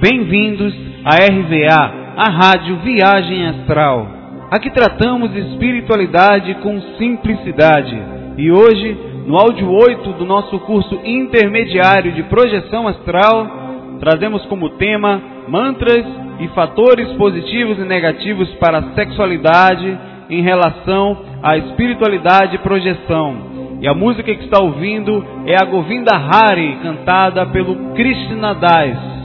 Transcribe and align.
Bem-vindos 0.00 0.72
à 1.04 1.16
RVA, 1.16 2.14
a 2.16 2.30
Rádio 2.30 2.76
Viagem 2.76 3.48
Astral. 3.48 4.06
Aqui 4.48 4.70
tratamos 4.70 5.34
espiritualidade 5.34 6.54
com 6.62 6.80
simplicidade. 6.96 8.00
E 8.36 8.48
hoje, 8.48 8.96
no 9.26 9.36
áudio 9.36 9.68
8 9.68 10.12
do 10.12 10.24
nosso 10.24 10.56
curso 10.60 11.00
intermediário 11.04 12.12
de 12.12 12.22
projeção 12.24 12.86
astral, 12.86 13.98
trazemos 13.98 14.46
como 14.46 14.70
tema 14.70 15.20
mantras 15.48 16.06
e 16.38 16.46
fatores 16.54 17.08
positivos 17.14 17.76
e 17.80 17.82
negativos 17.82 18.48
para 18.60 18.78
a 18.78 18.94
sexualidade 18.94 19.98
em 20.30 20.42
relação 20.42 21.24
à 21.42 21.56
espiritualidade 21.56 22.54
e 22.54 22.60
projeção. 22.60 23.78
E 23.80 23.88
a 23.88 23.94
música 23.94 24.32
que 24.32 24.44
está 24.44 24.62
ouvindo 24.62 25.26
é 25.44 25.56
a 25.60 25.64
Govinda 25.64 26.14
Hari, 26.14 26.78
cantada 26.84 27.46
pelo 27.46 27.94
Krishna 27.94 28.54
Das. 28.54 29.17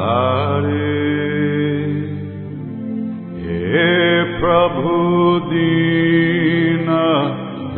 Hare 0.00 1.00
He 3.40 3.72
Prabhu 4.38 5.00
Dina 5.48 7.08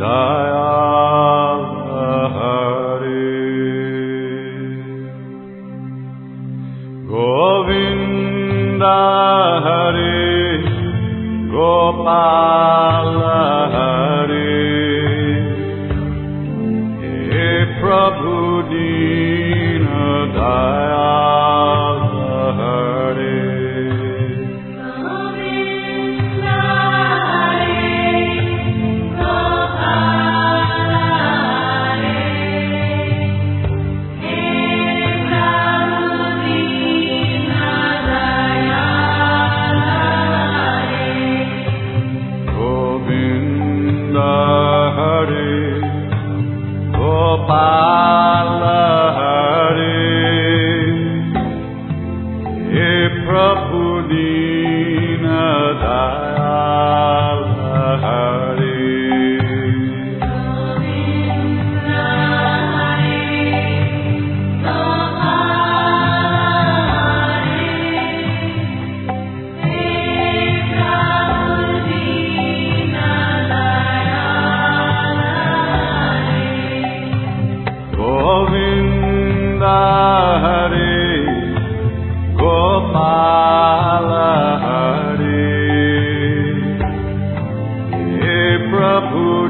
Dayal 0.01 1.63
Hare 2.35 3.31
Govinda 7.07 8.99
Hare 9.67 10.18
Gopala 11.89 13.41
Hare 13.73 14.53
He 17.31 17.49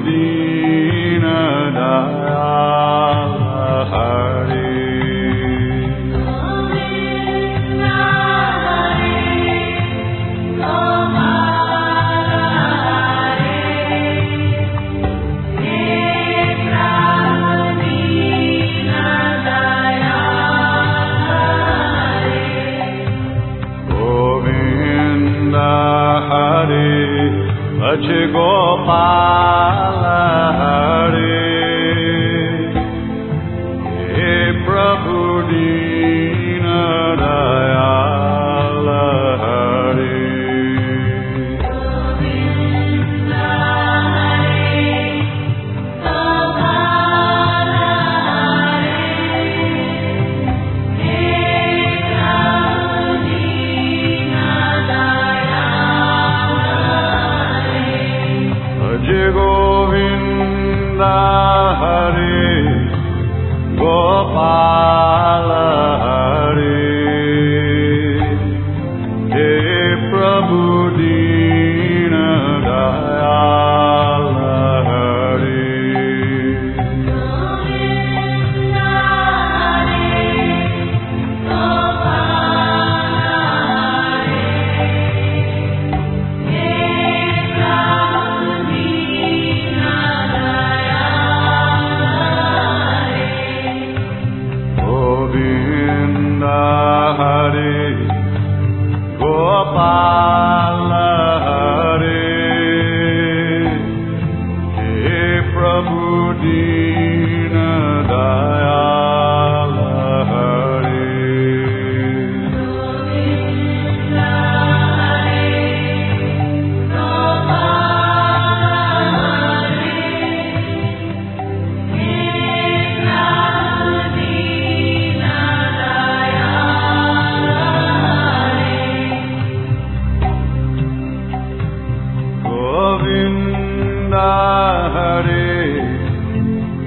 Prabhu 0.03 0.59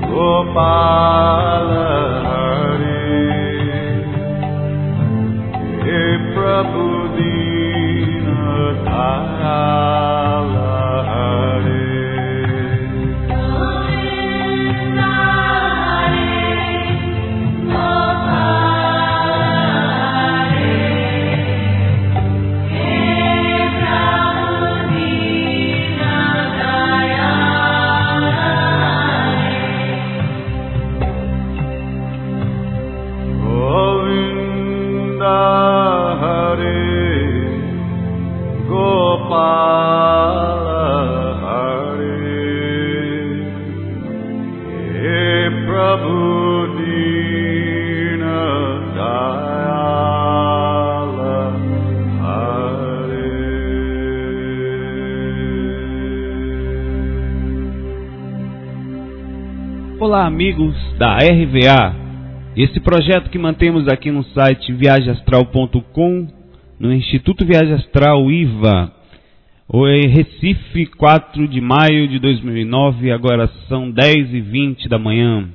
Gopala 0.08 1.86
Hare 2.24 2.82
Prabhu 6.34 6.91
amigos 60.42 60.74
da 60.98 61.18
RVA. 61.18 61.94
Esse 62.56 62.80
projeto 62.80 63.30
que 63.30 63.38
mantemos 63.38 63.86
aqui 63.86 64.10
no 64.10 64.24
site 64.24 64.72
viagemastral.com, 64.72 66.26
no 66.80 66.92
Instituto 66.92 67.46
Viagem 67.46 67.74
Astral 67.74 68.28
IVA, 68.28 68.92
Oi, 69.68 70.00
Recife, 70.08 70.86
4 70.86 71.46
de 71.46 71.60
maio 71.60 72.08
de 72.08 72.18
2009, 72.18 73.12
agora 73.12 73.48
são 73.68 73.88
10 73.88 74.34
e 74.34 74.40
20 74.40 74.88
da 74.88 74.98
manhã. 74.98 75.48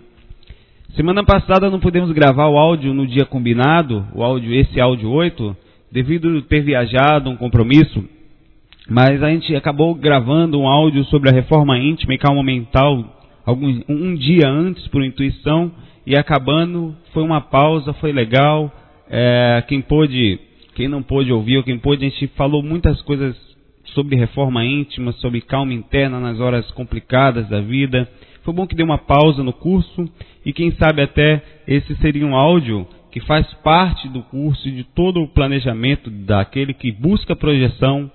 Semana 0.96 1.22
passada 1.22 1.70
não 1.70 1.82
pudemos 1.82 2.14
gravar 2.14 2.48
o 2.48 2.58
áudio 2.58 2.94
no 2.94 3.06
dia 3.06 3.26
combinado, 3.26 4.08
o 4.16 4.24
áudio, 4.24 4.54
esse 4.54 4.80
áudio 4.80 5.10
8, 5.10 5.54
devido 5.92 6.42
ter 6.44 6.62
viajado, 6.62 7.30
um 7.30 7.36
compromisso, 7.36 8.06
mas 8.90 9.22
a 9.22 9.30
gente 9.32 9.54
acabou 9.54 9.94
gravando 9.94 10.58
um 10.58 10.66
áudio 10.66 11.04
sobre 11.06 11.30
a 11.30 11.34
reforma 11.34 11.78
íntima 11.78 12.14
e 12.14 12.18
calma 12.18 12.42
mental 12.42 13.17
algum, 13.48 13.82
um 13.88 14.14
dia 14.14 14.50
antes 14.50 14.86
por 14.90 15.02
intuição 15.02 15.72
e 16.06 16.18
acabando 16.18 16.94
foi 17.14 17.24
uma 17.24 17.40
pausa, 17.40 17.94
foi 17.94 18.12
legal. 18.12 18.70
É, 19.10 19.64
quem 19.70 19.82
pôde, 19.82 20.38
quem 20.76 20.90
não 20.90 21.02
pôde 21.02 21.32
ouvir, 21.32 21.58
ou 21.58 21.64
quem 21.64 21.80
pôde, 21.80 22.06
a 22.06 22.10
gente 22.10 22.28
falou 22.36 22.62
muitas 22.62 23.02
coisas 23.04 23.36
sobre 23.94 24.18
reforma 24.18 24.66
íntima, 24.66 25.14
sobre 25.14 25.40
calma 25.40 25.74
interna 25.74 26.20
nas 26.20 26.42
horas 26.42 26.70
complicadas 26.72 27.48
da 27.48 27.62
vida. 27.62 28.08
Foi 28.44 28.54
bom 28.54 28.68
que 28.68 28.76
deu 28.76 28.86
uma 28.86 28.98
pausa 28.98 29.42
no 29.42 29.54
curso 29.54 30.10
e 30.46 30.52
quem 30.52 30.72
sabe 30.72 31.02
até 31.02 31.42
esse 31.66 31.96
seria 31.96 32.26
um 32.26 32.36
áudio 32.36 32.86
que 33.12 33.22
faz 33.22 33.52
parte 33.64 34.10
do 34.10 34.22
curso 34.24 34.68
e 34.68 34.72
de 34.72 34.84
todo 34.84 35.22
o 35.22 35.28
planejamento 35.30 36.10
daquele 36.10 36.74
que 36.74 36.92
busca 36.92 37.36
projeção 37.36 38.12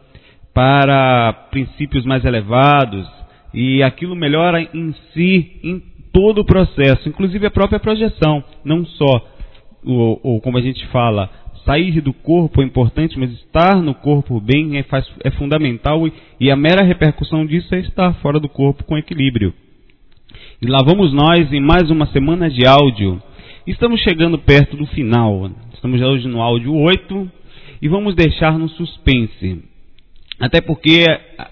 para 0.52 1.32
princípios 1.50 2.05
mais 2.05 2.23
elevados, 2.25 3.08
e 3.54 3.82
aquilo 3.82 4.16
melhora 4.16 4.62
em 4.62 4.94
si, 5.12 5.60
em 5.62 5.82
todo 6.12 6.40
o 6.40 6.44
processo, 6.44 7.08
inclusive 7.08 7.46
a 7.46 7.50
própria 7.50 7.81
projeção, 7.81 8.44
não 8.64 8.84
só, 8.84 9.26
o, 9.84 10.37
o, 10.37 10.40
como 10.40 10.58
a 10.58 10.60
gente 10.60 10.87
fala, 10.88 11.31
sair 11.64 12.00
do 12.00 12.12
corpo 12.12 12.60
é 12.60 12.64
importante, 12.64 13.19
mas 13.19 13.31
estar 13.32 13.76
no 13.76 13.94
corpo 13.94 14.40
bem 14.40 14.78
é, 14.78 14.82
faz, 14.82 15.06
é 15.25 15.31
fundamental 15.31 16.06
e, 16.06 16.12
e 16.40 16.50
a 16.50 16.56
mera 16.56 16.84
repercussão 16.84 17.46
disso 17.46 17.75
é 17.75 17.81
estar 17.81 18.14
fora 18.14 18.38
do 18.38 18.49
corpo 18.49 18.84
com 18.84 18.99
equilíbrio. 18.99 19.55
E 20.60 20.66
lá 20.66 20.78
vamos 20.84 21.12
nós 21.12 21.52
em 21.52 21.60
mais 21.60 21.90
uma 21.90 22.06
semana 22.06 22.48
de 22.48 22.66
áudio. 22.66 23.20
Estamos 23.66 24.00
chegando 24.00 24.38
perto 24.38 24.76
do 24.76 24.87
final. 24.87 25.50
Estamos 25.72 26.00
hoje 26.00 26.28
no 26.28 26.40
áudio 26.40 26.75
8 26.75 27.31
e 27.81 27.88
vamos 27.88 28.14
deixar 28.14 28.58
no 28.58 28.69
suspense. 28.69 29.62
Até 30.42 30.60
porque, 30.60 31.06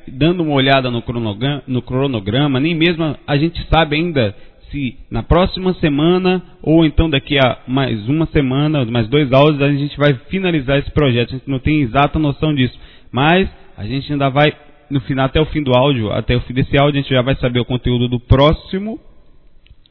dando 0.08 0.42
uma 0.42 0.54
olhada 0.54 0.90
no 0.90 1.00
cronograma, 1.00 1.62
no 1.64 1.80
cronograma, 1.80 2.58
nem 2.58 2.74
mesmo 2.74 3.16
a 3.24 3.36
gente 3.36 3.64
sabe 3.68 3.94
ainda 3.94 4.34
se 4.68 4.96
na 5.08 5.22
próxima 5.22 5.72
semana 5.74 6.42
ou 6.60 6.84
então 6.84 7.08
daqui 7.08 7.38
a 7.38 7.58
mais 7.68 8.08
uma 8.08 8.26
semana, 8.26 8.84
mais 8.86 9.06
dois 9.06 9.32
áudios, 9.32 9.62
a 9.62 9.70
gente 9.70 9.96
vai 9.96 10.14
finalizar 10.28 10.80
esse 10.80 10.90
projeto. 10.90 11.28
A 11.28 11.32
gente 11.38 11.48
não 11.48 11.60
tem 11.60 11.82
exata 11.82 12.18
noção 12.18 12.52
disso. 12.52 12.76
Mas 13.12 13.48
a 13.78 13.84
gente 13.84 14.12
ainda 14.12 14.28
vai, 14.28 14.52
no 14.90 15.00
final, 15.02 15.26
até 15.26 15.40
o 15.40 15.46
fim 15.46 15.62
do 15.62 15.72
áudio, 15.72 16.10
até 16.10 16.34
o 16.34 16.40
fim 16.40 16.52
desse 16.52 16.76
áudio, 16.76 16.98
a 16.98 17.02
gente 17.02 17.14
já 17.14 17.22
vai 17.22 17.36
saber 17.36 17.60
o 17.60 17.64
conteúdo 17.64 18.08
do 18.08 18.18
próximo 18.18 18.98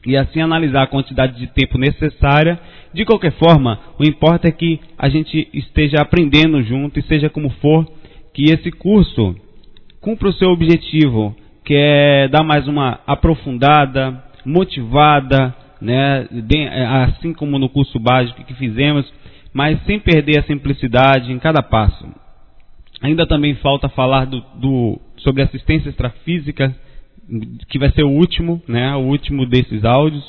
e 0.06 0.14
assim 0.14 0.42
analisar 0.42 0.82
a 0.82 0.86
quantidade 0.86 1.38
de 1.38 1.46
tempo 1.46 1.78
necessária. 1.78 2.60
De 2.92 3.06
qualquer 3.06 3.32
forma, 3.32 3.80
o 3.98 4.04
importa 4.04 4.46
é 4.46 4.52
que 4.52 4.78
a 4.98 5.08
gente 5.08 5.48
esteja 5.54 6.02
aprendendo 6.02 6.60
junto 6.62 6.98
e 6.98 7.02
seja 7.04 7.30
como 7.30 7.48
for 7.62 7.86
que 8.32 8.44
esse 8.44 8.70
curso 8.70 9.36
cumpra 10.00 10.28
o 10.28 10.32
seu 10.32 10.50
objetivo, 10.50 11.36
que 11.64 11.74
é 11.74 12.28
dar 12.28 12.42
mais 12.42 12.66
uma 12.66 13.00
aprofundada, 13.06 14.24
motivada, 14.44 15.54
né, 15.80 16.26
assim 17.06 17.32
como 17.32 17.58
no 17.58 17.68
curso 17.68 17.98
básico 17.98 18.44
que 18.44 18.54
fizemos, 18.54 19.10
mas 19.52 19.82
sem 19.84 19.98
perder 19.98 20.40
a 20.40 20.44
simplicidade 20.44 21.32
em 21.32 21.38
cada 21.38 21.62
passo. 21.62 22.06
Ainda 23.02 23.26
também 23.26 23.54
falta 23.56 23.88
falar 23.88 24.26
do, 24.26 24.40
do, 24.56 25.00
sobre 25.18 25.42
assistência 25.42 25.88
extrafísica, 25.88 26.74
que 27.68 27.78
vai 27.78 27.90
ser 27.92 28.02
o 28.02 28.10
último, 28.10 28.62
né, 28.68 28.94
o 28.94 29.00
último 29.00 29.46
desses 29.46 29.84
áudios, 29.84 30.24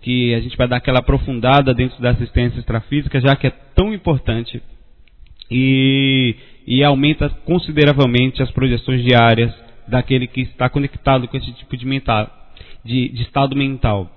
que 0.00 0.34
a 0.34 0.40
gente 0.40 0.56
vai 0.56 0.68
dar 0.68 0.76
aquela 0.76 1.00
aprofundada 1.00 1.74
dentro 1.74 2.00
da 2.00 2.10
assistência 2.10 2.58
extrafísica, 2.58 3.20
já 3.20 3.36
que 3.36 3.48
é 3.48 3.52
tão 3.74 3.92
importante. 3.92 4.62
E 5.50 6.36
e 6.68 6.84
aumenta 6.84 7.30
consideravelmente 7.46 8.42
as 8.42 8.50
projeções 8.50 9.02
diárias 9.02 9.50
daquele 9.88 10.26
que 10.26 10.42
está 10.42 10.68
conectado 10.68 11.26
com 11.26 11.34
esse 11.34 11.50
tipo 11.54 11.74
de, 11.74 11.86
mental, 11.86 12.30
de, 12.84 13.08
de 13.08 13.22
estado 13.22 13.56
mental. 13.56 14.10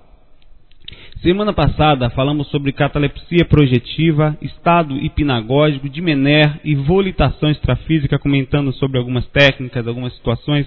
Semana 1.22 1.54
passada 1.54 2.10
falamos 2.10 2.48
sobre 2.48 2.70
catalepsia 2.72 3.46
projetiva, 3.46 4.36
estado 4.42 4.98
hipnagógico 4.98 5.88
de 5.88 6.02
Mener 6.02 6.60
e 6.62 6.74
volitação 6.74 7.50
extrafísica, 7.50 8.18
comentando 8.18 8.70
sobre 8.74 8.98
algumas 8.98 9.26
técnicas, 9.28 9.88
algumas 9.88 10.14
situações. 10.14 10.66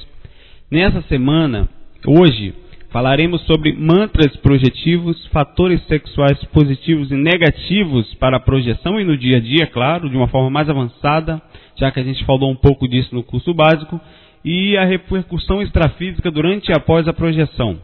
Nessa 0.71 1.03
semana, 1.03 1.69
hoje, 2.07 2.55
Falaremos 2.95 3.41
sobre 3.41 3.73
mantras 3.73 4.33
projetivos, 4.37 5.27
fatores 5.27 5.85
sexuais 5.85 6.41
positivos 6.45 7.11
e 7.11 7.13
negativos 7.13 8.13
para 8.13 8.37
a 8.37 8.39
projeção 8.39 8.97
e 8.97 9.03
no 9.03 9.17
dia 9.17 9.35
a 9.35 9.41
dia, 9.41 9.67
claro, 9.67 10.09
de 10.09 10.15
uma 10.15 10.29
forma 10.29 10.49
mais 10.49 10.69
avançada, 10.69 11.41
já 11.75 11.91
que 11.91 11.99
a 11.99 12.03
gente 12.03 12.23
falou 12.25 12.51
um 12.51 12.55
pouco 12.55 12.87
disso 12.87 13.13
no 13.13 13.23
curso 13.23 13.53
básico, 13.53 13.99
e 14.43 14.77
a 14.77 14.85
repercussão 14.85 15.61
extrafísica 15.61 16.29
durante 16.29 16.69
e 16.69 16.73
após 16.73 17.07
a 17.07 17.13
projeção. 17.13 17.79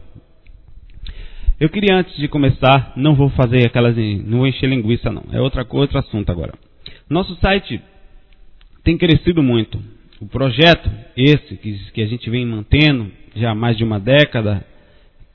Eu 1.58 1.68
queria, 1.68 1.96
antes 1.96 2.16
de 2.16 2.28
começar, 2.28 2.92
não 2.96 3.14
vou 3.14 3.28
fazer 3.30 3.66
aquelas. 3.66 3.96
não 3.96 4.38
vou 4.38 4.46
encher 4.46 4.68
linguiça, 4.68 5.10
não. 5.10 5.24
É 5.32 5.40
outra, 5.40 5.66
outro 5.70 5.98
assunto 5.98 6.30
agora. 6.30 6.54
Nosso 7.08 7.36
site 7.36 7.80
tem 8.82 8.96
crescido 8.96 9.42
muito. 9.42 9.80
O 10.20 10.26
projeto, 10.26 10.90
esse 11.16 11.56
que, 11.56 11.78
que 11.92 12.02
a 12.02 12.06
gente 12.06 12.28
vem 12.30 12.46
mantendo 12.46 13.10
já 13.34 13.50
há 13.50 13.54
mais 13.54 13.76
de 13.76 13.84
uma 13.84 13.98
década, 13.98 14.64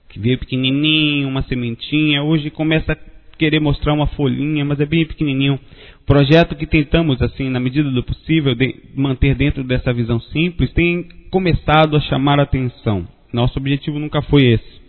que 0.09 0.19
veio 0.19 0.37
pequenininho, 0.37 1.27
uma 1.27 1.43
sementinha, 1.43 2.23
hoje 2.23 2.49
começa 2.49 2.93
a 2.93 2.97
querer 3.37 3.59
mostrar 3.59 3.93
uma 3.93 4.07
folhinha, 4.07 4.65
mas 4.65 4.79
é 4.79 4.85
bem 4.85 5.05
pequenininho. 5.05 5.59
Projeto 6.05 6.55
que 6.55 6.65
tentamos, 6.65 7.21
assim, 7.21 7.49
na 7.49 7.59
medida 7.59 7.89
do 7.91 8.03
possível, 8.03 8.55
de 8.55 8.75
manter 8.95 9.35
dentro 9.35 9.63
dessa 9.63 9.93
visão 9.93 10.19
simples, 10.19 10.71
tem 10.73 11.07
começado 11.29 11.95
a 11.95 12.01
chamar 12.01 12.39
a 12.39 12.43
atenção. 12.43 13.07
Nosso 13.31 13.59
objetivo 13.59 13.99
nunca 13.99 14.21
foi 14.21 14.45
esse. 14.45 14.81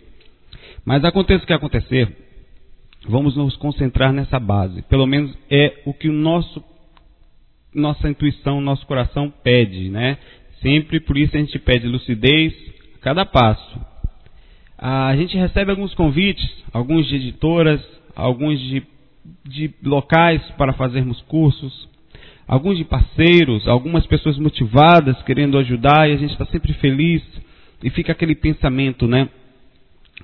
Mas 0.85 1.03
aconteça 1.03 1.43
o 1.43 1.47
que 1.47 1.53
acontecer, 1.53 2.09
vamos 3.07 3.35
nos 3.35 3.55
concentrar 3.57 4.11
nessa 4.11 4.39
base. 4.39 4.81
Pelo 4.83 5.05
menos 5.05 5.37
é 5.49 5.81
o 5.85 5.93
que 5.93 6.09
o 6.09 6.13
nosso 6.13 6.63
nossa 7.73 8.09
intuição, 8.09 8.59
nosso 8.59 8.85
coração 8.87 9.31
pede, 9.43 9.89
né? 9.89 10.17
Sempre 10.61 10.99
por 10.99 11.17
isso 11.17 11.35
a 11.35 11.39
gente 11.39 11.59
pede 11.59 11.87
lucidez 11.87 12.53
a 12.95 13.03
cada 13.03 13.25
passo. 13.25 13.79
A 14.77 15.15
gente 15.15 15.37
recebe 15.37 15.71
alguns 15.71 15.93
convites, 15.93 16.49
alguns 16.73 17.07
de 17.07 17.15
editoras, 17.15 17.81
alguns 18.15 18.59
de, 18.59 18.83
de 19.45 19.73
locais 19.83 20.41
para 20.57 20.73
fazermos 20.73 21.21
cursos, 21.21 21.87
alguns 22.47 22.77
de 22.77 22.83
parceiros, 22.83 23.67
algumas 23.67 24.05
pessoas 24.07 24.37
motivadas 24.37 25.21
querendo 25.23 25.57
ajudar 25.57 26.09
e 26.09 26.13
a 26.13 26.17
gente 26.17 26.31
está 26.31 26.45
sempre 26.45 26.73
feliz 26.73 27.21
e 27.83 27.89
fica 27.89 28.11
aquele 28.11 28.35
pensamento, 28.35 29.07
né? 29.07 29.29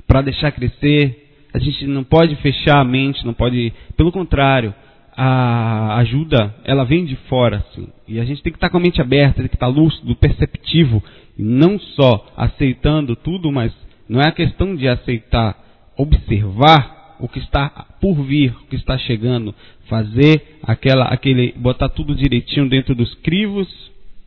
Para 0.07 0.21
deixar 0.21 0.51
crescer, 0.51 1.25
a 1.53 1.59
gente 1.59 1.85
não 1.87 2.03
pode 2.03 2.35
fechar 2.37 2.81
a 2.81 2.83
mente, 2.83 3.25
não 3.25 3.33
pode, 3.33 3.71
pelo 3.95 4.11
contrário, 4.11 4.73
a 5.15 5.97
ajuda 5.97 6.53
ela 6.65 6.83
vem 6.83 7.05
de 7.05 7.15
fora, 7.29 7.57
assim, 7.57 7.87
e 8.07 8.19
a 8.19 8.25
gente 8.25 8.43
tem 8.43 8.51
que 8.51 8.57
estar 8.57 8.67
tá 8.67 8.71
com 8.71 8.77
a 8.77 8.81
mente 8.81 8.99
aberta, 8.99 9.35
tem 9.35 9.47
que 9.47 9.55
estar 9.55 9.67
tá 9.67 9.71
lúcido, 9.71 10.15
perceptivo, 10.15 11.01
não 11.37 11.79
só 11.79 12.25
aceitando 12.35 13.15
tudo, 13.15 13.51
mas 13.51 13.71
não 14.09 14.19
é 14.19 14.27
a 14.27 14.33
questão 14.33 14.75
de 14.75 14.87
aceitar, 14.87 15.57
observar 15.97 16.94
o 17.19 17.27
que 17.27 17.39
está 17.39 17.69
por 17.99 18.15
vir, 18.23 18.51
o 18.51 18.67
que 18.67 18.75
está 18.75 18.97
chegando, 18.97 19.53
fazer 19.87 20.59
aquela, 20.63 21.05
aquele, 21.05 21.53
botar 21.53 21.89
tudo 21.89 22.15
direitinho 22.15 22.67
dentro 22.69 22.95
dos 22.95 23.13
crivos, 23.15 23.67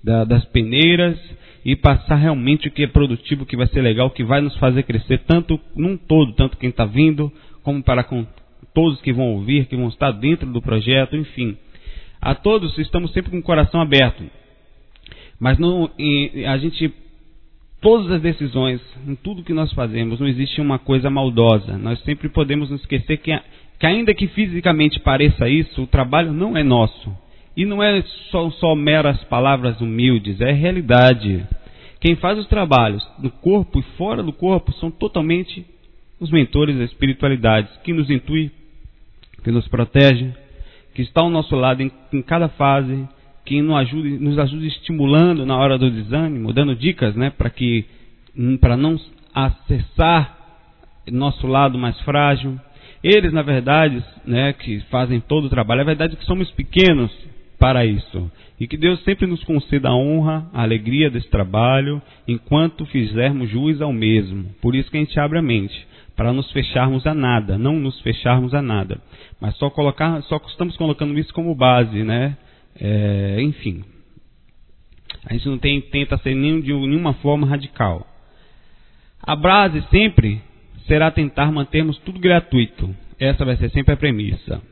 da, 0.02 0.25
das 0.25 0.45
peneiras 0.47 1.18
e 1.64 1.76
passar 1.76 2.16
realmente 2.16 2.68
o 2.68 2.71
que 2.71 2.85
é 2.85 2.87
produtivo, 2.87 3.42
o 3.42 3.47
que 3.47 3.57
vai 3.57 3.66
ser 3.66 3.83
legal, 3.83 4.07
o 4.07 4.11
que 4.11 4.25
vai 4.25 4.40
nos 4.40 4.57
fazer 4.57 4.85
crescer 4.85 5.18
tanto 5.26 5.61
num 5.76 5.97
todo, 5.97 6.33
tanto 6.33 6.57
quem 6.57 6.71
está 6.71 6.85
vindo, 6.85 7.33
como 7.62 7.83
para 7.83 8.04
com 8.04 8.26
todos 8.75 9.00
que 9.00 9.12
vão 9.12 9.35
ouvir, 9.35 9.66
que 9.66 9.76
vão 9.76 9.88
estar 9.88 10.12
dentro 10.12 10.50
do 10.50 10.62
projeto, 10.62 11.16
enfim. 11.16 11.57
A 12.21 12.35
todos 12.35 12.76
estamos 12.78 13.12
sempre 13.12 13.30
com 13.30 13.38
o 13.38 13.42
coração 13.42 13.80
aberto. 13.80 14.25
Mas 15.38 15.59
não, 15.59 15.90
a 16.47 16.59
gente, 16.59 16.92
todas 17.80 18.11
as 18.11 18.23
decisões, 18.23 18.80
em 19.06 19.14
tudo 19.14 19.42
que 19.42 19.52
nós 19.52 19.73
fazemos, 19.73 20.20
não 20.20 20.26
existe 20.26 20.61
uma 20.61 20.78
coisa 20.78 21.08
maldosa. 21.11 21.78
Nós 21.78 22.00
sempre 22.02 22.28
podemos 22.28 22.70
nos 22.70 22.80
esquecer 22.80 23.18
que, 23.18 23.38
que 23.78 23.87
ainda 23.87 24.14
que 24.14 24.26
fisicamente 24.28 25.00
pareça 25.00 25.49
isso, 25.49 25.82
o 25.82 25.87
trabalho 25.87 26.32
não 26.32 26.56
é 26.56 26.62
nosso. 26.62 27.14
E 27.56 27.64
não 27.64 27.82
é 27.82 28.02
só, 28.30 28.50
só 28.50 28.75
meras 28.75 29.23
palavras 29.25 29.80
humildes, 29.80 30.40
é 30.40 30.52
realidade. 30.52 31.44
Quem 32.00 32.14
faz 32.16 32.38
os 32.38 32.47
trabalhos 32.47 33.04
no 33.18 33.30
corpo 33.30 33.80
e 33.80 33.82
fora 33.97 34.23
do 34.23 34.32
corpo 34.32 34.73
são 34.75 34.90
totalmente 34.90 35.66
os 36.20 36.30
mentores 36.30 36.76
da 36.76 36.85
espiritualidade, 36.85 37.68
que 37.82 37.92
nos 37.92 38.11
intui, 38.11 38.50
que 39.42 39.50
nos 39.50 39.66
protege, 39.68 40.32
que 40.94 41.02
está 41.02 41.20
ao 41.20 41.30
nosso 41.30 41.54
lado 41.54 41.82
em, 41.82 41.90
em 42.12 42.23
cada 42.23 42.49
fase, 42.49 43.08
que 43.49 43.62
nos 43.62 43.76
ajuda, 43.76 44.09
nos 44.21 44.38
ajuda 44.38 44.67
estimulando 44.67 45.47
na 45.47 45.57
hora 45.57 45.78
do 45.78 45.90
desânimo, 45.90 46.52
dando 46.52 46.76
dicas, 46.76 47.17
né, 47.17 47.31
para 47.31 47.49
que 47.49 47.87
para 48.61 48.76
não 48.76 49.00
acessar 49.35 50.37
nosso 51.11 51.47
lado 51.47 51.78
mais 51.78 51.99
frágil. 52.02 52.61
Eles, 53.02 53.33
na 53.33 53.40
verdade, 53.40 54.05
né, 54.26 54.52
que 54.52 54.81
fazem 54.90 55.19
todo 55.19 55.47
o 55.47 55.49
trabalho, 55.49 55.81
é 55.81 55.85
verdade 55.85 56.17
que 56.17 56.26
somos 56.26 56.50
pequenos 56.50 57.11
para 57.59 57.87
isso. 57.87 58.31
E 58.61 58.67
que 58.67 58.76
Deus 58.76 59.02
sempre 59.02 59.26
nos 59.26 59.43
conceda 59.45 59.88
a 59.88 59.97
honra, 59.97 60.47
a 60.52 60.62
alegria 60.62 61.11
desse 61.11 61.31
trabalho, 61.31 62.02
enquanto 62.26 62.85
fizermos 62.87 63.49
jus 63.49 63.81
ao 63.81 63.95
mesmo. 63.95 64.45
Por 64.61 64.76
isso 64.76 64.90
que 64.90 64.99
a 64.99 65.00
gente 65.00 65.19
abre 65.19 65.38
a 65.38 65.43
mente, 65.43 65.87
para 66.14 66.35
nos 66.35 66.52
fecharmos 66.52 67.07
a 67.07 67.14
nada, 67.14 67.57
não 67.57 67.76
nos 67.81 67.99
fecharmos 68.02 68.52
a 68.52 68.61
nada. 68.61 69.00
Mas 69.40 69.57
só 69.57 69.71
colocar, 69.71 70.21
só 70.25 70.37
estamos 70.49 70.76
colocando 70.76 71.19
isso 71.19 71.33
como 71.33 71.55
base, 71.55 72.05
né? 72.05 72.37
É, 72.80 73.38
enfim, 73.40 73.85
a 75.26 75.32
gente 75.32 75.49
não 75.49 75.58
tem, 75.58 75.80
tenta 75.80 76.16
ser 76.18 76.35
de 76.35 76.73
nenhuma 76.73 77.14
forma 77.14 77.47
radical. 77.47 78.06
A 79.23 79.35
base 79.35 79.82
sempre 79.90 80.40
será 80.87 81.11
tentar 81.11 81.50
mantermos 81.52 81.99
tudo 81.99 82.18
gratuito. 82.18 82.94
Essa 83.18 83.44
vai 83.44 83.56
ser 83.56 83.70
sempre 83.70 83.94
a 83.94 83.97
premissa. 83.97 84.62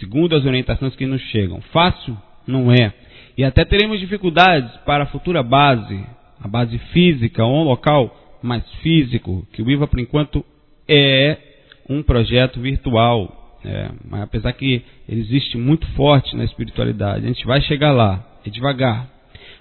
Segundo 0.00 0.34
as 0.34 0.44
orientações 0.44 0.96
que 0.96 1.06
nos 1.06 1.22
chegam. 1.30 1.60
Fácil? 1.72 2.16
Não 2.46 2.72
é. 2.72 2.92
E 3.38 3.44
até 3.44 3.64
teremos 3.64 4.00
dificuldades 4.00 4.70
para 4.84 5.04
a 5.04 5.06
futura 5.06 5.42
base, 5.42 6.04
a 6.40 6.48
base 6.48 6.76
física 6.92 7.44
ou 7.44 7.62
um 7.62 7.64
local 7.64 8.38
mais 8.42 8.68
físico, 8.82 9.46
que 9.52 9.62
o 9.62 9.70
IVA 9.70 9.86
por 9.86 10.00
enquanto 10.00 10.44
é 10.88 11.38
um 11.88 12.02
projeto 12.02 12.60
virtual. 12.60 13.41
É, 13.64 13.90
mas 14.08 14.22
apesar 14.22 14.52
que 14.52 14.82
ele 15.08 15.20
existe 15.20 15.56
muito 15.56 15.86
forte 15.92 16.34
na 16.36 16.44
espiritualidade, 16.44 17.24
a 17.24 17.28
gente 17.28 17.46
vai 17.46 17.60
chegar 17.60 17.92
lá, 17.92 18.24
é 18.44 18.50
devagar. 18.50 19.08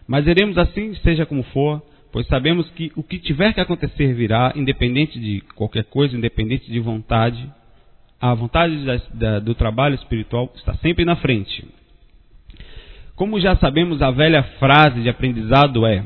Mas 0.08 0.25
iremos 0.25 0.58
assim, 0.58 0.96
seja 0.96 1.25
como 1.25 1.43
for, 1.43 1.81
pois 2.12 2.27
sabemos 2.27 2.70
que 2.72 2.91
o 2.96 3.03
que 3.03 3.20
tiver 3.20 3.53
que 3.53 3.62
acontecer 3.62 4.13
virá, 4.13 4.53
independente 4.55 5.20
de 5.20 5.41
qualquer 5.55 5.86
coisa, 5.86 6.17
independente 6.17 6.70
de 6.70 6.79
vontade. 6.79 7.50
A 8.20 8.34
vontade 8.34 8.86
da, 8.86 8.98
da, 9.13 9.39
do 9.39 9.55
trabalho 9.55 9.96
espiritual 9.96 10.51
está 10.55 10.74
sempre 10.75 11.05
na 11.05 11.15
frente. 11.15 11.65
Como 13.15 13.39
já 13.39 13.55
sabemos, 13.58 14.01
a 14.01 14.12
velha 14.12 14.43
frase 14.60 15.01
de 15.01 15.10
aprendizado 15.10 15.86
é: 15.86 16.03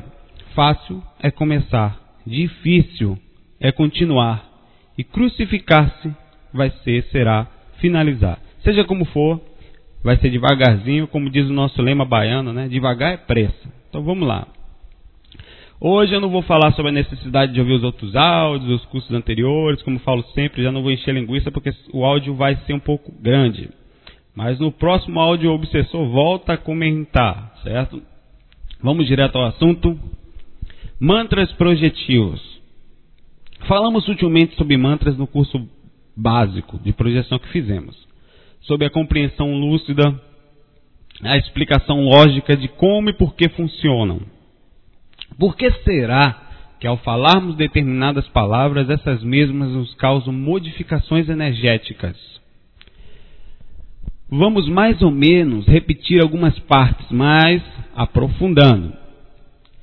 fácil 0.54 1.02
é 1.20 1.30
começar, 1.30 1.98
difícil 2.26 3.18
é 3.58 3.72
continuar, 3.72 4.44
e 4.98 5.04
crucificar-se 5.04 6.14
vai 6.52 6.70
ser, 6.84 7.04
será 7.10 7.48
finalizar. 7.80 8.38
Seja 8.62 8.84
como 8.84 9.04
for, 9.06 9.40
vai 10.02 10.16
ser 10.18 10.30
devagarzinho, 10.30 11.06
como 11.06 11.30
diz 11.30 11.48
o 11.48 11.52
nosso 11.52 11.80
lema 11.82 12.04
baiano, 12.04 12.52
né? 12.52 12.68
Devagar 12.68 13.12
é 13.12 13.16
pressa. 13.16 13.72
Então 13.88 14.02
vamos 14.02 14.26
lá. 14.26 14.46
Hoje 15.80 16.14
eu 16.14 16.20
não 16.20 16.30
vou 16.30 16.42
falar 16.42 16.72
sobre 16.72 16.90
a 16.90 16.94
necessidade 16.94 17.52
de 17.52 17.60
ouvir 17.60 17.74
os 17.74 17.84
outros 17.84 18.16
áudios, 18.16 18.80
os 18.80 18.86
cursos 18.86 19.12
anteriores, 19.12 19.82
como 19.82 19.98
falo 19.98 20.22
sempre, 20.34 20.62
já 20.62 20.72
não 20.72 20.82
vou 20.82 20.90
encher 20.90 21.14
linguiça 21.14 21.50
porque 21.50 21.70
o 21.92 22.04
áudio 22.04 22.34
vai 22.34 22.56
ser 22.66 22.72
um 22.72 22.80
pouco 22.80 23.12
grande. 23.20 23.68
Mas 24.34 24.58
no 24.58 24.72
próximo 24.72 25.20
áudio 25.20 25.50
o 25.50 25.54
obsessor 25.54 26.08
volta 26.08 26.54
a 26.54 26.56
comentar, 26.58 27.54
certo? 27.62 28.02
Vamos 28.82 29.06
direto 29.06 29.36
ao 29.36 29.46
assunto. 29.46 29.98
Mantras 30.98 31.52
projetivos. 31.52 32.40
Falamos 33.66 34.04
sutilmente 34.04 34.54
sobre 34.56 34.76
mantras 34.76 35.16
no 35.16 35.26
curso 35.26 35.68
básico 36.16 36.78
de 36.78 36.92
projeção 36.92 37.38
que 37.38 37.48
fizemos. 37.48 37.96
Sobre 38.62 38.86
a 38.86 38.90
compreensão 38.90 39.54
lúcida, 39.54 40.20
a 41.22 41.36
explicação 41.36 42.00
lógica 42.00 42.56
de 42.56 42.68
como 42.68 43.10
e 43.10 43.12
por 43.12 43.34
que 43.34 43.48
funcionam. 43.50 44.20
Por 45.38 45.56
que 45.56 45.70
será 45.82 46.42
que 46.80 46.86
ao 46.86 46.96
falarmos 46.98 47.56
determinadas 47.56 48.26
palavras, 48.28 48.88
essas 48.90 49.22
mesmas 49.22 49.70
nos 49.70 49.94
causam 49.94 50.32
modificações 50.32 51.28
energéticas? 51.28 52.16
Vamos 54.28 54.68
mais 54.68 55.00
ou 55.02 55.10
menos 55.10 55.66
repetir 55.66 56.20
algumas 56.20 56.58
partes, 56.60 57.06
mas 57.10 57.62
aprofundando. 57.94 58.92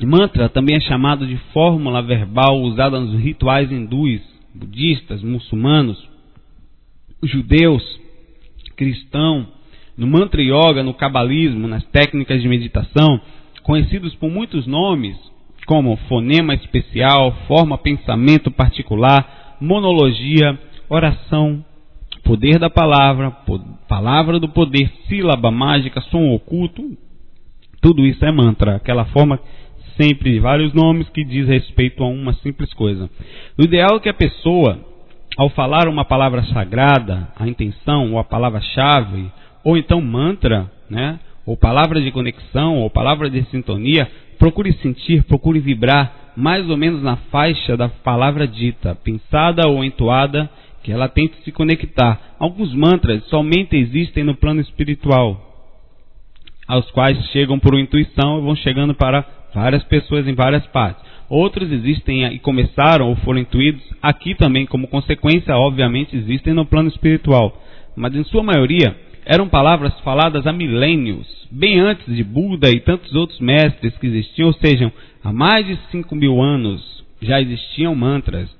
Mantra 0.01 0.49
também 0.49 0.75
é 0.75 0.81
chamado 0.81 1.25
de 1.25 1.37
fórmula 1.53 2.01
verbal 2.01 2.61
usada 2.61 2.99
nos 2.99 3.17
rituais 3.21 3.71
hindus, 3.71 4.21
budistas, 4.53 5.23
muçulmanos, 5.23 6.12
judeus, 7.23 7.83
cristãos, 8.75 9.47
no 9.97 10.07
mantra 10.07 10.41
yoga, 10.41 10.83
no 10.83 10.93
cabalismo, 10.93 11.67
nas 11.67 11.83
técnicas 11.85 12.41
de 12.41 12.47
meditação, 12.47 13.21
conhecidos 13.63 14.15
por 14.15 14.29
muitos 14.29 14.65
nomes, 14.65 15.15
como 15.65 15.95
fonema 16.07 16.53
especial, 16.53 17.31
forma 17.47 17.77
pensamento 17.77 18.51
particular, 18.51 19.55
monologia, 19.61 20.59
oração, 20.89 21.63
poder 22.23 22.59
da 22.59 22.69
palavra, 22.69 23.31
palavra 23.87 24.39
do 24.39 24.49
poder, 24.49 24.91
sílaba 25.07 25.51
mágica, 25.51 26.01
som 26.01 26.31
oculto, 26.31 26.97
tudo 27.81 28.05
isso 28.05 28.23
é 28.25 28.31
mantra, 28.31 28.75
aquela 28.75 29.05
forma 29.05 29.39
sempre 30.01 30.39
vários 30.39 30.73
nomes 30.73 31.07
que 31.09 31.23
diz 31.23 31.47
respeito 31.47 32.03
a 32.03 32.07
uma 32.07 32.33
simples 32.35 32.73
coisa. 32.73 33.09
O 33.57 33.63
ideal 33.63 33.97
é 33.97 33.99
que 33.99 34.09
a 34.09 34.13
pessoa, 34.13 34.79
ao 35.37 35.49
falar 35.49 35.87
uma 35.87 36.05
palavra 36.05 36.43
sagrada, 36.45 37.27
a 37.37 37.47
intenção 37.47 38.11
ou 38.11 38.19
a 38.19 38.23
palavra-chave, 38.23 39.31
ou 39.63 39.77
então 39.77 40.01
mantra, 40.01 40.69
né, 40.89 41.19
ou 41.45 41.57
palavra 41.57 42.01
de 42.01 42.11
conexão, 42.11 42.77
ou 42.77 42.89
palavra 42.89 43.29
de 43.29 43.43
sintonia, 43.45 44.09
procure 44.37 44.71
sentir, 44.73 45.23
procure 45.23 45.59
vibrar 45.59 46.23
mais 46.35 46.69
ou 46.69 46.77
menos 46.77 47.01
na 47.03 47.15
faixa 47.15 47.77
da 47.77 47.89
palavra 47.89 48.47
dita, 48.47 48.95
pensada 48.95 49.67
ou 49.67 49.83
entoada 49.83 50.49
que 50.83 50.91
ela 50.91 51.07
tente 51.07 51.35
se 51.43 51.51
conectar. 51.51 52.35
Alguns 52.39 52.73
mantras 52.73 53.23
somente 53.25 53.75
existem 53.75 54.23
no 54.23 54.35
plano 54.35 54.61
espiritual, 54.61 55.39
aos 56.67 56.89
quais 56.91 57.17
chegam 57.27 57.59
por 57.59 57.77
intuição 57.77 58.39
e 58.39 58.41
vão 58.41 58.55
chegando 58.55 58.93
para 58.93 59.25
várias 59.53 59.83
pessoas 59.83 60.27
em 60.27 60.33
várias 60.33 60.65
partes. 60.67 61.03
Outros 61.33 61.71
existem 61.71 62.27
e 62.27 62.37
começaram 62.37 63.09
ou 63.09 63.15
foram 63.15 63.39
intuídos. 63.39 63.81
Aqui 63.99 64.35
também, 64.35 64.67
como 64.67 64.87
consequência, 64.87 65.57
obviamente, 65.57 66.15
existem 66.15 66.53
no 66.53 66.63
plano 66.63 66.89
espiritual. 66.89 67.59
Mas 67.95 68.13
em 68.13 68.23
sua 68.25 68.43
maioria 68.43 68.95
eram 69.25 69.49
palavras 69.49 69.99
faladas 70.01 70.45
há 70.45 70.53
milênios, 70.53 71.25
bem 71.49 71.79
antes 71.79 72.05
de 72.05 72.23
Buda 72.23 72.69
e 72.69 72.81
tantos 72.81 73.15
outros 73.15 73.39
mestres 73.39 73.97
que 73.97 74.05
existiam, 74.05 74.49
ou 74.49 74.53
seja, 74.53 74.93
há 75.23 75.33
mais 75.33 75.65
de 75.65 75.75
5 75.89 76.15
mil 76.15 76.39
anos 76.39 77.03
já 77.19 77.41
existiam 77.41 77.95
mantras. 77.95 78.55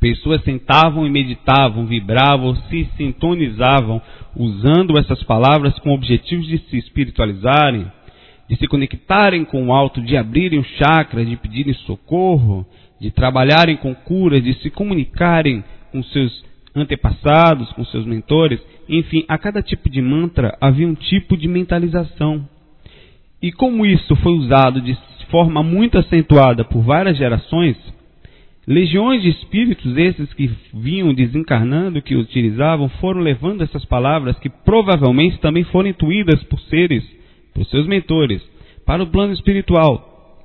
Pessoas 0.00 0.42
sentavam 0.42 1.06
e 1.06 1.10
meditavam, 1.10 1.84
vibravam, 1.84 2.56
se 2.70 2.88
sintonizavam, 2.96 4.00
usando 4.34 4.98
essas 4.98 5.22
palavras 5.24 5.78
com 5.80 5.90
objetivos 5.90 6.46
de 6.46 6.56
se 6.60 6.78
espiritualizarem, 6.78 7.92
de 8.48 8.56
se 8.56 8.66
conectarem 8.66 9.44
com 9.44 9.66
o 9.66 9.72
alto, 9.72 10.02
de 10.02 10.16
abrirem 10.16 10.58
o 10.58 10.64
chakra, 10.64 11.24
de 11.24 11.36
pedirem 11.36 11.74
socorro, 11.74 12.66
de 13.00 13.10
trabalharem 13.10 13.76
com 13.76 13.94
curas, 13.94 14.42
de 14.42 14.54
se 14.54 14.70
comunicarem 14.70 15.64
com 15.90 16.02
seus 16.02 16.44
antepassados, 16.74 17.70
com 17.72 17.84
seus 17.84 18.04
mentores. 18.04 18.60
Enfim, 18.88 19.24
a 19.28 19.38
cada 19.38 19.62
tipo 19.62 19.88
de 19.88 20.02
mantra 20.02 20.56
havia 20.60 20.86
um 20.86 20.94
tipo 20.94 21.36
de 21.36 21.48
mentalização. 21.48 22.46
E 23.40 23.52
como 23.52 23.86
isso 23.86 24.14
foi 24.16 24.32
usado 24.32 24.80
de 24.80 24.96
forma 25.30 25.62
muito 25.62 25.98
acentuada 25.98 26.64
por 26.64 26.82
várias 26.82 27.16
gerações, 27.16 27.76
Legiões 28.66 29.20
de 29.20 29.28
espíritos, 29.28 29.94
esses 29.94 30.32
que 30.32 30.50
vinham 30.72 31.12
desencarnando, 31.12 32.00
que 32.00 32.16
utilizavam, 32.16 32.88
foram 32.88 33.20
levando 33.20 33.62
essas 33.62 33.84
palavras 33.84 34.38
que 34.38 34.48
provavelmente 34.48 35.38
também 35.38 35.64
foram 35.64 35.90
intuídas 35.90 36.42
por 36.44 36.58
seres, 36.60 37.04
por 37.54 37.64
seus 37.66 37.86
mentores, 37.86 38.42
para 38.84 39.02
o 39.02 39.06
plano 39.06 39.32
espiritual. 39.32 40.42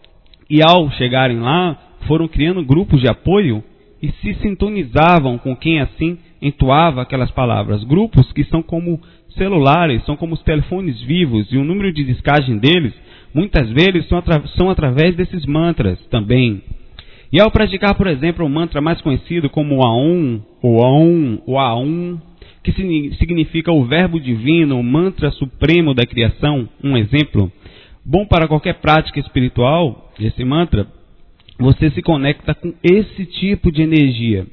E 0.50 0.62
ao 0.62 0.90
chegarem 0.92 1.40
lá, 1.40 1.78
foram 2.08 2.28
criando 2.28 2.64
grupos 2.64 3.02
de 3.02 3.10
apoio 3.10 3.64
e 4.02 4.12
se 4.14 4.34
sintonizavam 4.36 5.38
com 5.38 5.56
quem 5.56 5.80
assim 5.80 6.18
entoava 6.42 7.02
aquelas 7.02 7.32
palavras. 7.32 7.84
Grupos 7.84 8.32
que 8.32 8.44
são 8.46 8.62
como 8.62 9.02
celulares, 9.38 10.04
são 10.06 10.16
como 10.16 10.34
os 10.34 10.44
telefones 10.44 11.02
vivos, 11.02 11.52
e 11.52 11.58
o 11.58 11.64
número 11.64 11.92
de 11.94 12.04
descagem 12.04 12.58
deles, 12.58 12.94
muitas 13.34 13.70
vezes, 13.70 14.08
são, 14.08 14.18
atra 14.18 14.44
são 14.56 14.70
através 14.70 15.16
desses 15.16 15.46
mantras 15.46 16.00
também. 16.08 16.62
E 17.32 17.40
ao 17.40 17.52
praticar, 17.52 17.94
por 17.96 18.08
exemplo, 18.08 18.46
o 18.46 18.50
mantra 18.50 18.82
mais 18.82 19.00
conhecido 19.02 19.50
como 19.50 19.86
Aum, 19.86 20.42
o 20.64 20.84
Aum, 20.84 21.40
o 21.46 21.60
Aum, 21.60 22.18
que 22.64 22.72
significa 23.18 23.72
o 23.72 23.86
verbo 23.86 24.20
divino, 24.20 24.80
o 24.80 24.84
mantra 24.84 25.32
supremo 25.32 25.94
da 25.94 26.06
criação, 26.06 26.68
um 26.84 26.98
exemplo, 26.98 27.52
bom 28.06 28.26
para 28.26 28.48
qualquer 28.48 28.76
prática 28.76 29.20
espiritual, 29.20 30.12
esse 30.20 30.44
mantra, 30.44 30.88
você 31.58 31.90
se 31.92 32.02
conecta 32.02 32.54
com 32.54 32.74
esse 32.84 33.26
tipo 33.26 33.72
de 33.72 33.82
energia. 33.82 34.46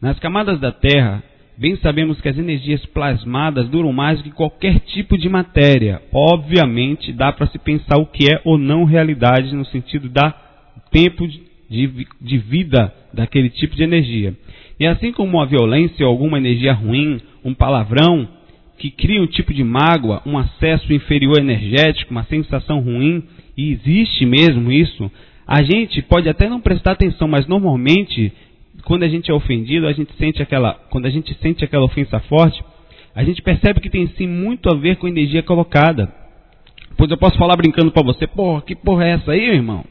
Nas 0.00 0.18
camadas 0.18 0.60
da 0.60 0.72
Terra, 0.72 1.22
bem 1.56 1.76
sabemos 1.76 2.20
que 2.20 2.28
as 2.28 2.36
energias 2.36 2.84
plasmadas 2.86 3.68
duram 3.68 3.92
mais 3.92 4.18
do 4.18 4.24
que 4.24 4.30
qualquer 4.30 4.80
tipo 4.80 5.16
de 5.16 5.28
matéria. 5.28 6.02
Obviamente, 6.12 7.12
dá 7.12 7.32
para 7.32 7.46
se 7.46 7.58
pensar 7.58 7.98
o 7.98 8.06
que 8.06 8.26
é 8.32 8.40
ou 8.44 8.58
não 8.58 8.84
realidade 8.84 9.54
no 9.54 9.64
sentido 9.66 10.08
da 10.08 10.30
tempo 10.90 11.26
de, 11.26 12.06
de 12.20 12.38
vida 12.38 12.92
daquele 13.12 13.48
tipo 13.48 13.74
de 13.74 13.82
energia. 13.82 14.34
E 14.78 14.86
assim 14.86 15.12
como 15.12 15.40
a 15.40 15.46
violência 15.46 16.04
ou 16.04 16.12
alguma 16.12 16.38
energia 16.38 16.72
ruim, 16.72 17.20
um 17.44 17.54
palavrão, 17.54 18.28
que 18.78 18.90
cria 18.90 19.22
um 19.22 19.26
tipo 19.26 19.52
de 19.52 19.62
mágoa, 19.62 20.22
um 20.26 20.38
acesso 20.38 20.92
inferior 20.92 21.38
energético, 21.38 22.10
uma 22.10 22.24
sensação 22.24 22.80
ruim, 22.80 23.22
e 23.56 23.72
existe 23.72 24.24
mesmo 24.26 24.72
isso, 24.72 25.10
a 25.46 25.62
gente 25.62 26.00
pode 26.02 26.28
até 26.28 26.48
não 26.48 26.60
prestar 26.60 26.92
atenção, 26.92 27.28
mas 27.28 27.46
normalmente 27.46 28.32
quando 28.84 29.04
a 29.04 29.08
gente 29.08 29.30
é 29.30 29.34
ofendido, 29.34 29.86
a 29.86 29.92
gente 29.92 30.12
sente 30.16 30.42
aquela, 30.42 30.74
quando 30.90 31.06
a 31.06 31.10
gente 31.10 31.34
sente 31.40 31.64
aquela 31.64 31.84
ofensa 31.84 32.18
forte, 32.20 32.62
a 33.14 33.22
gente 33.22 33.42
percebe 33.42 33.80
que 33.80 33.90
tem 33.90 34.06
sim 34.16 34.26
muito 34.26 34.70
a 34.70 34.76
ver 34.76 34.96
com 34.96 35.06
a 35.06 35.10
energia 35.10 35.42
colocada. 35.42 36.12
Pois 36.96 37.10
eu 37.10 37.16
posso 37.16 37.38
falar 37.38 37.56
brincando 37.56 37.90
para 37.92 38.02
você, 38.02 38.26
porra, 38.26 38.62
que 38.62 38.74
porra 38.74 39.04
é 39.06 39.10
essa 39.12 39.32
aí, 39.32 39.50
irmão? 39.50 39.84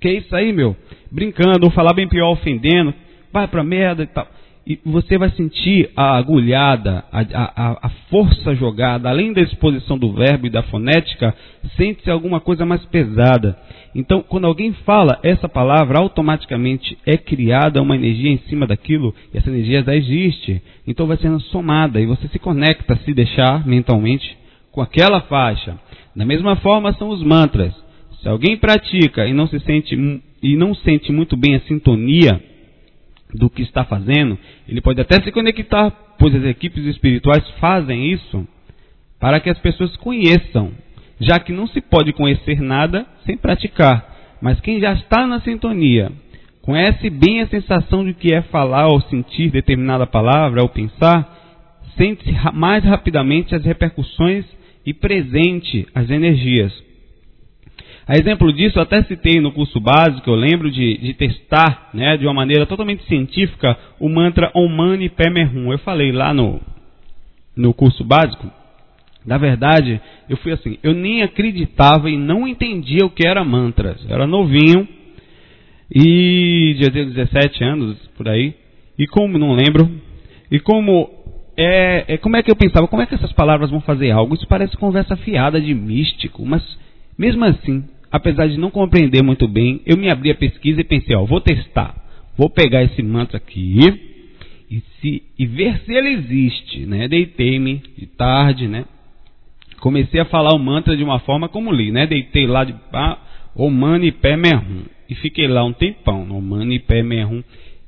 Que 0.00 0.08
é 0.08 0.14
isso 0.14 0.34
aí, 0.34 0.52
meu? 0.52 0.76
Brincando, 1.10 1.64
ou 1.64 1.70
falar 1.70 1.92
bem 1.94 2.08
pior, 2.08 2.30
ofendendo, 2.30 2.94
vai 3.32 3.48
pra 3.48 3.64
merda 3.64 4.02
e 4.02 4.06
tal. 4.06 4.26
E 4.64 4.78
você 4.84 5.18
vai 5.18 5.28
sentir 5.30 5.90
a 5.96 6.16
agulhada, 6.16 7.04
a, 7.10 7.20
a, 7.20 7.78
a 7.86 7.88
força 8.08 8.54
jogada, 8.54 9.08
além 9.08 9.32
da 9.32 9.40
exposição 9.40 9.98
do 9.98 10.12
verbo 10.12 10.46
e 10.46 10.50
da 10.50 10.62
fonética, 10.62 11.34
sente-se 11.76 12.08
alguma 12.08 12.40
coisa 12.40 12.64
mais 12.64 12.84
pesada. 12.84 13.58
Então, 13.92 14.22
quando 14.22 14.46
alguém 14.46 14.72
fala 14.84 15.18
essa 15.24 15.48
palavra, 15.48 15.98
automaticamente 15.98 16.96
é 17.04 17.16
criada 17.16 17.82
uma 17.82 17.96
energia 17.96 18.30
em 18.30 18.38
cima 18.48 18.64
daquilo, 18.64 19.12
e 19.34 19.38
essa 19.38 19.50
energia 19.50 19.82
já 19.82 19.96
existe. 19.96 20.62
Então 20.86 21.08
vai 21.08 21.16
sendo 21.16 21.40
somada 21.40 22.00
e 22.00 22.06
você 22.06 22.28
se 22.28 22.38
conecta, 22.38 22.96
se 23.04 23.12
deixar 23.12 23.66
mentalmente, 23.66 24.38
com 24.70 24.80
aquela 24.80 25.20
faixa. 25.22 25.76
Da 26.14 26.24
mesma 26.24 26.54
forma 26.56 26.92
são 26.94 27.08
os 27.08 27.22
mantras. 27.22 27.74
Se 28.22 28.28
alguém 28.28 28.56
pratica 28.56 29.26
e 29.26 29.32
não 29.32 29.48
se 29.48 29.58
sente 29.60 30.22
e 30.40 30.56
não 30.56 30.72
sente 30.72 31.10
muito 31.10 31.36
bem 31.36 31.56
a 31.56 31.60
sintonia 31.62 32.51
do 33.34 33.48
que 33.48 33.62
está 33.62 33.84
fazendo, 33.84 34.38
ele 34.68 34.80
pode 34.80 35.00
até 35.00 35.22
se 35.22 35.32
conectar, 35.32 35.90
pois 36.18 36.34
as 36.34 36.44
equipes 36.44 36.84
espirituais 36.84 37.48
fazem 37.60 38.12
isso 38.12 38.46
para 39.18 39.40
que 39.40 39.50
as 39.50 39.58
pessoas 39.58 39.96
conheçam 39.96 40.72
já 41.22 41.38
que 41.38 41.52
não 41.52 41.66
se 41.66 41.80
pode 41.80 42.12
conhecer 42.12 42.60
nada 42.60 43.06
sem 43.24 43.36
praticar. 43.36 44.36
Mas 44.40 44.60
quem 44.60 44.80
já 44.80 44.92
está 44.92 45.26
na 45.26 45.40
sintonia, 45.40 46.10
conhece 46.62 47.08
bem 47.08 47.40
a 47.40 47.46
sensação 47.46 48.04
de 48.04 48.12
que 48.12 48.34
é 48.34 48.42
falar 48.42 48.88
ou 48.88 49.00
sentir 49.02 49.50
determinada 49.50 50.06
palavra 50.06 50.62
ou 50.62 50.68
pensar, 50.68 51.38
sente 51.96 52.24
mais 52.52 52.82
rapidamente 52.84 53.54
as 53.54 53.64
repercussões 53.64 54.44
e 54.84 54.92
presente 54.92 55.86
as 55.94 56.10
energias. 56.10 56.72
A 58.06 58.16
exemplo 58.16 58.52
disso, 58.52 58.78
eu 58.78 58.82
até 58.82 59.02
citei 59.04 59.40
no 59.40 59.52
curso 59.52 59.78
básico, 59.78 60.28
eu 60.28 60.34
lembro 60.34 60.70
de, 60.70 60.98
de 60.98 61.14
testar 61.14 61.90
né, 61.94 62.16
de 62.16 62.26
uma 62.26 62.34
maneira 62.34 62.66
totalmente 62.66 63.04
científica 63.04 63.78
o 64.00 64.08
mantra 64.08 64.50
Om 64.54 64.68
Mani 64.68 65.08
Padme 65.08 65.44
Hum. 65.44 65.72
Eu 65.72 65.78
falei 65.78 66.10
lá 66.12 66.34
no, 66.34 66.60
no 67.56 67.72
curso 67.72 68.04
básico 68.04 68.50
na 69.24 69.38
verdade, 69.38 70.00
eu 70.28 70.36
fui 70.38 70.52
assim, 70.52 70.78
eu 70.82 70.92
nem 70.92 71.22
acreditava 71.22 72.10
e 72.10 72.16
não 72.16 72.46
entendia 72.46 73.06
o 73.06 73.10
que 73.10 73.26
era 73.26 73.44
mantras. 73.44 74.04
Eu 74.04 74.16
era 74.16 74.26
novinho 74.26 74.86
e 75.94 76.76
já 76.80 76.90
tinha 76.90 77.04
17 77.04 77.62
anos 77.62 77.96
por 78.16 78.28
aí. 78.28 78.54
E 78.98 79.06
como 79.06 79.38
não 79.38 79.54
lembro, 79.54 79.88
e 80.50 80.58
como 80.58 81.08
é, 81.56 82.14
é, 82.14 82.18
como 82.18 82.36
é 82.36 82.42
que 82.42 82.50
eu 82.50 82.56
pensava, 82.56 82.88
como 82.88 83.02
é 83.02 83.06
que 83.06 83.14
essas 83.14 83.32
palavras 83.32 83.70
vão 83.70 83.80
fazer 83.80 84.10
algo? 84.10 84.34
Isso 84.34 84.46
parece 84.48 84.76
conversa 84.76 85.16
fiada 85.16 85.60
de 85.60 85.72
místico, 85.72 86.44
mas 86.44 86.62
mesmo 87.22 87.44
assim, 87.44 87.84
apesar 88.10 88.48
de 88.48 88.58
não 88.58 88.70
compreender 88.70 89.22
muito 89.22 89.46
bem, 89.46 89.80
eu 89.86 89.96
me 89.96 90.10
abri 90.10 90.30
a 90.30 90.34
pesquisa 90.34 90.80
e 90.80 90.84
pensei, 90.84 91.14
ó, 91.14 91.24
vou 91.24 91.40
testar. 91.40 91.94
Vou 92.36 92.50
pegar 92.50 92.82
esse 92.82 93.02
mantra 93.02 93.36
aqui 93.36 93.78
e, 94.70 94.80
se, 95.00 95.22
e 95.38 95.46
ver 95.46 95.78
se 95.84 95.92
ele 95.92 96.08
existe, 96.08 96.86
né? 96.86 97.06
Deitei-me 97.06 97.82
de 97.96 98.06
tarde, 98.06 98.66
né? 98.66 98.84
comecei 99.82 100.20
a 100.20 100.24
falar 100.26 100.54
o 100.54 100.58
mantra 100.60 100.96
de 100.96 101.02
uma 101.02 101.18
forma 101.18 101.48
como 101.48 101.72
li, 101.72 101.90
né? 101.90 102.06
Deitei 102.06 102.46
lá 102.46 102.62
de 102.62 102.72
pá, 102.92 103.18
o 103.52 103.68
mani 103.68 104.12
pé 104.12 104.36
merrum. 104.36 104.84
E 105.10 105.14
fiquei 105.16 105.48
lá 105.48 105.64
um 105.64 105.72
tempão, 105.72 106.24
no 106.24 106.40
mani 106.40 106.78
pé 106.78 107.02
merrum, 107.02 107.42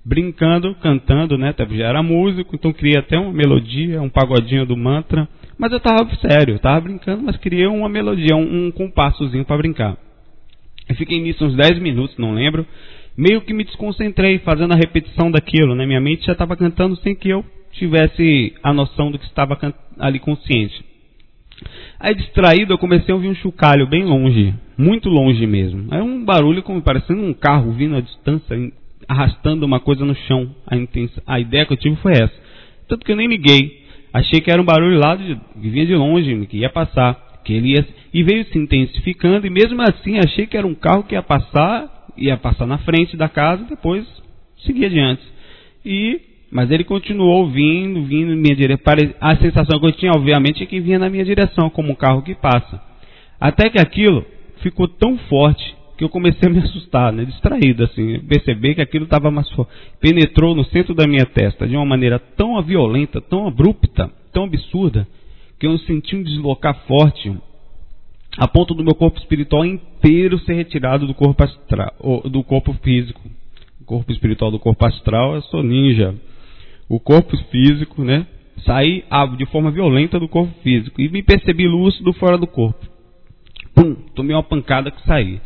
brincando, 0.04 0.74
cantando, 0.82 1.38
né? 1.38 1.54
Já 1.70 1.86
era 1.86 2.02
músico, 2.02 2.56
então 2.56 2.72
criei 2.72 2.98
até 2.98 3.16
uma 3.16 3.32
melodia, 3.32 4.02
um 4.02 4.08
pagodinho 4.08 4.66
do 4.66 4.76
mantra. 4.76 5.28
Mas 5.58 5.72
eu 5.72 5.80
tava 5.80 6.08
sério, 6.16 6.54
eu 6.54 6.58
tava 6.58 6.80
brincando, 6.82 7.22
mas 7.22 7.36
criei 7.36 7.66
uma 7.66 7.88
melodia, 7.88 8.36
um, 8.36 8.66
um 8.66 8.70
compassozinho 8.70 9.44
para 9.44 9.56
brincar. 9.56 9.96
Eu 10.88 10.96
fiquei 10.96 11.20
nisso 11.20 11.44
uns 11.44 11.54
10 11.54 11.78
minutos, 11.78 12.16
não 12.18 12.32
lembro. 12.32 12.66
Meio 13.16 13.40
que 13.40 13.54
me 13.54 13.64
desconcentrei 13.64 14.38
fazendo 14.40 14.72
a 14.72 14.76
repetição 14.76 15.30
daquilo, 15.30 15.74
né? 15.74 15.86
Minha 15.86 16.00
mente 16.00 16.26
já 16.26 16.32
estava 16.32 16.56
cantando 16.56 16.96
sem 16.96 17.14
que 17.14 17.28
eu 17.28 17.44
tivesse 17.72 18.54
a 18.62 18.72
noção 18.72 19.10
do 19.10 19.18
que 19.18 19.24
estava 19.24 19.56
ali 19.98 20.18
consciente. 20.18 20.84
Aí 21.98 22.14
distraído 22.14 22.72
eu 22.72 22.78
comecei 22.78 23.12
a 23.12 23.14
ouvir 23.14 23.28
um 23.28 23.34
chocalho 23.36 23.86
bem 23.86 24.04
longe, 24.04 24.52
muito 24.76 25.08
longe 25.08 25.46
mesmo. 25.46 25.92
Era 25.92 26.02
um 26.02 26.24
barulho 26.24 26.62
como 26.62 26.82
parecendo 26.82 27.22
um 27.22 27.32
carro 27.32 27.72
vindo 27.72 27.96
à 27.96 28.00
distância, 28.00 28.56
arrastando 29.08 29.64
uma 29.64 29.80
coisa 29.80 30.04
no 30.04 30.14
chão. 30.14 30.54
A, 30.66 30.76
intensa, 30.76 31.22
a 31.26 31.38
ideia 31.38 31.64
que 31.64 31.72
eu 31.72 31.76
tive 31.76 31.96
foi 31.96 32.12
essa. 32.12 32.34
Tanto 32.88 33.04
que 33.04 33.12
eu 33.12 33.16
nem 33.16 33.28
liguei. 33.28 33.83
Achei 34.14 34.40
que 34.40 34.48
era 34.48 34.62
um 34.62 34.64
barulho 34.64 34.96
lá 34.96 35.16
de, 35.16 35.34
que 35.60 35.68
vinha 35.68 35.84
de 35.84 35.96
longe, 35.96 36.46
que 36.46 36.58
ia 36.58 36.70
passar, 36.70 37.40
que 37.44 37.52
ele 37.52 37.72
ia 37.72 37.84
e 38.12 38.22
veio 38.22 38.44
se 38.44 38.56
intensificando 38.56 39.44
e 39.44 39.50
mesmo 39.50 39.82
assim 39.82 40.18
achei 40.18 40.46
que 40.46 40.56
era 40.56 40.64
um 40.64 40.74
carro 40.74 41.02
que 41.02 41.16
ia 41.16 41.22
passar, 41.22 42.06
ia 42.16 42.36
passar 42.36 42.64
na 42.64 42.78
frente 42.78 43.16
da 43.16 43.28
casa 43.28 43.64
e 43.64 43.70
depois 43.70 44.06
seguir 44.64 44.86
adiante. 44.86 45.22
E 45.84 46.20
mas 46.48 46.70
ele 46.70 46.84
continuou 46.84 47.48
vindo, 47.48 48.04
vindo 48.04 48.32
em 48.32 48.36
minha 48.36 48.54
direção. 48.54 48.84
A 49.20 49.34
sensação 49.34 49.80
que 49.80 49.86
eu 49.86 49.92
tinha, 49.92 50.12
obviamente, 50.12 50.62
é 50.62 50.66
que 50.66 50.78
vinha 50.78 51.00
na 51.00 51.10
minha 51.10 51.24
direção, 51.24 51.68
como 51.68 51.90
um 51.90 51.96
carro 51.96 52.22
que 52.22 52.32
passa. 52.36 52.80
Até 53.40 53.68
que 53.68 53.80
aquilo 53.80 54.24
ficou 54.62 54.86
tão 54.86 55.18
forte 55.18 55.74
que 55.96 56.04
eu 56.04 56.08
comecei 56.08 56.48
a 56.48 56.52
me 56.52 56.58
assustar, 56.58 57.12
né? 57.12 57.24
distraído, 57.24 57.84
assim, 57.84 58.18
perceber 58.20 58.74
que 58.74 58.82
aquilo 58.82 59.04
estava 59.04 59.30
mais 59.30 59.48
forte. 59.50 59.72
Penetrou 60.00 60.54
no 60.54 60.64
centro 60.64 60.94
da 60.94 61.06
minha 61.06 61.26
testa 61.26 61.66
de 61.66 61.76
uma 61.76 61.86
maneira 61.86 62.18
tão 62.18 62.60
violenta, 62.62 63.20
tão 63.20 63.46
abrupta, 63.46 64.10
tão 64.32 64.44
absurda, 64.44 65.06
que 65.58 65.66
eu 65.66 65.78
senti 65.78 66.16
um 66.16 66.22
deslocar 66.22 66.74
forte, 66.86 67.32
a 68.36 68.48
ponto 68.48 68.74
do 68.74 68.82
meu 68.82 68.94
corpo 68.94 69.18
espiritual 69.18 69.64
inteiro 69.64 70.38
ser 70.40 70.54
retirado 70.54 71.06
do 71.06 71.14
corpo 71.14 71.44
astral, 71.44 71.94
do 72.24 72.42
corpo 72.42 72.72
físico. 72.82 73.20
O 73.80 73.84
corpo 73.84 74.10
espiritual 74.10 74.50
do 74.50 74.58
corpo 74.58 74.84
astral, 74.86 75.36
eu 75.36 75.42
sou 75.42 75.62
ninja 75.62 76.14
o 76.88 77.00
corpo 77.00 77.36
físico, 77.50 78.02
né? 78.04 78.26
Saí 78.64 79.04
de 79.36 79.46
forma 79.46 79.70
violenta 79.70 80.18
do 80.18 80.28
corpo 80.28 80.52
físico 80.62 81.00
e 81.00 81.08
me 81.08 81.22
percebi 81.22 81.66
lúcido 81.66 82.12
fora 82.14 82.38
do 82.38 82.46
corpo. 82.46 82.86
Pum, 83.74 83.94
tomei 84.14 84.34
uma 84.34 84.42
pancada 84.42 84.90
que 84.90 85.02
saí. 85.04 85.40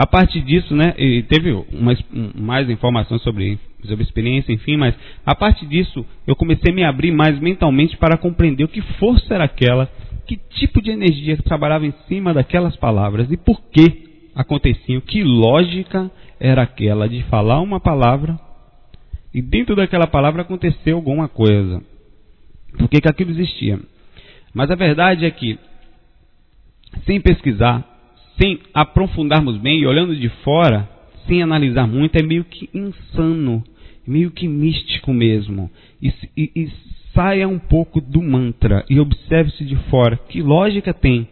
A 0.00 0.06
partir 0.06 0.40
disso, 0.40 0.74
né, 0.74 0.94
e 0.96 1.22
teve 1.24 1.52
umas, 1.52 2.02
mais 2.34 2.70
informações 2.70 3.20
sobre, 3.20 3.58
sobre 3.84 4.02
experiência, 4.02 4.50
enfim, 4.50 4.78
mas 4.78 4.94
a 5.26 5.34
partir 5.34 5.66
disso 5.66 6.06
eu 6.26 6.34
comecei 6.34 6.72
a 6.72 6.74
me 6.74 6.82
abrir 6.82 7.12
mais 7.12 7.38
mentalmente 7.38 7.98
para 7.98 8.16
compreender 8.16 8.64
o 8.64 8.68
que 8.68 8.80
força 8.80 9.34
era 9.34 9.44
aquela, 9.44 9.90
que 10.26 10.38
tipo 10.38 10.80
de 10.80 10.90
energia 10.90 11.36
trabalhava 11.42 11.84
em 11.84 11.92
cima 12.08 12.32
daquelas 12.32 12.74
palavras 12.76 13.30
e 13.30 13.36
por 13.36 13.60
que 13.70 14.30
aconteciam, 14.34 15.02
que 15.02 15.22
lógica 15.22 16.10
era 16.40 16.62
aquela 16.62 17.06
de 17.06 17.22
falar 17.24 17.60
uma 17.60 17.78
palavra 17.78 18.40
e 19.34 19.42
dentro 19.42 19.76
daquela 19.76 20.06
palavra 20.06 20.40
aconteceu 20.40 20.96
alguma 20.96 21.28
coisa. 21.28 21.82
Por 22.78 22.88
que, 22.88 23.02
que 23.02 23.08
aquilo 23.08 23.32
existia? 23.32 23.78
Mas 24.54 24.70
a 24.70 24.74
verdade 24.74 25.26
é 25.26 25.30
que, 25.30 25.58
sem 27.04 27.20
pesquisar, 27.20 27.89
sem 28.40 28.58
aprofundarmos 28.72 29.56
bem 29.58 29.80
e 29.80 29.86
olhando 29.86 30.16
de 30.16 30.28
fora, 30.44 30.88
sem 31.26 31.42
analisar 31.42 31.86
muito, 31.86 32.16
é 32.16 32.22
meio 32.22 32.44
que 32.44 32.68
insano 32.72 33.62
meio 34.10 34.30
que 34.30 34.48
místico 34.48 35.12
mesmo. 35.12 35.70
E, 36.02 36.12
e, 36.36 36.50
e 36.56 36.68
saia 37.14 37.48
um 37.48 37.58
pouco 37.58 38.00
do 38.00 38.20
mantra 38.20 38.84
e 38.90 38.98
observe-se 38.98 39.64
de 39.64 39.76
fora. 39.88 40.18
Que 40.28 40.42
lógica 40.42 40.92
tem? 40.92 41.28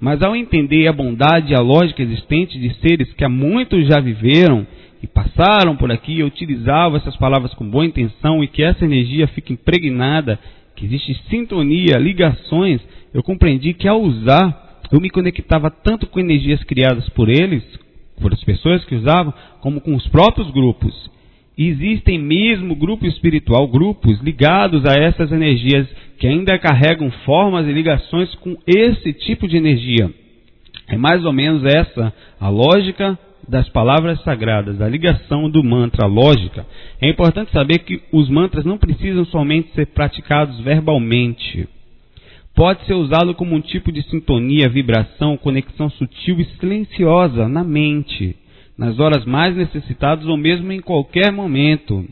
Mas 0.00 0.22
ao 0.22 0.34
entender 0.34 0.88
a 0.88 0.92
bondade 0.92 1.52
e 1.52 1.54
a 1.54 1.60
lógica 1.60 2.02
existente 2.02 2.58
de 2.58 2.74
seres 2.80 3.12
que 3.12 3.24
há 3.24 3.28
muito 3.28 3.80
já 3.82 4.00
viveram 4.00 4.66
e 5.02 5.06
passaram 5.06 5.76
por 5.76 5.90
aqui 5.92 6.14
e 6.14 6.24
utilizavam 6.24 6.96
essas 6.96 7.16
palavras 7.16 7.52
com 7.54 7.68
boa 7.68 7.84
intenção 7.84 8.42
e 8.42 8.48
que 8.48 8.62
essa 8.62 8.84
energia 8.84 9.26
fica 9.28 9.52
impregnada, 9.52 10.38
que 10.74 10.86
existe 10.86 11.14
sintonia, 11.28 11.98
ligações, 11.98 12.80
eu 13.12 13.22
compreendi 13.22 13.74
que 13.74 13.86
ao 13.86 14.00
usar, 14.00 14.71
eu 14.92 15.00
me 15.00 15.08
conectava 15.08 15.70
tanto 15.70 16.06
com 16.06 16.20
energias 16.20 16.62
criadas 16.64 17.08
por 17.10 17.30
eles, 17.30 17.64
por 18.20 18.32
as 18.32 18.44
pessoas 18.44 18.84
que 18.84 18.94
usavam, 18.94 19.32
como 19.60 19.80
com 19.80 19.96
os 19.96 20.06
próprios 20.08 20.50
grupos. 20.50 21.10
Existem 21.56 22.18
mesmo 22.18 22.76
grupo 22.76 23.06
espiritual, 23.06 23.66
grupos 23.68 24.20
ligados 24.20 24.84
a 24.84 24.92
essas 24.92 25.32
energias 25.32 25.88
que 26.18 26.26
ainda 26.26 26.58
carregam 26.58 27.10
formas 27.24 27.66
e 27.66 27.72
ligações 27.72 28.34
com 28.36 28.56
esse 28.66 29.12
tipo 29.14 29.48
de 29.48 29.56
energia. 29.56 30.10
É 30.88 30.96
mais 30.96 31.24
ou 31.24 31.32
menos 31.32 31.64
essa 31.64 32.12
a 32.38 32.48
lógica 32.48 33.18
das 33.48 33.68
palavras 33.70 34.22
sagradas, 34.22 34.80
a 34.80 34.88
ligação 34.88 35.50
do 35.50 35.64
mantra, 35.64 36.06
lógica. 36.06 36.66
É 37.00 37.08
importante 37.08 37.50
saber 37.50 37.78
que 37.80 38.00
os 38.12 38.28
mantras 38.28 38.64
não 38.64 38.78
precisam 38.78 39.24
somente 39.24 39.72
ser 39.74 39.86
praticados 39.86 40.60
verbalmente. 40.60 41.68
Pode 42.54 42.84
ser 42.86 42.94
usado 42.94 43.34
como 43.34 43.54
um 43.54 43.60
tipo 43.60 43.90
de 43.90 44.02
sintonia, 44.02 44.68
vibração, 44.68 45.36
conexão 45.36 45.88
sutil 45.90 46.38
e 46.40 46.44
silenciosa 46.58 47.48
na 47.48 47.64
mente 47.64 48.36
nas 48.76 48.98
horas 48.98 49.24
mais 49.24 49.54
necessitadas 49.54 50.26
ou 50.26 50.36
mesmo 50.36 50.72
em 50.72 50.80
qualquer 50.80 51.30
momento. 51.30 52.04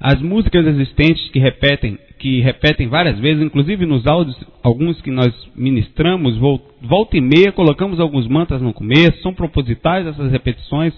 As 0.00 0.20
músicas 0.20 0.66
existentes 0.66 1.28
que 1.30 1.38
repetem, 1.38 1.98
que 2.18 2.40
repetem 2.40 2.86
várias 2.86 3.18
vezes, 3.18 3.42
inclusive 3.42 3.84
nos 3.84 4.06
áudios, 4.06 4.36
alguns 4.62 5.00
que 5.00 5.10
nós 5.10 5.32
ministramos, 5.56 6.36
volta 6.36 7.16
e 7.16 7.20
meia 7.20 7.52
colocamos 7.52 7.98
alguns 7.98 8.28
mantras 8.28 8.62
no 8.62 8.72
começo, 8.72 9.22
são 9.22 9.34
propositais 9.34 10.06
essas 10.06 10.30
repetições, 10.30 10.94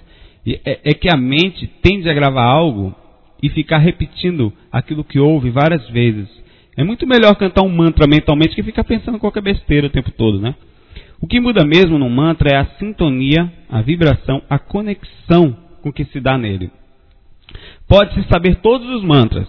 é, 0.47 0.81
é 0.85 0.95
que 0.95 1.09
a 1.09 1.17
mente 1.17 1.67
tende 1.83 2.11
a 2.11 2.15
gravar 2.15 2.45
algo 2.45 2.95
e 3.43 3.49
ficar 3.49 3.79
repetindo 3.79 4.53
aquilo 4.71 5.05
que 5.05 5.19
ouve 5.19 5.49
várias 5.51 5.89
vezes. 5.91 6.29
É 6.77 6.85
muito 6.85 7.07
melhor 7.07 7.35
cantar 7.37 7.63
um 7.63 7.69
mantra 7.69 8.07
mentalmente 8.07 8.55
que 8.55 8.63
ficar 8.63 8.85
pensando 8.85 9.19
qualquer 9.19 9.43
besteira 9.43 9.87
o 9.87 9.91
tempo 9.91 10.11
todo, 10.13 10.41
né? 10.41 10.55
O 11.21 11.27
que 11.27 11.41
muda 11.41 11.65
mesmo 11.65 11.99
no 11.99 12.09
mantra 12.09 12.51
é 12.51 12.57
a 12.57 12.67
sintonia, 12.79 13.53
a 13.69 13.83
vibração, 13.83 14.43
a 14.49 14.59
conexão 14.59 15.57
com 15.83 15.93
que 15.93 16.05
se 16.07 16.21
dá 16.21 16.39
nele. 16.39 16.71
Pode-se 17.87 18.27
saber 18.29 18.57
todos 18.57 18.89
os 18.89 19.03
mantras, 19.03 19.49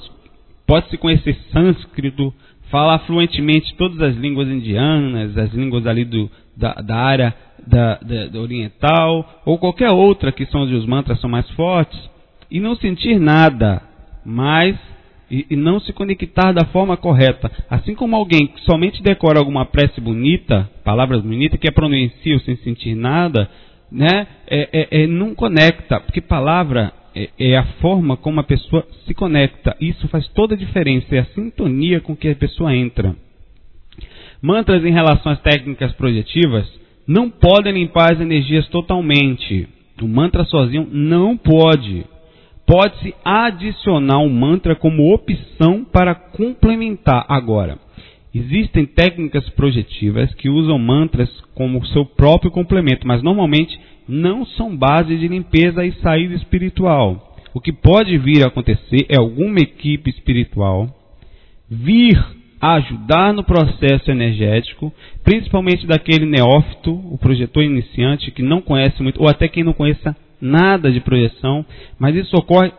pode-se 0.67 0.97
conhecer 0.97 1.37
sânscrito, 1.53 2.33
falar 2.69 2.99
fluentemente 2.99 3.75
todas 3.75 4.01
as 4.01 4.15
línguas 4.15 4.47
indianas, 4.47 5.37
as 5.37 5.53
línguas 5.53 5.85
ali 5.85 6.03
do, 6.03 6.29
da, 6.57 6.73
da 6.73 6.95
área 6.95 7.35
da, 7.65 7.95
da, 7.97 8.27
da 8.27 8.39
oriental, 8.39 9.41
ou 9.45 9.57
qualquer 9.57 9.91
outra 9.91 10.31
que 10.31 10.45
são 10.47 10.63
onde 10.63 10.73
os 10.73 10.85
mantras 10.85 11.19
são 11.21 11.29
mais 11.29 11.49
fortes, 11.51 11.99
e 12.49 12.59
não 12.59 12.75
sentir 12.75 13.19
nada, 13.19 13.81
mas 14.25 14.75
e, 15.31 15.45
e, 15.49 15.55
não 15.55 15.79
se 15.79 15.93
conectar 15.93 16.51
da 16.51 16.65
forma 16.65 16.97
correta. 16.97 17.49
Assim 17.69 17.95
como 17.95 18.15
alguém 18.15 18.47
que 18.47 18.61
somente 18.61 19.01
decora 19.01 19.39
alguma 19.39 19.65
prece 19.65 20.01
bonita, 20.01 20.69
palavras 20.83 21.21
bonitas, 21.21 21.59
que 21.59 21.69
é 21.69 21.71
pronuncia 21.71 22.37
sem 22.39 22.57
sentir 22.57 22.93
nada, 22.93 23.49
né, 23.89 24.27
é, 24.47 24.69
é, 24.71 25.03
é, 25.03 25.07
não 25.07 25.33
conecta, 25.33 25.99
porque 26.01 26.21
palavra 26.21 26.93
é, 27.15 27.29
é, 27.39 27.57
a 27.57 27.63
forma 27.81 28.17
como 28.17 28.41
a 28.41 28.43
pessoa 28.43 28.85
se 29.05 29.13
conecta. 29.13 29.75
Isso 29.79 30.07
faz 30.09 30.27
toda 30.29 30.53
a 30.53 30.57
diferença, 30.57 31.15
é 31.15 31.19
a 31.19 31.25
sintonia 31.25 32.01
com 32.01 32.15
que 32.15 32.29
a 32.29 32.35
pessoa 32.35 32.75
entra. 32.75 33.15
Mantras 34.41 34.83
em 34.83 34.91
relação 34.91 35.31
às 35.31 35.41
técnicas 35.41 35.93
projetivas 35.93 36.67
não 37.07 37.29
podem 37.29 37.73
limpar 37.73 38.13
as 38.13 38.19
energias 38.19 38.67
totalmente. 38.67 39.67
O 40.01 40.07
mantra 40.07 40.43
sozinho 40.45 40.87
não 40.91 41.37
pode 41.37 42.03
pode-se 42.71 43.13
adicionar 43.25 44.19
um 44.19 44.29
mantra 44.29 44.77
como 44.77 45.13
opção 45.13 45.83
para 45.83 46.15
complementar. 46.15 47.25
Agora, 47.27 47.77
existem 48.33 48.85
técnicas 48.85 49.49
projetivas 49.49 50.33
que 50.35 50.47
usam 50.47 50.79
mantras 50.79 51.29
como 51.53 51.85
seu 51.87 52.05
próprio 52.05 52.49
complemento, 52.49 53.05
mas 53.05 53.21
normalmente 53.21 53.77
não 54.07 54.45
são 54.45 54.73
base 54.73 55.17
de 55.17 55.27
limpeza 55.27 55.83
e 55.83 55.91
saída 56.01 56.33
espiritual. 56.33 57.35
O 57.53 57.59
que 57.59 57.73
pode 57.73 58.17
vir 58.17 58.41
a 58.41 58.47
acontecer 58.47 59.05
é 59.09 59.17
alguma 59.17 59.59
equipe 59.59 60.09
espiritual 60.09 60.87
vir 61.69 62.17
ajudar 62.61 63.33
no 63.33 63.43
processo 63.43 64.09
energético, 64.09 64.93
principalmente 65.25 65.85
daquele 65.85 66.25
neófito, 66.25 66.93
o 66.93 67.17
projetor 67.17 67.63
iniciante 67.63 68.31
que 68.31 68.41
não 68.41 68.61
conhece 68.61 69.03
muito, 69.03 69.21
ou 69.21 69.27
até 69.27 69.49
quem 69.49 69.61
não 69.61 69.73
conheça 69.73 70.15
nada 70.41 70.91
de 70.91 70.99
projeção, 70.99 71.65
mas 71.99 72.15
isso 72.15 72.35
ocorre 72.35 72.71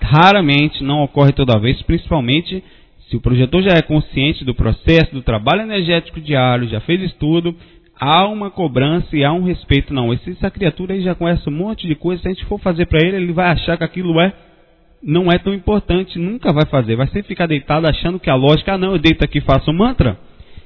raramente, 0.00 0.82
não 0.84 1.02
ocorre 1.02 1.32
toda 1.32 1.58
vez, 1.58 1.82
principalmente 1.82 2.62
se 3.08 3.16
o 3.16 3.20
projetor 3.20 3.62
já 3.62 3.74
é 3.74 3.82
consciente 3.82 4.44
do 4.44 4.54
processo, 4.54 5.14
do 5.14 5.22
trabalho 5.22 5.62
energético 5.62 6.20
diário, 6.20 6.68
já 6.68 6.80
fez 6.80 7.02
estudo, 7.02 7.56
há 7.98 8.26
uma 8.28 8.50
cobrança 8.50 9.16
e 9.16 9.24
há 9.24 9.32
um 9.32 9.42
respeito. 9.42 9.94
Não, 9.94 10.12
essa 10.12 10.50
criatura 10.50 10.92
aí 10.92 11.00
já 11.00 11.14
conhece 11.14 11.48
um 11.48 11.52
monte 11.52 11.88
de 11.88 11.94
coisa, 11.94 12.20
se 12.22 12.28
a 12.28 12.32
gente 12.32 12.44
for 12.44 12.60
fazer 12.60 12.86
para 12.86 13.06
ele, 13.06 13.16
ele 13.16 13.32
vai 13.32 13.50
achar 13.50 13.76
que 13.76 13.84
aquilo 13.84 14.20
é 14.20 14.32
não 15.02 15.30
é 15.30 15.38
tão 15.38 15.54
importante, 15.54 16.18
nunca 16.18 16.52
vai 16.52 16.66
fazer, 16.66 16.96
vai 16.96 17.06
sempre 17.06 17.28
ficar 17.28 17.46
deitado 17.46 17.86
achando 17.86 18.18
que 18.18 18.28
a 18.28 18.34
lógica, 18.34 18.74
ah 18.74 18.78
não, 18.78 18.92
eu 18.92 18.98
deito 18.98 19.24
aqui 19.24 19.38
e 19.38 19.42
faço 19.42 19.70
um 19.70 19.74
mantra, 19.74 20.18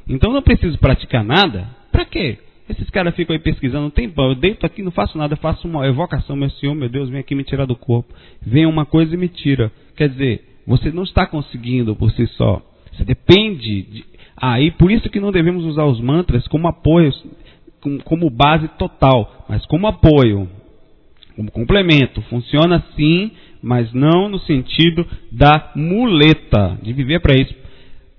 então 0.08 0.32
não 0.32 0.40
preciso 0.40 0.78
praticar 0.78 1.22
nada, 1.22 1.68
para 1.92 2.06
quê? 2.06 2.38
Esses 2.72 2.88
caras 2.88 3.14
ficam 3.14 3.34
aí 3.34 3.38
pesquisando, 3.38 3.82
não 3.82 3.90
tem 3.90 4.10
eu 4.16 4.34
deito 4.34 4.64
aqui, 4.64 4.82
não 4.82 4.90
faço 4.90 5.18
nada, 5.18 5.36
faço 5.36 5.68
uma 5.68 5.86
evocação, 5.86 6.34
meu 6.34 6.48
Senhor, 6.50 6.74
meu 6.74 6.88
Deus, 6.88 7.10
vem 7.10 7.20
aqui 7.20 7.34
me 7.34 7.44
tirar 7.44 7.66
do 7.66 7.76
corpo. 7.76 8.14
Vem 8.40 8.64
uma 8.64 8.86
coisa 8.86 9.14
e 9.14 9.18
me 9.18 9.28
tira. 9.28 9.70
Quer 9.94 10.08
dizer, 10.08 10.42
você 10.66 10.90
não 10.90 11.02
está 11.02 11.26
conseguindo 11.26 11.94
por 11.94 12.10
si 12.12 12.26
só. 12.28 12.62
Você 12.92 13.04
depende 13.04 13.82
de. 13.82 14.04
Aí, 14.34 14.68
ah, 14.68 14.78
por 14.78 14.90
isso 14.90 15.10
que 15.10 15.20
não 15.20 15.30
devemos 15.30 15.64
usar 15.66 15.84
os 15.84 16.00
mantras 16.00 16.48
como 16.48 16.66
apoio, 16.66 17.12
como 18.04 18.30
base 18.30 18.68
total, 18.78 19.44
mas 19.48 19.66
como 19.66 19.86
apoio, 19.86 20.48
como 21.36 21.50
complemento. 21.50 22.22
Funciona 22.22 22.82
sim, 22.96 23.32
mas 23.62 23.92
não 23.92 24.30
no 24.30 24.38
sentido 24.40 25.06
da 25.30 25.72
muleta, 25.76 26.78
de 26.82 26.92
viver 26.94 27.20
para 27.20 27.34
isso. 27.34 27.54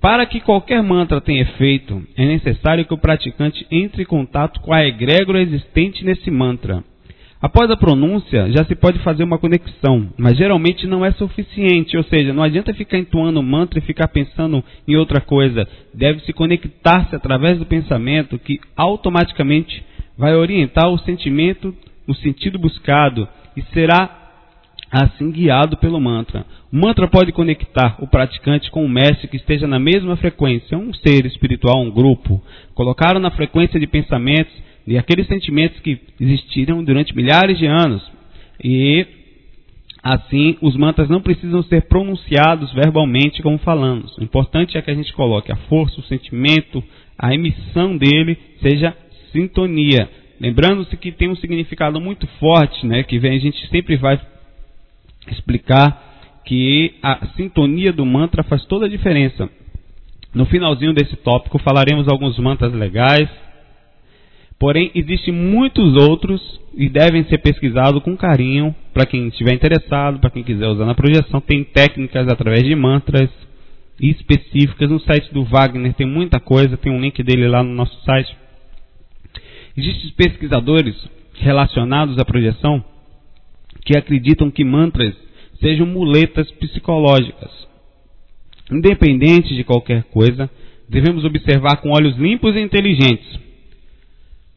Para 0.04 0.26
que 0.26 0.42
qualquer 0.42 0.84
mantra 0.84 1.22
tenha 1.22 1.44
efeito, 1.44 2.04
é 2.18 2.26
necessário 2.26 2.84
que 2.84 2.94
o 2.94 2.98
praticante 2.98 3.66
entre 3.72 4.04
em 4.04 4.06
contato 4.06 4.60
com 4.60 4.74
a 4.74 4.86
egrégora 4.86 5.42
existente 5.42 6.04
nesse 6.04 6.30
mantra. 6.30 6.84
Após 7.42 7.72
a 7.72 7.78
pronúncia, 7.78 8.52
já 8.52 8.66
se 8.66 8.76
pode 8.76 9.00
fazer 9.00 9.24
uma 9.24 9.38
conexão, 9.38 10.10
mas 10.18 10.36
geralmente 10.36 10.86
não 10.86 11.06
é 11.06 11.14
suficiente, 11.14 11.96
ou 11.96 12.04
seja, 12.04 12.34
não 12.34 12.44
adianta 12.44 12.74
ficar 12.74 12.98
entoando 12.98 13.40
o 13.40 13.44
mantra 13.44 13.80
e 13.80 13.82
ficar 13.82 14.10
pensando 14.10 14.62
em 14.86 14.98
outra 14.98 15.22
coisa. 15.22 15.66
Deve-se 15.94 16.34
conectar-se 16.34 17.16
através 17.16 17.58
do 17.58 17.66
pensamento 17.66 18.38
que 18.38 18.60
automaticamente 18.76 19.86
vai 20.18 20.36
orientar 20.36 20.90
o 20.90 21.00
sentimento 21.00 21.74
no 22.06 22.14
sentido 22.14 22.60
buscado 22.60 23.26
e 23.56 23.62
será 23.74 24.23
assim 25.02 25.32
guiado 25.32 25.76
pelo 25.78 26.00
mantra. 26.00 26.46
O 26.72 26.78
mantra 26.78 27.08
pode 27.08 27.32
conectar 27.32 27.98
o 28.00 28.06
praticante 28.06 28.70
com 28.70 28.86
um 28.86 28.90
mestre 28.90 29.28
que 29.28 29.38
esteja 29.38 29.66
na 29.66 29.80
mesma 29.80 30.16
frequência, 30.16 30.78
um 30.78 30.94
ser 30.94 31.26
espiritual, 31.26 31.82
um 31.82 31.90
grupo. 31.90 32.40
Colocaram 32.76 33.20
na 33.20 33.32
frequência 33.32 33.80
de 33.80 33.88
pensamentos 33.88 34.54
e 34.86 34.96
aqueles 34.96 35.26
sentimentos 35.26 35.80
que 35.80 36.00
existiram 36.20 36.84
durante 36.84 37.16
milhares 37.16 37.58
de 37.58 37.66
anos. 37.66 38.04
E 38.64 39.06
assim, 40.04 40.58
os 40.62 40.76
mantras 40.76 41.10
não 41.10 41.22
precisam 41.22 41.64
ser 41.64 41.88
pronunciados 41.88 42.72
verbalmente 42.74 43.42
como 43.42 43.58
falamos. 43.58 44.16
O 44.18 44.24
importante 44.24 44.78
é 44.78 44.82
que 44.82 44.92
a 44.92 44.96
gente 44.96 45.14
coloque 45.14 45.52
a 45.52 45.56
força, 45.56 46.00
o 46.00 46.04
sentimento, 46.04 46.84
a 47.18 47.34
emissão 47.34 47.98
dele 47.98 48.38
seja 48.62 48.96
sintonia. 49.32 50.08
Lembrando-se 50.40 50.96
que 50.98 51.12
tem 51.12 51.30
um 51.30 51.36
significado 51.38 52.00
muito 52.00 52.28
forte, 52.40 52.86
né, 52.86 53.02
que 53.02 53.18
vem, 53.18 53.38
a 53.38 53.40
gente 53.40 53.66
sempre 53.70 53.96
vai 53.96 54.20
explicar 55.32 56.42
que 56.46 56.96
a 57.02 57.28
sintonia 57.36 57.94
do 57.94 58.06
mantra 58.06 58.44
faz 58.44 58.66
toda 58.66 58.86
a 58.86 58.90
diferença. 58.90 59.50
No 60.34 60.46
finalzinho 60.46 60.94
desse 60.94 61.16
tópico 61.18 61.60
falaremos 61.60 62.08
alguns 62.08 62.38
mantras 62.40 62.74
legais, 62.74 63.30
porém 64.60 64.92
existem 64.96 65.34
muitos 65.34 65.96
outros 65.96 66.42
e 66.76 66.90
devem 66.90 67.24
ser 67.26 67.38
pesquisados 67.38 68.02
com 68.02 68.18
carinho 68.18 68.76
para 68.94 69.06
quem 69.06 69.28
estiver 69.28 69.54
interessado, 69.54 70.20
para 70.20 70.32
quem 70.32 70.44
quiser 70.44 70.68
usar 70.68 70.86
na 70.86 70.96
projeção. 70.96 71.40
Tem 71.40 71.64
técnicas 71.64 72.28
através 72.28 72.64
de 72.64 72.76
mantras 72.76 73.30
específicas 74.00 74.90
no 74.90 75.00
site 75.00 75.32
do 75.32 75.44
Wagner, 75.44 75.94
tem 75.94 76.08
muita 76.08 76.40
coisa, 76.40 76.78
tem 76.78 76.92
um 76.92 77.00
link 77.00 77.22
dele 77.24 77.48
lá 77.48 77.64
no 77.64 77.74
nosso 77.74 77.96
site. 78.04 78.36
Existem 79.78 80.12
pesquisadores 80.12 80.96
relacionados 81.36 82.18
à 82.18 82.26
projeção 82.26 82.84
que 83.86 83.98
acreditam 83.98 84.52
que 84.52 84.64
mantras 84.64 85.14
sejam 85.60 85.86
muletas 85.86 86.50
psicológicas. 86.52 87.52
Independente 88.72 89.56
de 89.56 89.64
qualquer 89.64 90.04
coisa, 90.06 90.50
devemos 90.90 91.24
observar 91.24 91.78
com 91.78 91.92
olhos 91.92 92.18
limpos 92.18 92.56
e 92.56 92.60
inteligentes, 92.60 93.40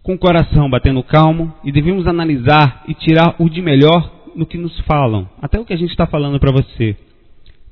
com 0.03 0.15
o 0.15 0.19
coração 0.19 0.71
batendo 0.71 1.03
calmo, 1.03 1.53
e 1.65 1.73
devemos 1.73 2.07
analisar 2.07 2.85
e 2.89 2.95
tirar 2.95 3.37
o 3.39 3.49
de 3.49 3.61
melhor 3.61 4.31
no 4.35 4.47
que 4.47 4.59
nos 4.59 4.79
falam, 4.81 5.29
até 5.41 5.59
o 5.59 5.65
que 5.65 5.73
a 5.73 5.77
gente 5.77 5.91
está 5.91 6.07
falando 6.07 6.39
para 6.39 6.53
você. 6.53 6.97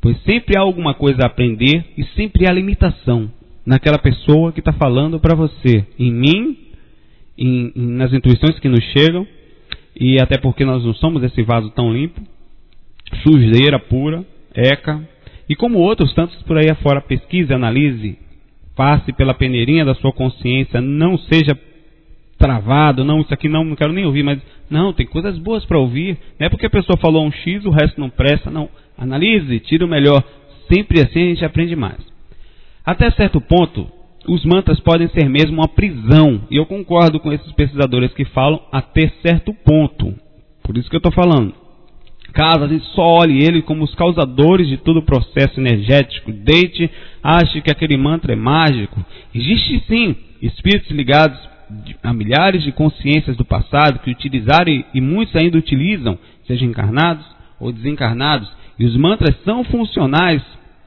Pois 0.01 0.21
sempre 0.23 0.57
há 0.57 0.61
alguma 0.61 0.95
coisa 0.95 1.23
a 1.23 1.27
aprender 1.27 1.85
e 1.97 2.05
sempre 2.17 2.47
há 2.49 2.53
limitação 2.53 3.31
naquela 3.64 3.99
pessoa 3.99 4.53
que 4.53 4.61
está 4.61 4.73
falando 4.73 5.19
para 5.19 5.35
você, 5.35 5.87
em 5.99 6.12
mim, 6.12 6.59
em, 7.38 7.73
em, 7.75 7.87
nas 7.97 8.12
intuições 8.12 8.59
que 8.59 8.69
nos 8.69 8.85
chegam, 8.93 9.27
e 9.99 10.21
até 10.21 10.39
porque 10.39 10.65
nós 10.65 10.85
não 10.85 10.95
somos 10.95 11.23
esse 11.23 11.43
vaso 11.43 11.71
tão 11.71 11.93
limpo, 11.93 12.21
sujeira 13.23 13.79
pura, 13.79 14.25
eca, 14.55 15.01
e 15.49 15.55
como 15.55 15.79
outros 15.79 16.13
tantos 16.15 16.41
por 16.43 16.57
aí 16.57 16.71
afora, 16.71 17.01
pesquise, 17.01 17.53
analise, 17.53 18.19
passe 18.77 19.13
pela 19.13 19.35
peneirinha 19.35 19.85
da 19.85 19.95
sua 19.95 20.13
consciência, 20.13 20.81
não 20.81 21.17
seja 21.19 21.59
travado, 22.39 23.05
não, 23.05 23.21
isso 23.21 23.33
aqui 23.33 23.49
não, 23.49 23.65
não 23.65 23.77
quero 23.77 23.93
nem 23.93 24.05
ouvir, 24.05 24.23
mas 24.23 24.41
não, 24.69 24.93
tem 24.93 25.07
coisas 25.07 25.39
boas 25.39 25.65
para 25.65 25.79
ouvir. 25.79 26.19
Não 26.39 26.47
é 26.47 26.51
porque 26.51 26.67
a 26.67 26.71
pessoa 26.71 26.99
falou 26.99 27.25
um 27.25 27.31
X, 27.31 27.65
o 27.65 27.71
resto 27.71 28.01
não 28.01 28.11
presta, 28.11 28.51
não. 28.51 28.69
Analise, 28.97 29.61
tira 29.61 29.85
o 29.85 29.89
melhor. 29.89 30.23
Sempre 30.73 31.01
assim 31.01 31.23
a 31.23 31.29
gente 31.29 31.45
aprende 31.45 31.77
mais. 31.77 32.01
Até 32.85 33.11
certo 33.13 33.41
ponto, 33.41 33.89
os 34.27 34.45
mantras 34.45 34.81
podem 34.81 35.09
ser 35.09 35.29
mesmo 35.29 35.55
uma 35.55 35.69
prisão. 35.69 36.43
E 36.51 36.57
eu 36.57 36.67
concordo 36.67 37.21
com 37.21 37.33
esses 37.33 37.51
pesquisadores 37.53 38.13
que 38.13 38.25
falam 38.27 38.61
até 38.73 39.13
certo 39.23 39.53
ponto. 39.53 40.15
Por 40.63 40.77
isso 40.77 40.89
que 40.89 40.97
eu 40.97 40.99
estou 40.99 41.13
falando. 41.13 41.55
Caso 42.33 42.65
a 42.65 42.69
gente 42.69 42.85
só 42.87 43.03
olhe 43.03 43.45
ele 43.45 43.63
como 43.63 43.85
os 43.85 43.95
causadores 43.95 44.67
de 44.67 44.77
todo 44.77 44.99
o 44.99 45.05
processo 45.05 45.61
energético, 45.61 46.33
deite, 46.33 46.91
ache 47.23 47.61
que 47.61 47.71
aquele 47.71 47.97
mantra 47.97 48.33
é 48.33 48.37
mágico. 48.37 49.05
Existe 49.33 49.85
sim 49.87 50.17
espíritos 50.43 50.91
ligados 50.91 51.39
a 52.03 52.13
milhares 52.13 52.63
de 52.63 52.73
consciências 52.73 53.37
do 53.37 53.45
passado 53.45 54.01
que 54.01 54.11
utilizaram 54.11 54.85
e 54.93 55.01
muitos 55.01 55.37
ainda 55.37 55.57
utilizam, 55.57 56.19
sejam 56.47 56.69
encarnados 56.69 57.25
ou 57.61 57.73
desencarnados, 57.73 58.51
e 58.79 58.85
os 58.85 58.97
mantras 58.97 59.35
são 59.45 59.63
funcionais 59.65 60.43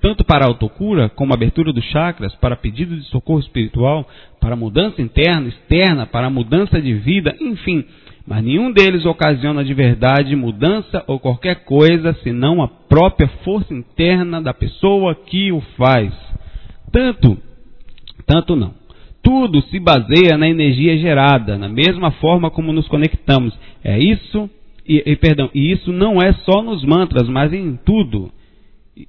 tanto 0.08 0.24
para 0.24 0.46
a 0.46 0.48
autocura, 0.48 1.10
como 1.10 1.34
a 1.34 1.36
abertura 1.36 1.74
dos 1.74 1.84
chakras, 1.84 2.34
para 2.36 2.56
pedido 2.56 2.96
de 2.96 3.04
socorro 3.08 3.41
espiritual, 3.41 4.08
para 4.39 4.56
mudança 4.56 5.02
interna, 5.02 5.50
externa, 5.50 6.06
para 6.06 6.30
mudança 6.30 6.82
de 6.82 6.93
vida, 6.93 7.36
enfim, 7.41 7.84
mas 8.26 8.41
nenhum 8.41 8.72
deles 8.72 9.06
ocasiona 9.06 9.65
de 9.65 9.74
verdade 9.74 10.34
mudança 10.34 11.04
ou 11.08 11.20
qualquer 11.20 11.65
coisa 11.65 12.13
senão 12.24 12.63
a 12.63 12.70
própria 12.70 13.28
força 13.43 13.74
interna 13.74 14.41
da 14.41 14.54
pessoa 14.54 15.13
que 15.13 15.52
o 15.52 15.60
faz. 15.76 16.13
Tanto, 16.89 17.38
tanto 18.26 18.56
não. 18.56 18.76
Tudo 19.22 19.62
se 19.63 19.78
baseia 19.78 20.38
na 20.38 20.48
energia 20.48 20.98
gerada, 20.98 21.58
na 21.58 21.67
mesma 21.67 22.12
forma 22.12 22.50
como 22.50 22.72
nos 22.72 22.88
conectamos. 22.88 23.54
É 23.84 24.00
isso, 24.00 24.50
e, 24.88 25.04
e 25.06 25.17
perdão, 25.17 25.50
e 25.54 25.70
isso 25.70 25.91
não 25.91 26.22
é 26.22 26.32
só 26.46 26.63
nos 26.63 26.86
mantras, 26.86 27.28
mas 27.28 27.52
em 27.52 27.78
tudo. 27.86 28.32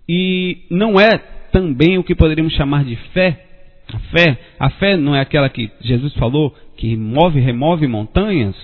E 0.09 0.67
não 0.71 0.99
é 0.99 1.19
também 1.53 1.99
o 1.99 2.05
que 2.05 2.15
poderíamos 2.15 2.53
chamar 2.55 2.85
de 2.85 2.97
fé. 3.13 3.45
A 3.93 3.99
fé, 3.99 4.39
a 4.59 4.71
fé 4.71 4.97
não 4.97 5.17
é 5.17 5.21
aquela 5.21 5.49
que 5.49 5.71
Jesus 5.81 6.13
falou 6.15 6.55
que 6.77 6.97
move, 6.97 7.41
remove 7.41 7.87
montanhas. 7.87 8.55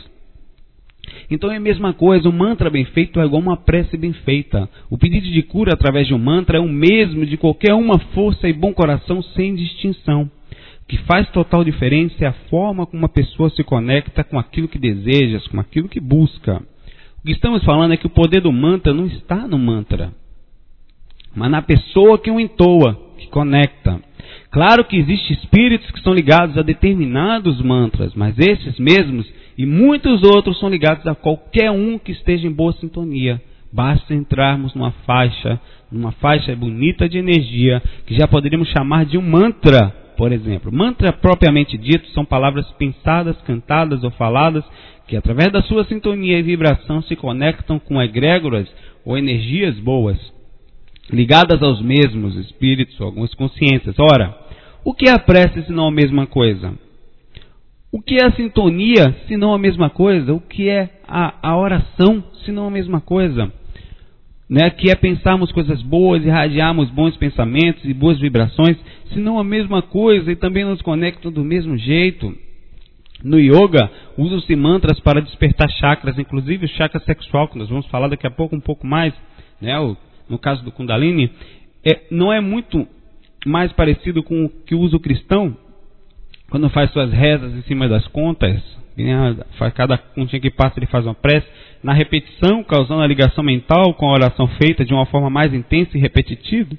Então 1.31 1.51
é 1.51 1.57
a 1.57 1.61
mesma 1.61 1.93
coisa, 1.93 2.29
um 2.29 2.33
mantra 2.33 2.71
bem 2.71 2.85
feito 2.85 3.21
é 3.21 3.25
igual 3.25 3.41
uma 3.41 3.57
prece 3.57 3.97
bem 3.97 4.13
feita. 4.13 4.69
O 4.91 4.99
pedido 4.99 5.27
de 5.27 5.43
cura 5.43 5.73
através 5.73 6.07
de 6.07 6.15
um 6.15 6.19
mantra 6.19 6.59
é 6.59 6.61
o 6.61 6.69
mesmo 6.69 7.25
de 7.25 7.37
qualquer 7.37 7.75
uma 7.75 7.99
força 7.99 8.49
e 8.49 8.53
bom 8.53 8.73
coração 8.73 9.23
sem 9.23 9.55
distinção. 9.55 10.31
O 10.83 10.87
que 10.87 10.99
faz 10.99 11.29
total 11.31 11.65
diferença 11.65 12.25
é 12.25 12.27
a 12.27 12.33
forma 12.51 12.87
como 12.87 13.03
uma 13.03 13.09
pessoa 13.09 13.49
se 13.51 13.65
conecta 13.65 14.23
com 14.23 14.39
aquilo 14.39 14.69
que 14.69 14.79
deseja, 14.79 15.41
com 15.51 15.59
aquilo 15.59 15.89
que 15.89 16.01
busca. 16.01 16.63
O 17.19 17.27
que 17.27 17.33
estamos 17.33 17.65
falando 17.65 17.95
é 17.95 17.97
que 17.97 18.07
o 18.07 18.11
poder 18.11 18.43
do 18.43 18.53
mantra 18.53 18.93
não 18.93 19.07
está 19.07 19.49
no 19.49 19.59
mantra, 19.59 20.13
mas 21.35 21.51
na 21.51 21.63
pessoa 21.63 22.19
que 22.19 22.31
o 22.31 22.41
entoa, 22.41 22.99
que 23.19 23.27
conecta. 23.29 24.01
Claro 24.51 24.85
que 24.85 24.97
existem 24.97 25.37
espíritos 25.37 25.91
que 25.91 26.01
são 26.01 26.15
ligados 26.15 26.57
a 26.57 26.63
determinados 26.63 27.61
mantras, 27.61 28.15
mas 28.15 28.39
esses 28.39 28.79
mesmos 28.79 29.27
e 29.57 29.67
muitos 29.67 30.23
outros 30.23 30.59
são 30.59 30.69
ligados 30.69 31.07
a 31.07 31.15
qualquer 31.15 31.71
um 31.71 31.99
que 31.99 32.13
esteja 32.13 32.47
em 32.47 32.53
boa 32.53 32.73
sintonia. 32.75 33.41
Basta 33.73 34.15
entrarmos 34.15 34.75
numa 34.75 34.93
faixa, 35.05 35.61
numa 35.91 36.13
faixa 36.13 36.55
bonita 36.55 37.09
de 37.09 37.19
energia, 37.19 37.83
que 38.07 38.15
já 38.15 38.29
poderíamos 38.29 38.69
chamar 38.69 39.05
de 39.05 39.19
um 39.19 39.23
mantra 39.23 40.05
por 40.17 40.33
exemplo. 40.33 40.73
Mantra 40.73 41.13
propriamente 41.13 41.77
dito 41.77 42.09
são 42.11 42.25
palavras 42.25 42.71
pensadas, 42.73 43.41
cantadas 43.43 44.03
ou 44.05 44.11
faladas 44.13 44.65
que, 45.07 45.17
através 45.17 45.53
da 45.53 45.63
sua 45.63 45.85
sintonia 45.85 46.39
e 46.39 46.43
vibração, 46.43 47.03
se 47.03 47.17
conectam 47.17 47.79
com 47.79 48.01
egrégoras 48.01 48.69
ou 49.05 49.19
energias 49.19 49.79
boas, 49.81 50.19
ligadas 51.11 51.63
aos 51.63 51.81
mesmos 51.83 52.37
espíritos 52.37 52.99
ou 53.01 53.07
algumas 53.07 53.35
consciências. 53.35 53.95
Ora, 53.99 54.37
o 54.85 54.95
que 54.95 55.09
é 55.09 55.13
a 55.13 55.19
prece 55.19 55.63
se 55.65 55.73
não 55.73 55.89
a 55.89 55.93
mesma 55.93 56.27
coisa? 56.27 56.75
O 57.93 58.01
que 58.03 58.17
é 58.17 58.27
a 58.27 58.33
sintonia 58.33 59.15
se 59.27 59.37
não 59.37 59.55
a 59.55 59.59
mesma 59.59 59.89
coisa? 59.89 60.33
O 60.33 60.41
que 60.41 60.69
é 60.69 61.01
a, 61.07 61.51
a 61.51 61.57
oração 61.57 62.25
se 62.45 62.51
não 62.51 62.67
a 62.67 62.71
mesma 62.71 63.01
coisa? 63.01 63.53
né, 64.49 64.71
que 64.71 64.91
é 64.91 64.95
pensarmos 64.95 65.51
coisas 65.53 65.81
boas, 65.83 66.25
irradiarmos 66.25 66.91
bons 66.91 67.17
pensamentos 67.17 67.85
e 67.85 67.95
boas 67.95 68.21
vibrações, 68.21 68.77
se 69.13 69.19
não 69.19 69.39
a 69.39 69.45
mesma 69.45 69.83
coisa 69.83 70.31
e 70.31 70.37
também 70.37 70.65
nos 70.65 70.83
conectam 70.83 71.33
do 71.33 71.45
mesmo 71.45 71.77
jeito. 71.77 72.35
No 73.23 73.39
yoga, 73.39 73.91
usam-se 74.19 74.55
mantras 74.55 75.01
para 75.01 75.23
despertar 75.23 75.71
chakras, 75.71 76.19
inclusive 76.19 76.67
o 76.67 76.69
chakra 76.69 77.01
sexual, 77.01 77.49
que 77.49 77.59
nós 77.59 77.71
vamos 77.71 77.87
falar 77.87 78.09
daqui 78.09 78.27
a 78.27 78.31
pouco 78.31 78.55
um 78.55 78.61
pouco 78.61 78.87
mais, 78.87 79.15
né, 79.61 79.79
o, 79.81 79.97
no 80.29 80.39
caso 80.39 80.65
do 80.65 80.73
Kundalini, 80.73 81.31
é, 81.85 82.03
não 82.11 82.33
é 82.33 82.41
muito 82.41 82.87
mais 83.47 83.73
parecido 83.73 84.23
com 84.23 84.45
o 84.45 84.49
que 84.49 84.75
usa 84.75 84.97
o 84.97 85.01
cristão 85.01 85.57
quando 86.51 86.71
faz 86.71 86.91
suas 86.93 87.11
rezas 87.11 87.53
em 87.53 87.63
cima 87.63 87.89
das 87.89 88.07
contas, 88.09 88.63
cada 89.75 89.99
continha 89.99 90.41
que 90.41 90.51
passa 90.51 90.79
ele 90.79 90.87
faz 90.87 91.05
uma 91.05 91.15
prece, 91.15 91.47
na 91.83 91.93
repetição, 91.93 92.63
causando 92.63 93.03
a 93.03 93.07
ligação 93.07 93.43
mental 93.43 93.93
com 93.95 94.09
a 94.09 94.13
oração 94.13 94.47
feita 94.63 94.85
de 94.85 94.95
uma 94.95 95.05
forma 95.07 95.29
mais 95.29 95.53
intensa 95.53 95.97
e 95.97 96.01
repetitiva. 96.01 96.71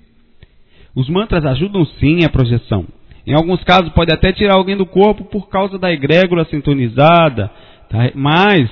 Os 0.95 1.09
mantras 1.09 1.45
ajudam 1.45 1.85
sim 1.99 2.23
a 2.23 2.29
projeção. 2.29 2.85
Em 3.27 3.33
alguns 3.33 3.63
casos 3.63 3.91
pode 3.91 4.13
até 4.13 4.31
tirar 4.31 4.53
alguém 4.53 4.77
do 4.77 4.85
corpo 4.85 5.25
por 5.25 5.49
causa 5.49 5.77
da 5.77 5.91
egrégora 5.91 6.45
sintonizada, 6.45 7.51
tá? 7.89 8.11
mas, 8.15 8.69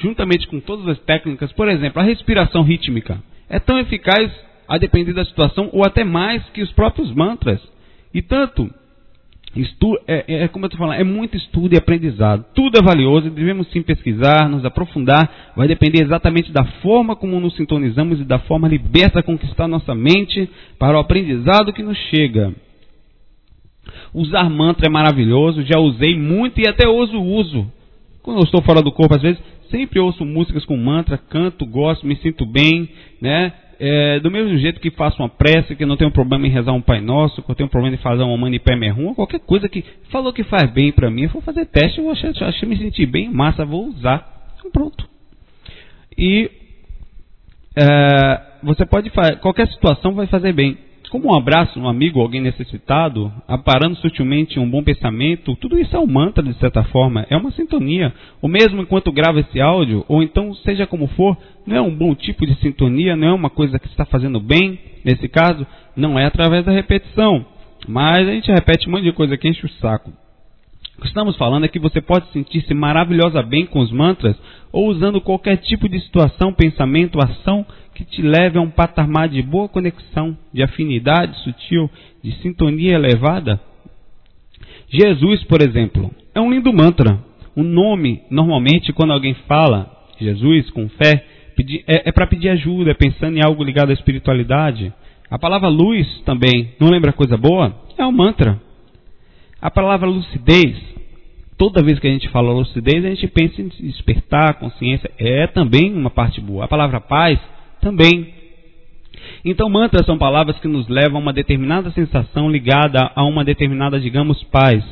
juntamente 0.00 0.46
com 0.46 0.60
todas 0.60 0.86
as 0.86 0.98
técnicas, 1.00 1.52
por 1.52 1.68
exemplo, 1.68 2.00
a 2.00 2.04
respiração 2.04 2.62
rítmica, 2.62 3.18
é 3.48 3.58
tão 3.58 3.78
eficaz 3.78 4.32
a 4.66 4.78
depender 4.78 5.12
da 5.12 5.24
situação 5.24 5.68
ou 5.72 5.84
até 5.84 6.04
mais 6.04 6.42
que 6.50 6.62
os 6.62 6.72
próprios 6.72 7.12
mantras. 7.12 7.60
E 8.12 8.22
tanto 8.22 8.70
Estu 9.56 9.96
é, 10.06 10.24
é, 10.26 10.44
é, 10.44 10.48
como 10.48 10.64
eu 10.64 10.66
estou 10.66 10.78
falando, 10.78 11.00
é 11.00 11.04
muito 11.04 11.36
estudo 11.36 11.74
e 11.74 11.78
aprendizado. 11.78 12.44
Tudo 12.54 12.76
é 12.76 12.82
valioso, 12.82 13.30
devemos 13.30 13.68
sim 13.70 13.82
pesquisar, 13.82 14.48
nos 14.48 14.64
aprofundar. 14.64 15.52
Vai 15.56 15.68
depender 15.68 16.02
exatamente 16.02 16.52
da 16.52 16.64
forma 16.82 17.14
como 17.14 17.38
nos 17.38 17.54
sintonizamos 17.54 18.20
e 18.20 18.24
da 18.24 18.40
forma 18.40 18.66
liberta 18.66 19.20
a 19.20 19.22
conquistar 19.22 19.68
nossa 19.68 19.94
mente 19.94 20.50
para 20.78 20.96
o 20.96 21.00
aprendizado 21.00 21.72
que 21.72 21.82
nos 21.82 21.96
chega. 22.10 22.52
Usar 24.12 24.50
mantra 24.50 24.88
é 24.88 24.90
maravilhoso, 24.90 25.62
já 25.62 25.78
usei 25.78 26.18
muito 26.18 26.60
e 26.60 26.68
até 26.68 26.88
hoje 26.88 27.16
uso. 27.16 27.70
Quando 28.22 28.38
eu 28.38 28.44
estou 28.44 28.62
fora 28.62 28.82
do 28.82 28.90
corpo, 28.90 29.14
às 29.14 29.22
vezes, 29.22 29.40
sempre 29.70 29.98
ouço 30.00 30.24
músicas 30.24 30.64
com 30.64 30.76
mantra, 30.76 31.18
canto, 31.18 31.66
gosto, 31.66 32.06
me 32.06 32.16
sinto 32.16 32.44
bem, 32.46 32.88
né? 33.20 33.52
é, 33.78 34.20
do 34.20 34.30
mesmo 34.30 34.56
jeito 34.58 34.80
que 34.80 34.90
faço 34.90 35.20
uma 35.22 35.28
prece, 35.28 35.74
que 35.74 35.86
não 35.86 35.96
tenho 35.96 36.10
problema 36.10 36.46
em 36.46 36.50
rezar 36.50 36.72
um 36.72 36.80
Pai 36.80 37.00
Nosso, 37.00 37.42
que 37.42 37.50
eu 37.50 37.54
tenho 37.54 37.68
problema 37.68 37.94
em 37.94 37.98
fazer 37.98 38.22
uma 38.22 38.36
mani 38.36 38.58
pé 38.58 38.76
merrum, 38.76 39.14
qualquer 39.14 39.40
coisa 39.40 39.68
que 39.68 39.84
falou 40.10 40.32
que 40.32 40.44
faz 40.44 40.70
bem 40.70 40.92
para 40.92 41.10
mim, 41.10 41.22
eu 41.24 41.28
vou 41.30 41.42
fazer 41.42 41.66
teste, 41.66 41.98
eu 41.98 42.10
achei, 42.10 42.30
achei 42.30 42.68
me 42.68 42.76
sentir 42.76 43.06
bem, 43.06 43.28
massa, 43.30 43.64
vou 43.64 43.86
usar. 43.88 44.48
Então, 44.58 44.70
pronto. 44.70 45.08
E 46.16 46.50
é, 47.76 48.40
você 48.62 48.86
pode 48.86 49.10
fazer, 49.10 49.36
qualquer 49.36 49.68
situação 49.68 50.14
vai 50.14 50.26
fazer 50.26 50.52
bem 50.52 50.78
como 51.14 51.32
um 51.32 51.38
abraço, 51.38 51.78
um 51.78 51.88
amigo, 51.88 52.20
alguém 52.20 52.40
necessitado, 52.40 53.32
aparando 53.46 53.94
sutilmente 53.98 54.58
um 54.58 54.68
bom 54.68 54.82
pensamento, 54.82 55.54
tudo 55.54 55.78
isso 55.78 55.94
é 55.94 55.98
um 56.00 56.08
mantra 56.08 56.42
de 56.42 56.52
certa 56.54 56.82
forma, 56.82 57.24
é 57.30 57.36
uma 57.36 57.52
sintonia. 57.52 58.12
Ou 58.42 58.48
mesmo 58.48 58.82
enquanto 58.82 59.12
grava 59.12 59.38
esse 59.38 59.60
áudio, 59.60 60.04
ou 60.08 60.24
então 60.24 60.52
seja 60.54 60.88
como 60.88 61.06
for, 61.06 61.36
não 61.64 61.76
é 61.76 61.80
um 61.80 61.94
bom 61.94 62.16
tipo 62.16 62.44
de 62.44 62.56
sintonia, 62.56 63.14
não 63.14 63.28
é 63.28 63.32
uma 63.32 63.48
coisa 63.48 63.78
que 63.78 63.86
está 63.86 64.04
fazendo 64.04 64.40
bem, 64.40 64.76
nesse 65.04 65.28
caso, 65.28 65.64
não 65.96 66.18
é 66.18 66.24
através 66.24 66.64
da 66.64 66.72
repetição. 66.72 67.46
Mas 67.86 68.26
a 68.26 68.32
gente 68.32 68.50
repete 68.50 68.88
um 68.88 68.90
monte 68.90 69.04
de 69.04 69.12
coisa 69.12 69.36
que 69.36 69.48
enche 69.48 69.64
o 69.64 69.70
saco. 69.74 70.10
O 70.98 71.02
que 71.02 71.06
estamos 71.06 71.36
falando 71.36 71.64
é 71.64 71.68
que 71.68 71.78
você 71.78 72.00
pode 72.00 72.26
sentir-se 72.32 72.74
maravilhosa 72.74 73.40
bem 73.40 73.66
com 73.66 73.78
os 73.78 73.92
mantras 73.92 74.36
ou 74.72 74.88
usando 74.88 75.20
qualquer 75.20 75.58
tipo 75.58 75.88
de 75.88 76.00
situação, 76.00 76.52
pensamento, 76.52 77.20
ação 77.22 77.64
que 77.94 78.04
te 78.04 78.22
leve 78.22 78.58
a 78.58 78.60
um 78.60 78.70
patamar 78.70 79.28
de 79.28 79.40
boa 79.42 79.68
conexão, 79.68 80.36
de 80.52 80.62
afinidade 80.62 81.36
sutil, 81.42 81.88
de 82.22 82.32
sintonia 82.42 82.94
elevada? 82.94 83.60
Jesus, 84.88 85.44
por 85.44 85.62
exemplo, 85.62 86.10
é 86.34 86.40
um 86.40 86.50
lindo 86.50 86.72
mantra. 86.72 87.18
O 87.56 87.62
nome, 87.62 88.22
normalmente, 88.30 88.92
quando 88.92 89.12
alguém 89.12 89.34
fala 89.46 89.90
Jesus 90.20 90.70
com 90.70 90.88
fé, 90.88 91.24
é, 91.86 92.08
é 92.08 92.12
para 92.12 92.26
pedir 92.26 92.48
ajuda, 92.48 92.90
é 92.90 92.94
pensando 92.94 93.36
em 93.36 93.44
algo 93.44 93.62
ligado 93.62 93.90
à 93.90 93.92
espiritualidade. 93.92 94.92
A 95.30 95.38
palavra 95.38 95.68
luz 95.68 96.06
também, 96.24 96.72
não 96.80 96.90
lembra 96.90 97.12
coisa 97.12 97.36
boa? 97.36 97.74
É 97.96 98.04
um 98.04 98.12
mantra. 98.12 98.60
A 99.60 99.70
palavra 99.70 100.08
lucidez, 100.08 100.76
toda 101.56 101.82
vez 101.82 101.98
que 101.98 102.06
a 102.06 102.10
gente 102.10 102.28
fala 102.28 102.52
lucidez, 102.52 103.04
a 103.04 103.08
gente 103.08 103.28
pensa 103.28 103.62
em 103.62 103.68
despertar 103.68 104.54
consciência, 104.54 105.10
é 105.18 105.46
também 105.46 105.92
uma 105.92 106.10
parte 106.10 106.40
boa. 106.40 106.64
A 106.64 106.68
palavra 106.68 107.00
paz, 107.00 107.38
também. 107.84 108.32
Então, 109.44 109.68
mantras 109.68 110.06
são 110.06 110.16
palavras 110.16 110.58
que 110.58 110.66
nos 110.66 110.88
levam 110.88 111.18
a 111.18 111.20
uma 111.20 111.32
determinada 111.32 111.90
sensação 111.90 112.50
ligada 112.50 113.12
a 113.14 113.22
uma 113.24 113.44
determinada, 113.44 114.00
digamos, 114.00 114.42
paz, 114.44 114.82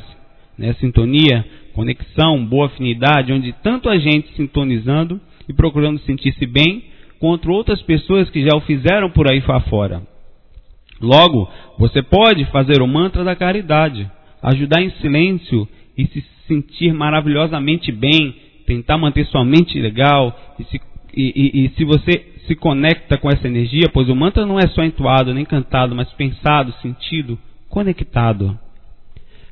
né? 0.57 0.73
sintonia, 0.79 1.43
conexão, 1.73 2.45
boa 2.45 2.67
afinidade, 2.67 3.33
onde 3.33 3.51
tanto 3.63 3.89
a 3.89 3.97
gente 3.97 4.31
sintonizando 4.35 5.19
e 5.49 5.53
procurando 5.53 5.99
sentir-se 6.01 6.45
bem, 6.45 6.83
quanto 7.19 7.51
outras 7.51 7.81
pessoas 7.81 8.29
que 8.29 8.43
já 8.43 8.55
o 8.55 8.61
fizeram 8.61 9.09
por 9.09 9.29
aí 9.29 9.41
fora. 9.69 10.03
Logo, 11.01 11.49
você 11.79 12.03
pode 12.03 12.45
fazer 12.45 12.81
o 12.81 12.87
mantra 12.87 13.23
da 13.23 13.35
caridade, 13.35 14.09
ajudar 14.41 14.81
em 14.81 14.91
silêncio 15.01 15.67
e 15.97 16.05
se 16.05 16.23
sentir 16.47 16.93
maravilhosamente 16.93 17.91
bem, 17.91 18.35
tentar 18.67 18.97
manter 18.97 19.25
sua 19.25 19.43
mente 19.43 19.79
legal 19.79 20.37
e 20.59 20.63
se, 20.65 20.81
e, 21.15 21.33
e, 21.35 21.65
e 21.65 21.69
se 21.69 21.83
você 21.83 22.32
se 22.47 22.55
conecta 22.55 23.17
com 23.17 23.29
essa 23.29 23.47
energia, 23.47 23.89
pois 23.93 24.09
o 24.09 24.15
mantra 24.15 24.45
não 24.45 24.59
é 24.59 24.67
só 24.67 24.83
entoado 24.83 25.33
nem 25.33 25.45
cantado, 25.45 25.95
mas 25.95 26.11
pensado, 26.13 26.73
sentido, 26.81 27.37
conectado. 27.69 28.57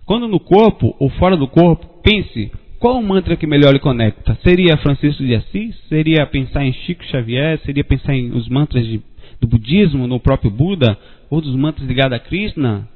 Quando 0.05 0.27
no 0.27 0.39
corpo 0.39 0.95
ou 0.99 1.09
fora 1.09 1.37
do 1.37 1.47
corpo, 1.47 2.01
pense 2.03 2.51
qual 2.81 2.97
o 2.97 3.03
mantra 3.03 3.37
que 3.37 3.45
melhor 3.45 3.73
lhe 3.73 3.79
conecta? 3.79 4.35
Seria 4.43 4.75
Francisco 4.77 5.23
de 5.23 5.35
Assis? 5.35 5.75
Seria 5.87 6.25
pensar 6.25 6.65
em 6.65 6.73
Chico 6.73 7.03
Xavier? 7.05 7.59
Seria 7.59 7.83
pensar 7.83 8.15
em 8.15 8.31
os 8.31 8.49
mantras 8.49 8.83
de, 8.87 8.99
do 9.39 9.47
budismo, 9.47 10.07
no 10.07 10.19
próprio 10.19 10.49
Buda? 10.49 10.97
Ou 11.29 11.39
dos 11.39 11.55
mantras 11.55 11.87
ligados 11.87 12.17
a 12.17 12.19
Krishna? 12.19 12.89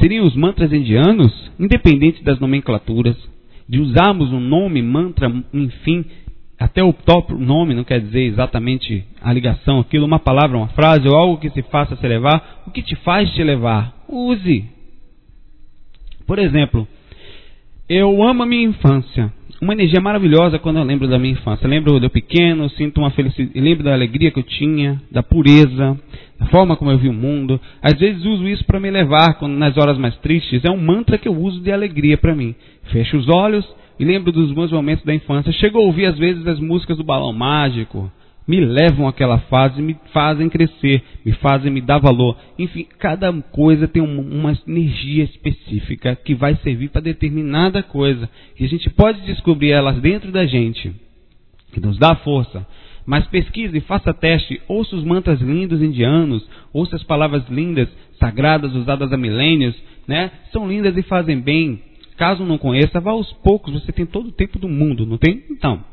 Seriam 0.00 0.24
os 0.24 0.34
mantras 0.34 0.72
indianos? 0.72 1.30
Independente 1.60 2.24
das 2.24 2.40
nomenclaturas. 2.40 3.16
De 3.68 3.78
usarmos 3.78 4.32
um 4.32 4.40
nome, 4.40 4.80
mantra, 4.80 5.30
enfim, 5.52 6.06
até 6.58 6.82
o 6.82 6.92
próprio 6.92 7.38
nome 7.38 7.72
não 7.72 7.84
quer 7.84 8.00
dizer 8.00 8.22
exatamente 8.22 9.04
a 9.22 9.32
ligação, 9.32 9.78
aquilo, 9.78 10.04
uma 10.04 10.18
palavra, 10.18 10.56
uma 10.56 10.68
frase 10.68 11.08
ou 11.08 11.16
algo 11.16 11.38
que 11.38 11.50
se 11.50 11.62
faça 11.62 11.94
se 11.94 12.06
levar. 12.06 12.62
O 12.66 12.70
que 12.70 12.82
te 12.82 12.96
faz 12.96 13.30
te 13.30 13.44
levar? 13.44 13.94
Use. 14.08 14.64
Por 16.26 16.38
exemplo, 16.38 16.86
eu 17.88 18.22
amo 18.22 18.42
a 18.42 18.46
minha 18.46 18.68
infância. 18.68 19.32
Uma 19.60 19.72
energia 19.72 20.00
maravilhosa 20.00 20.58
quando 20.58 20.78
eu 20.78 20.84
lembro 20.84 21.08
da 21.08 21.18
minha 21.18 21.32
infância. 21.32 21.64
Eu 21.64 21.70
lembro 21.70 21.98
de 21.98 22.06
eu 22.06 22.10
pequeno, 22.10 22.68
sinto 22.70 22.98
uma 22.98 23.10
felicidade, 23.10 23.58
lembro 23.60 23.84
da 23.84 23.92
alegria 23.92 24.30
que 24.30 24.38
eu 24.38 24.44
tinha, 24.44 25.00
da 25.10 25.22
pureza, 25.22 25.98
da 26.38 26.46
forma 26.46 26.76
como 26.76 26.90
eu 26.90 26.98
vi 26.98 27.08
o 27.08 27.12
mundo. 27.12 27.60
Às 27.80 27.98
vezes 27.98 28.24
uso 28.24 28.48
isso 28.48 28.64
para 28.64 28.80
me 28.80 28.90
levar 28.90 29.34
quando, 29.34 29.56
nas 29.56 29.76
horas 29.76 29.96
mais 29.96 30.16
tristes. 30.18 30.64
É 30.64 30.70
um 30.70 30.76
mantra 30.76 31.18
que 31.18 31.28
eu 31.28 31.36
uso 31.36 31.60
de 31.60 31.72
alegria 31.72 32.18
para 32.18 32.34
mim. 32.34 32.54
Fecho 32.90 33.16
os 33.16 33.28
olhos 33.28 33.64
e 33.98 34.04
lembro 34.04 34.32
dos 34.32 34.52
bons 34.52 34.70
momentos 34.70 35.04
da 35.04 35.14
infância. 35.14 35.52
Chego 35.52 35.78
a 35.78 35.82
ouvir 35.82 36.06
às 36.06 36.18
vezes 36.18 36.46
as 36.46 36.60
músicas 36.60 36.96
do 36.96 37.04
Balão 37.04 37.32
Mágico, 37.32 38.10
me 38.48 38.60
levam 38.60 39.06
àquela 39.06 39.38
fase, 39.40 39.82
me 39.82 39.94
fazem 40.10 40.48
crescer, 40.48 41.02
me 41.22 41.32
fazem 41.32 41.70
me 41.70 41.82
dar 41.82 41.98
valor. 41.98 42.34
Enfim, 42.58 42.86
cada 42.98 43.30
coisa 43.30 43.86
tem 43.86 44.02
uma 44.02 44.56
energia 44.66 45.24
específica 45.24 46.16
que 46.16 46.34
vai 46.34 46.56
servir 46.56 46.88
para 46.88 47.02
determinada 47.02 47.82
coisa. 47.82 48.28
E 48.58 48.64
a 48.64 48.68
gente 48.68 48.88
pode 48.88 49.20
descobrir 49.26 49.72
elas 49.72 50.00
dentro 50.00 50.32
da 50.32 50.46
gente, 50.46 50.90
que 51.74 51.80
nos 51.80 51.98
dá 51.98 52.16
força. 52.16 52.66
Mas 53.04 53.26
pesquise, 53.26 53.80
faça 53.80 54.14
teste, 54.14 54.60
ouça 54.66 54.96
os 54.96 55.04
mantras 55.04 55.40
lindos 55.42 55.82
indianos, 55.82 56.46
ouça 56.72 56.96
as 56.96 57.02
palavras 57.02 57.46
lindas, 57.50 57.88
sagradas, 58.18 58.74
usadas 58.74 59.12
há 59.12 59.16
milênios, 59.16 59.74
né? 60.06 60.30
São 60.52 60.66
lindas 60.66 60.96
e 60.96 61.02
fazem 61.02 61.38
bem. 61.38 61.82
Caso 62.18 62.44
não 62.44 62.58
conheça, 62.58 63.00
vá 63.00 63.12
aos 63.12 63.32
poucos, 63.44 63.72
você 63.72 63.92
tem 63.92 64.04
todo 64.04 64.28
o 64.28 64.32
tempo 64.32 64.58
do 64.58 64.68
mundo, 64.68 65.06
não 65.06 65.16
tem? 65.16 65.44
Então, 65.48 65.84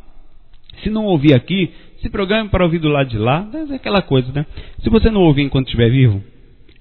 se 0.82 0.90
não 0.90 1.06
ouvir 1.06 1.36
aqui, 1.36 1.72
se 2.02 2.10
programe 2.10 2.50
para 2.50 2.64
ouvir 2.64 2.80
do 2.80 2.90
lado 2.90 3.10
de 3.10 3.18
lá, 3.18 3.48
é 3.70 3.76
aquela 3.76 4.02
coisa, 4.02 4.32
né? 4.34 4.44
Se 4.80 4.90
você 4.90 5.12
não 5.12 5.22
ouvir 5.22 5.44
enquanto 5.44 5.68
estiver 5.68 5.90
vivo, 5.90 6.24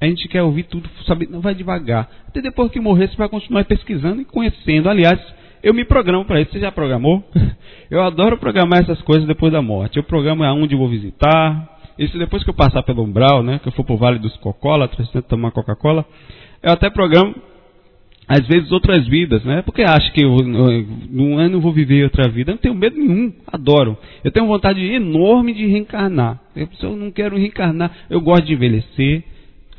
a 0.00 0.06
gente 0.06 0.26
quer 0.28 0.42
ouvir 0.42 0.64
tudo, 0.64 0.88
sabe? 1.06 1.28
Não 1.30 1.40
vai 1.40 1.54
devagar. 1.54 2.08
Até 2.26 2.40
depois 2.40 2.72
que 2.72 2.80
morrer, 2.80 3.08
você 3.08 3.16
vai 3.16 3.28
continuar 3.28 3.64
pesquisando 3.66 4.22
e 4.22 4.24
conhecendo. 4.24 4.88
Aliás, 4.88 5.20
eu 5.62 5.74
me 5.74 5.84
programo 5.84 6.24
para 6.24 6.40
isso. 6.40 6.52
Você 6.52 6.60
já 6.60 6.72
programou? 6.72 7.22
Eu 7.90 8.02
adoro 8.02 8.38
programar 8.38 8.80
essas 8.80 9.00
coisas 9.02 9.26
depois 9.26 9.52
da 9.52 9.60
morte. 9.60 9.98
Eu 9.98 10.02
programo 10.02 10.42
aonde 10.42 10.74
eu 10.74 10.78
vou 10.78 10.88
visitar. 10.88 11.68
Isso 11.98 12.18
depois 12.18 12.42
que 12.42 12.48
eu 12.48 12.54
passar 12.54 12.82
pelo 12.82 13.04
umbral, 13.04 13.42
né? 13.42 13.60
Que 13.62 13.68
eu 13.68 13.72
for 13.72 13.84
pro 13.84 13.96
Vale 13.96 14.18
dos 14.18 14.34
Cocólatras, 14.38 15.08
tomar 15.28 15.52
Coca-Cola. 15.52 16.04
Eu 16.62 16.72
até 16.72 16.88
programo 16.88 17.34
às 18.26 18.46
vezes 18.46 18.72
outras 18.72 19.06
vidas, 19.06 19.44
né? 19.44 19.62
Porque 19.62 19.82
acho 19.82 20.12
que 20.12 20.22
eu, 20.22 20.36
num 20.38 21.38
ano 21.38 21.56
eu 21.56 21.60
vou 21.60 21.72
viver 21.72 22.04
outra 22.04 22.28
vida. 22.28 22.50
Eu 22.50 22.54
não 22.54 22.60
tenho 22.60 22.74
medo 22.74 22.96
nenhum, 22.96 23.32
adoro. 23.46 23.96
Eu 24.22 24.30
tenho 24.30 24.46
vontade 24.46 24.80
enorme 24.80 25.52
de 25.52 25.66
reencarnar. 25.66 26.40
Eu, 26.56 26.68
eu 26.82 26.96
não 26.96 27.10
quero 27.10 27.36
reencarnar, 27.36 27.90
eu 28.08 28.20
gosto 28.20 28.46
de 28.46 28.54
envelhecer, 28.54 29.24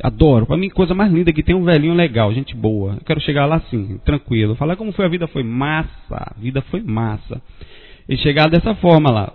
adoro. 0.01 0.45
Para 0.45 0.57
mim, 0.57 0.69
coisa 0.69 0.93
mais 0.93 1.11
linda 1.11 1.33
que 1.33 1.43
tem 1.43 1.55
um 1.55 1.63
velhinho 1.63 1.93
legal, 1.93 2.33
gente 2.33 2.55
boa. 2.55 2.93
Eu 2.93 3.05
quero 3.05 3.21
chegar 3.21 3.45
lá 3.45 3.55
assim, 3.57 3.99
tranquilo. 4.05 4.55
Falar 4.55 4.75
como 4.75 4.91
foi 4.91 5.05
a 5.05 5.09
vida, 5.09 5.27
foi 5.27 5.43
massa. 5.43 5.89
A 6.11 6.33
vida 6.37 6.61
foi 6.69 6.81
massa. 6.81 7.41
E 8.07 8.15
chegar 8.17 8.49
dessa 8.49 8.75
forma 8.75 9.09
lá. 9.09 9.33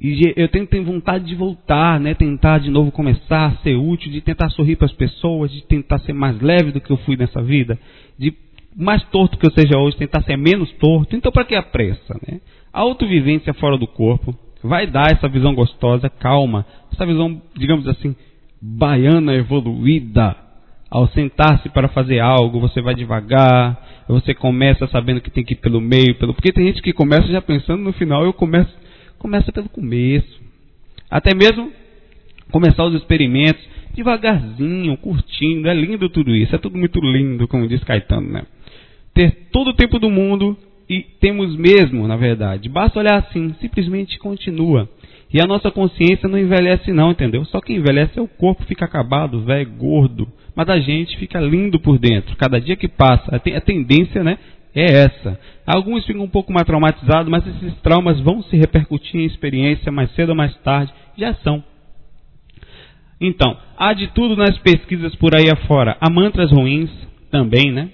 E 0.00 0.32
eu 0.34 0.48
tenho, 0.48 0.66
tenho, 0.66 0.84
vontade 0.84 1.26
de 1.26 1.34
voltar, 1.34 2.00
né? 2.00 2.14
Tentar 2.14 2.58
de 2.58 2.70
novo 2.70 2.90
começar 2.90 3.46
a 3.46 3.56
ser 3.56 3.76
útil, 3.76 4.10
de 4.10 4.22
tentar 4.22 4.48
sorrir 4.48 4.76
para 4.76 4.86
as 4.86 4.92
pessoas, 4.92 5.52
de 5.52 5.62
tentar 5.62 5.98
ser 5.98 6.14
mais 6.14 6.40
leve 6.40 6.72
do 6.72 6.80
que 6.80 6.90
eu 6.90 6.96
fui 6.98 7.18
nessa 7.18 7.42
vida, 7.42 7.78
de 8.18 8.32
mais 8.74 9.02
torto 9.10 9.36
que 9.36 9.46
eu 9.46 9.52
seja 9.52 9.78
hoje, 9.78 9.98
tentar 9.98 10.22
ser 10.22 10.38
menos 10.38 10.72
torto. 10.72 11.14
Então, 11.14 11.30
para 11.30 11.44
que 11.44 11.54
a 11.54 11.62
pressa, 11.62 12.18
né? 12.26 12.40
A 12.72 12.80
autovivência 12.80 13.52
fora 13.52 13.76
do 13.76 13.86
corpo 13.86 14.34
vai 14.62 14.86
dar 14.86 15.12
essa 15.12 15.28
visão 15.28 15.54
gostosa, 15.54 16.08
calma, 16.08 16.64
essa 16.90 17.04
visão, 17.04 17.42
digamos 17.54 17.86
assim, 17.86 18.16
baiana 18.60 19.34
evoluída. 19.34 20.34
Ao 20.90 21.06
sentar-se 21.08 21.68
para 21.68 21.88
fazer 21.88 22.20
algo, 22.20 22.58
você 22.58 22.80
vai 22.80 22.94
devagar, 22.94 23.78
você 24.08 24.34
começa 24.34 24.86
sabendo 24.88 25.20
que 25.20 25.30
tem 25.30 25.44
que 25.44 25.52
ir 25.52 25.58
pelo 25.58 25.80
meio, 25.80 26.16
pelo 26.16 26.34
porque 26.34 26.52
tem 26.52 26.66
gente 26.66 26.82
que 26.82 26.92
começa 26.92 27.28
já 27.28 27.40
pensando 27.40 27.82
no 27.82 27.92
final, 27.92 28.24
eu 28.24 28.32
começo 28.32 28.80
Começa 29.20 29.52
pelo 29.52 29.68
começo. 29.68 30.40
Até 31.10 31.34
mesmo 31.34 31.70
começar 32.50 32.84
os 32.84 32.94
experimentos 32.94 33.62
devagarzinho, 33.94 34.96
curtindo. 34.96 35.68
É 35.68 35.74
lindo 35.74 36.08
tudo 36.08 36.34
isso. 36.34 36.54
É 36.54 36.58
tudo 36.58 36.78
muito 36.78 36.98
lindo, 37.00 37.46
como 37.46 37.68
diz 37.68 37.84
Caetano, 37.84 38.28
né? 38.32 38.42
Ter 39.12 39.48
todo 39.52 39.68
o 39.68 39.74
tempo 39.74 39.98
do 39.98 40.08
mundo 40.08 40.56
e 40.88 41.02
temos 41.20 41.54
mesmo, 41.54 42.08
na 42.08 42.16
verdade. 42.16 42.68
Basta 42.70 42.98
olhar 42.98 43.18
assim, 43.18 43.54
simplesmente 43.60 44.18
continua. 44.18 44.88
E 45.32 45.38
a 45.38 45.46
nossa 45.46 45.70
consciência 45.70 46.26
não 46.26 46.38
envelhece 46.38 46.90
não, 46.90 47.10
entendeu? 47.10 47.44
Só 47.44 47.60
que 47.60 47.74
envelhece 47.74 48.18
é 48.18 48.22
o 48.22 48.26
corpo, 48.26 48.64
fica 48.64 48.86
acabado, 48.86 49.42
velho, 49.42 49.70
gordo. 49.72 50.26
Mas 50.56 50.68
a 50.70 50.80
gente 50.80 51.16
fica 51.18 51.38
lindo 51.38 51.78
por 51.78 51.98
dentro. 51.98 52.34
Cada 52.36 52.58
dia 52.58 52.74
que 52.74 52.88
passa, 52.88 53.36
a 53.36 53.60
tendência, 53.60 54.24
né, 54.24 54.38
é 54.74 54.84
essa. 54.84 55.38
Alguns 55.66 56.06
ficam 56.06 56.22
um 56.22 56.28
pouco 56.28 56.52
mais 56.52 56.66
traumatizados, 56.66 57.30
mas 57.30 57.46
esses 57.46 57.74
traumas 57.80 58.20
vão 58.20 58.42
se 58.42 58.56
repercutir 58.56 59.20
em 59.20 59.26
experiência 59.26 59.90
mais 59.90 60.10
cedo 60.14 60.30
ou 60.30 60.34
mais 60.34 60.54
tarde. 60.58 60.92
Já 61.16 61.34
são. 61.34 61.62
Então, 63.20 63.56
há 63.76 63.92
de 63.92 64.08
tudo 64.08 64.34
nas 64.36 64.56
pesquisas 64.58 65.14
por 65.16 65.34
aí 65.34 65.50
afora. 65.50 65.96
Há 66.00 66.08
mantras 66.10 66.50
ruins 66.50 66.90
também, 67.30 67.70
né? 67.70 67.90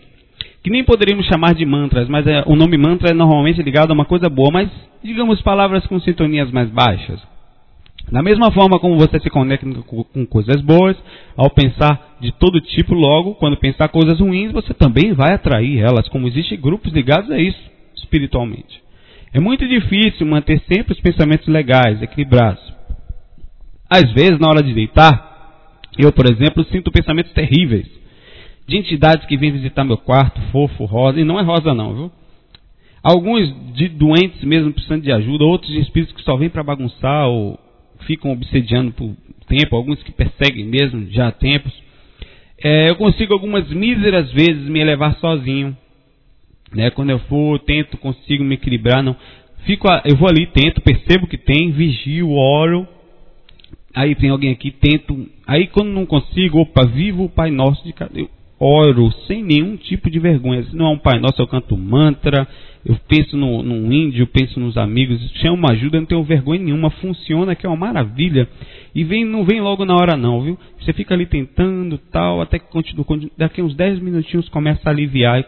Que 0.62 0.70
nem 0.70 0.84
poderíamos 0.84 1.26
chamar 1.26 1.54
de 1.54 1.64
mantras, 1.64 2.08
mas 2.08 2.26
é, 2.26 2.42
o 2.46 2.56
nome 2.56 2.76
mantra 2.76 3.10
é 3.10 3.14
normalmente 3.14 3.62
ligado 3.62 3.90
a 3.90 3.94
uma 3.94 4.04
coisa 4.04 4.28
boa, 4.28 4.50
mas 4.52 4.70
digamos 5.02 5.40
palavras 5.42 5.86
com 5.86 5.98
sintonias 6.00 6.50
mais 6.50 6.68
baixas. 6.70 7.20
Da 8.11 8.22
mesma 8.22 8.52
forma 8.52 8.78
como 8.78 8.96
você 8.96 9.18
se 9.18 9.28
conecta 9.28 9.66
com 10.12 10.26
coisas 10.26 10.61
boas, 10.62 10.96
ao 11.36 11.50
pensar 11.50 12.16
de 12.20 12.30
todo 12.32 12.61
tipo, 12.61 12.94
logo, 12.94 13.34
quando 13.34 13.57
pensar 13.57 13.88
coisas 13.88 14.20
ruins, 14.20 14.52
você 14.52 14.72
também 14.72 15.12
vai 15.12 15.34
atrair 15.34 15.80
elas, 15.80 16.09
como 16.09 16.28
existem 16.28 16.61
grupos 16.61 16.92
ligados 16.92 17.30
a 17.30 17.38
isso, 17.38 17.61
espiritualmente. 17.96 18.80
É 19.34 19.40
muito 19.40 19.66
difícil 19.66 20.24
manter 20.24 20.61
sempre 20.72 20.92
os 20.92 21.00
pensamentos 21.00 21.48
legais, 21.48 22.00
equilibrados. 22.00 22.62
Às 23.90 24.12
vezes, 24.12 24.38
na 24.38 24.48
hora 24.48 24.62
de 24.62 24.72
deitar, 24.72 25.80
eu, 25.98 26.12
por 26.12 26.26
exemplo, 26.26 26.64
sinto 26.64 26.92
pensamentos 26.92 27.32
terríveis 27.32 27.86
de 28.68 28.76
entidades 28.76 29.26
que 29.26 29.36
vêm 29.36 29.52
visitar 29.52 29.84
meu 29.84 29.96
quarto, 29.96 30.40
fofo, 30.52 30.84
rosa, 30.84 31.20
e 31.20 31.24
não 31.24 31.38
é 31.38 31.42
rosa 31.42 31.74
não, 31.74 31.94
viu? 31.94 32.12
Alguns 33.02 33.74
de 33.74 33.88
doentes 33.88 34.42
mesmo 34.42 34.72
precisando 34.72 35.02
de 35.02 35.12
ajuda, 35.12 35.44
outros 35.44 35.70
de 35.70 35.80
espíritos 35.80 36.14
que 36.14 36.22
só 36.22 36.36
vêm 36.36 36.48
para 36.48 36.64
bagunçar 36.64 37.28
ou 37.28 37.59
ficam 38.07 38.32
obsediando 38.32 38.92
por 38.92 39.14
tempo, 39.46 39.76
alguns 39.76 40.02
que 40.02 40.12
perseguem 40.12 40.64
mesmo 40.64 41.07
já 41.11 41.28
há 41.28 41.32
tempos. 41.32 41.72
É, 42.62 42.90
eu 42.90 42.96
consigo 42.96 43.32
algumas 43.32 43.68
míseras 43.70 44.32
vezes 44.32 44.62
me 44.68 44.80
elevar 44.80 45.16
sozinho. 45.18 45.76
Né? 46.72 46.90
Quando 46.90 47.11
eu 47.11 47.18
for, 47.20 47.59
tento, 47.61 47.96
consigo 47.98 48.42
me 48.42 48.54
equilibrar. 48.54 49.02
Não. 49.02 49.16
Fico, 49.64 49.88
eu 50.04 50.16
vou 50.16 50.28
ali, 50.28 50.46
tento, 50.46 50.80
percebo 50.80 51.26
que 51.26 51.36
tem, 51.36 51.70
vigio, 51.70 52.30
oro. 52.30 52.86
Aí 53.94 54.14
tem 54.14 54.30
alguém 54.30 54.52
aqui, 54.52 54.70
tento. 54.70 55.28
Aí 55.46 55.66
quando 55.68 55.88
não 55.88 56.07
consigo, 56.07 56.61
opa, 56.61 56.86
vivo 56.86 57.24
o 57.24 57.28
Pai 57.28 57.50
Nosso 57.50 57.84
de 57.84 57.92
cada. 57.92 58.18
Eu 58.18 58.28
oro 58.59 59.11
sem 59.26 59.42
nenhum 59.42 59.76
tipo 59.76 60.11
de 60.11 60.18
vergonha. 60.18 60.62
Se 60.64 60.74
não 60.74 60.86
é 60.86 60.90
um 60.90 60.98
Pai 60.98 61.18
Nosso, 61.18 61.40
eu 61.40 61.46
canto 61.46 61.76
mantra, 61.76 62.46
eu 62.84 62.96
penso 63.09 63.36
no, 63.36 63.62
num 63.64 63.92
índio, 63.92 64.26
penso 64.28 64.61
nos 64.61 64.76
amigos, 64.76 65.20
chamo 65.42 65.68
ajuda, 65.68 65.98
não 65.98 66.07
tenho 66.07 66.22
vergonha 66.22 66.62
nenhuma, 66.62 66.88
funciona, 66.88 67.57
que 67.57 67.66
é 67.66 67.68
uma 67.68 67.76
maravilha. 67.76 68.48
E 68.94 69.02
vem, 69.04 69.24
não 69.24 69.44
vem 69.44 69.61
logo 69.61 69.84
na 69.84 69.94
hora 69.94 70.16
não, 70.16 70.40
viu? 70.40 70.59
Você 70.80 70.92
fica 70.92 71.12
ali 71.12 71.26
tentando, 71.26 71.98
tal, 71.98 72.40
até 72.40 72.59
que 72.59 72.70
continua, 72.70 73.04
daqui 73.36 73.61
uns 73.61 73.74
10 73.74 73.98
minutinhos 73.98 74.48
começa 74.48 74.88
a 74.88 74.92
aliviar, 74.92 75.44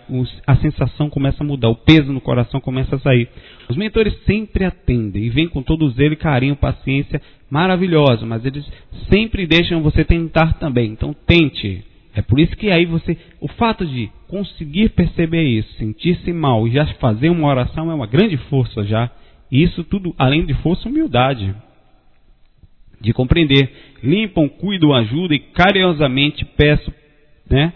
a 0.46 0.56
sensação 0.56 1.08
começa 1.08 1.42
a 1.42 1.46
mudar, 1.46 1.68
o 1.68 1.76
peso 1.76 2.12
no 2.12 2.20
coração 2.20 2.60
começa 2.60 2.96
a 2.96 2.98
sair. 2.98 3.28
Os 3.70 3.76
mentores 3.76 4.14
sempre 4.26 4.64
atendem 4.64 5.22
e 5.22 5.30
vêm 5.30 5.48
com 5.48 5.62
todos 5.62 5.98
eles 5.98 6.18
carinho, 6.18 6.56
paciência 6.56 7.22
maravilhosa, 7.48 8.26
mas 8.26 8.44
eles 8.44 8.68
sempre 9.08 9.46
deixam 9.46 9.80
você 9.80 10.04
tentar 10.04 10.54
também. 10.54 10.90
Então 10.90 11.14
tente, 11.26 11.84
é 12.18 12.22
por 12.22 12.40
isso 12.40 12.56
que 12.56 12.68
aí 12.68 12.84
você, 12.84 13.16
o 13.40 13.46
fato 13.46 13.86
de 13.86 14.10
conseguir 14.26 14.88
perceber 14.88 15.44
isso, 15.44 15.72
sentir-se 15.74 16.32
mal 16.32 16.66
e 16.66 16.72
já 16.72 16.84
fazer 16.94 17.30
uma 17.30 17.46
oração 17.46 17.92
é 17.92 17.94
uma 17.94 18.08
grande 18.08 18.36
força 18.48 18.82
já. 18.82 19.08
E 19.52 19.62
isso 19.62 19.84
tudo, 19.84 20.12
além 20.18 20.44
de 20.44 20.52
força, 20.54 20.88
humildade. 20.88 21.54
De 23.00 23.12
compreender. 23.12 23.70
Limpam, 24.02 24.48
cuidam, 24.48 24.92
ajudam 24.94 25.36
e 25.36 25.38
carinhosamente 25.38 26.44
peço, 26.44 26.92
né? 27.48 27.72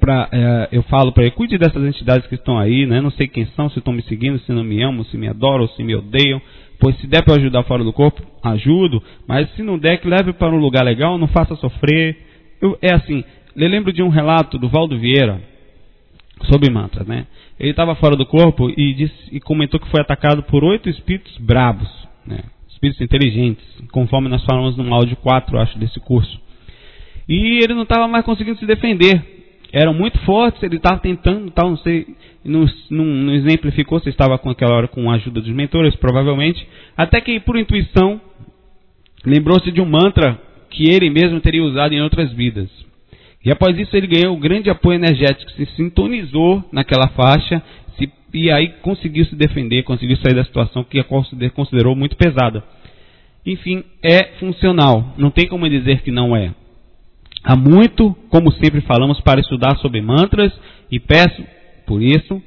Pra, 0.00 0.30
é, 0.32 0.68
eu 0.72 0.82
falo 0.84 1.12
para 1.12 1.24
ele, 1.24 1.32
cuide 1.32 1.58
dessas 1.58 1.84
entidades 1.84 2.26
que 2.28 2.36
estão 2.36 2.58
aí, 2.58 2.86
né? 2.86 3.02
Não 3.02 3.10
sei 3.10 3.28
quem 3.28 3.44
são, 3.54 3.68
se 3.68 3.78
estão 3.78 3.92
me 3.92 4.00
seguindo, 4.04 4.38
se 4.38 4.52
não 4.52 4.64
me 4.64 4.82
amam, 4.82 5.04
se 5.04 5.18
me 5.18 5.28
adoram, 5.28 5.68
se 5.68 5.84
me 5.84 5.94
odeiam. 5.94 6.40
Pois 6.78 6.98
se 6.98 7.06
der 7.06 7.22
para 7.22 7.34
ajudar 7.34 7.62
fora 7.64 7.84
do 7.84 7.92
corpo, 7.92 8.22
ajudo. 8.42 9.02
Mas 9.28 9.54
se 9.54 9.62
não 9.62 9.78
der, 9.78 9.98
que 9.98 10.08
leve 10.08 10.32
para 10.32 10.48
um 10.48 10.58
lugar 10.58 10.82
legal, 10.82 11.18
não 11.18 11.28
faça 11.28 11.54
sofrer. 11.56 12.16
Eu, 12.60 12.78
é 12.82 12.94
assim, 12.94 13.22
eu 13.64 13.70
lembro 13.70 13.92
de 13.92 14.02
um 14.02 14.08
relato 14.08 14.58
do 14.58 14.68
Valdo 14.68 14.98
Vieira 14.98 15.40
sobre 16.44 16.70
mantras, 16.70 17.06
né? 17.06 17.26
Ele 17.58 17.70
estava 17.70 17.94
fora 17.94 18.16
do 18.16 18.24
corpo 18.24 18.70
e, 18.70 18.94
disse, 18.94 19.14
e 19.30 19.40
comentou 19.40 19.78
que 19.78 19.90
foi 19.90 20.00
atacado 20.00 20.42
por 20.44 20.64
oito 20.64 20.88
espíritos 20.88 21.36
brabos, 21.38 21.88
né? 22.26 22.40
Espíritos 22.70 23.00
inteligentes, 23.02 23.64
conforme 23.92 24.28
nós 24.28 24.42
falamos 24.44 24.76
no 24.76 24.94
áudio 24.94 25.16
4, 25.16 25.58
acho, 25.58 25.78
desse 25.78 26.00
curso. 26.00 26.40
E 27.28 27.62
ele 27.62 27.74
não 27.74 27.82
estava 27.82 28.08
mais 28.08 28.24
conseguindo 28.24 28.58
se 28.58 28.66
defender. 28.66 29.22
Eram 29.72 29.94
muito 29.94 30.18
fortes, 30.20 30.62
ele 30.62 30.76
estava 30.76 30.98
tentando, 30.98 31.50
tal, 31.50 31.70
não 31.70 31.76
sei, 31.76 32.06
não, 32.44 32.64
não, 32.90 33.04
não 33.04 33.34
exemplificou 33.34 34.00
se 34.00 34.08
estava 34.08 34.38
com 34.38 34.50
aquela 34.50 34.74
hora 34.74 34.88
com 34.88 35.10
a 35.10 35.14
ajuda 35.14 35.40
dos 35.40 35.52
mentores, 35.52 35.94
provavelmente. 35.96 36.66
Até 36.96 37.20
que, 37.20 37.38
por 37.38 37.56
intuição, 37.56 38.20
lembrou-se 39.24 39.70
de 39.70 39.80
um 39.80 39.86
mantra 39.86 40.40
que 40.70 40.90
ele 40.90 41.10
mesmo 41.10 41.40
teria 41.40 41.62
usado 41.62 41.92
em 41.92 42.00
outras 42.00 42.32
vidas. 42.32 42.68
E 43.44 43.50
após 43.50 43.78
isso 43.78 43.96
ele 43.96 44.06
ganhou 44.06 44.36
um 44.36 44.40
grande 44.40 44.68
apoio 44.68 44.96
energético, 44.96 45.50
se 45.52 45.66
sintonizou 45.76 46.62
naquela 46.70 47.08
faixa 47.08 47.62
se, 47.98 48.10
e 48.34 48.50
aí 48.50 48.68
conseguiu 48.82 49.24
se 49.24 49.34
defender, 49.34 49.82
conseguiu 49.82 50.16
sair 50.18 50.34
da 50.34 50.44
situação 50.44 50.84
que 50.84 51.02
considerou 51.50 51.96
muito 51.96 52.16
pesada. 52.16 52.62
Enfim, 53.44 53.82
é 54.02 54.38
funcional. 54.38 55.14
Não 55.16 55.30
tem 55.30 55.48
como 55.48 55.68
dizer 55.68 56.02
que 56.02 56.10
não 56.10 56.36
é. 56.36 56.54
Há 57.42 57.56
muito, 57.56 58.14
como 58.28 58.52
sempre 58.52 58.82
falamos, 58.82 59.20
para 59.22 59.40
estudar 59.40 59.76
sobre 59.78 60.02
mantras 60.02 60.52
e 60.90 61.00
peço, 61.00 61.42
por 61.86 62.02
isso, 62.02 62.42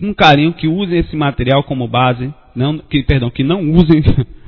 com 0.00 0.14
carinho 0.14 0.54
que 0.54 0.66
usem 0.66 0.98
esse 0.98 1.14
material 1.14 1.62
como 1.64 1.86
base, 1.86 2.32
não, 2.54 2.78
que, 2.78 3.02
perdão, 3.02 3.30
que 3.30 3.44
não 3.44 3.60
usem 3.72 4.02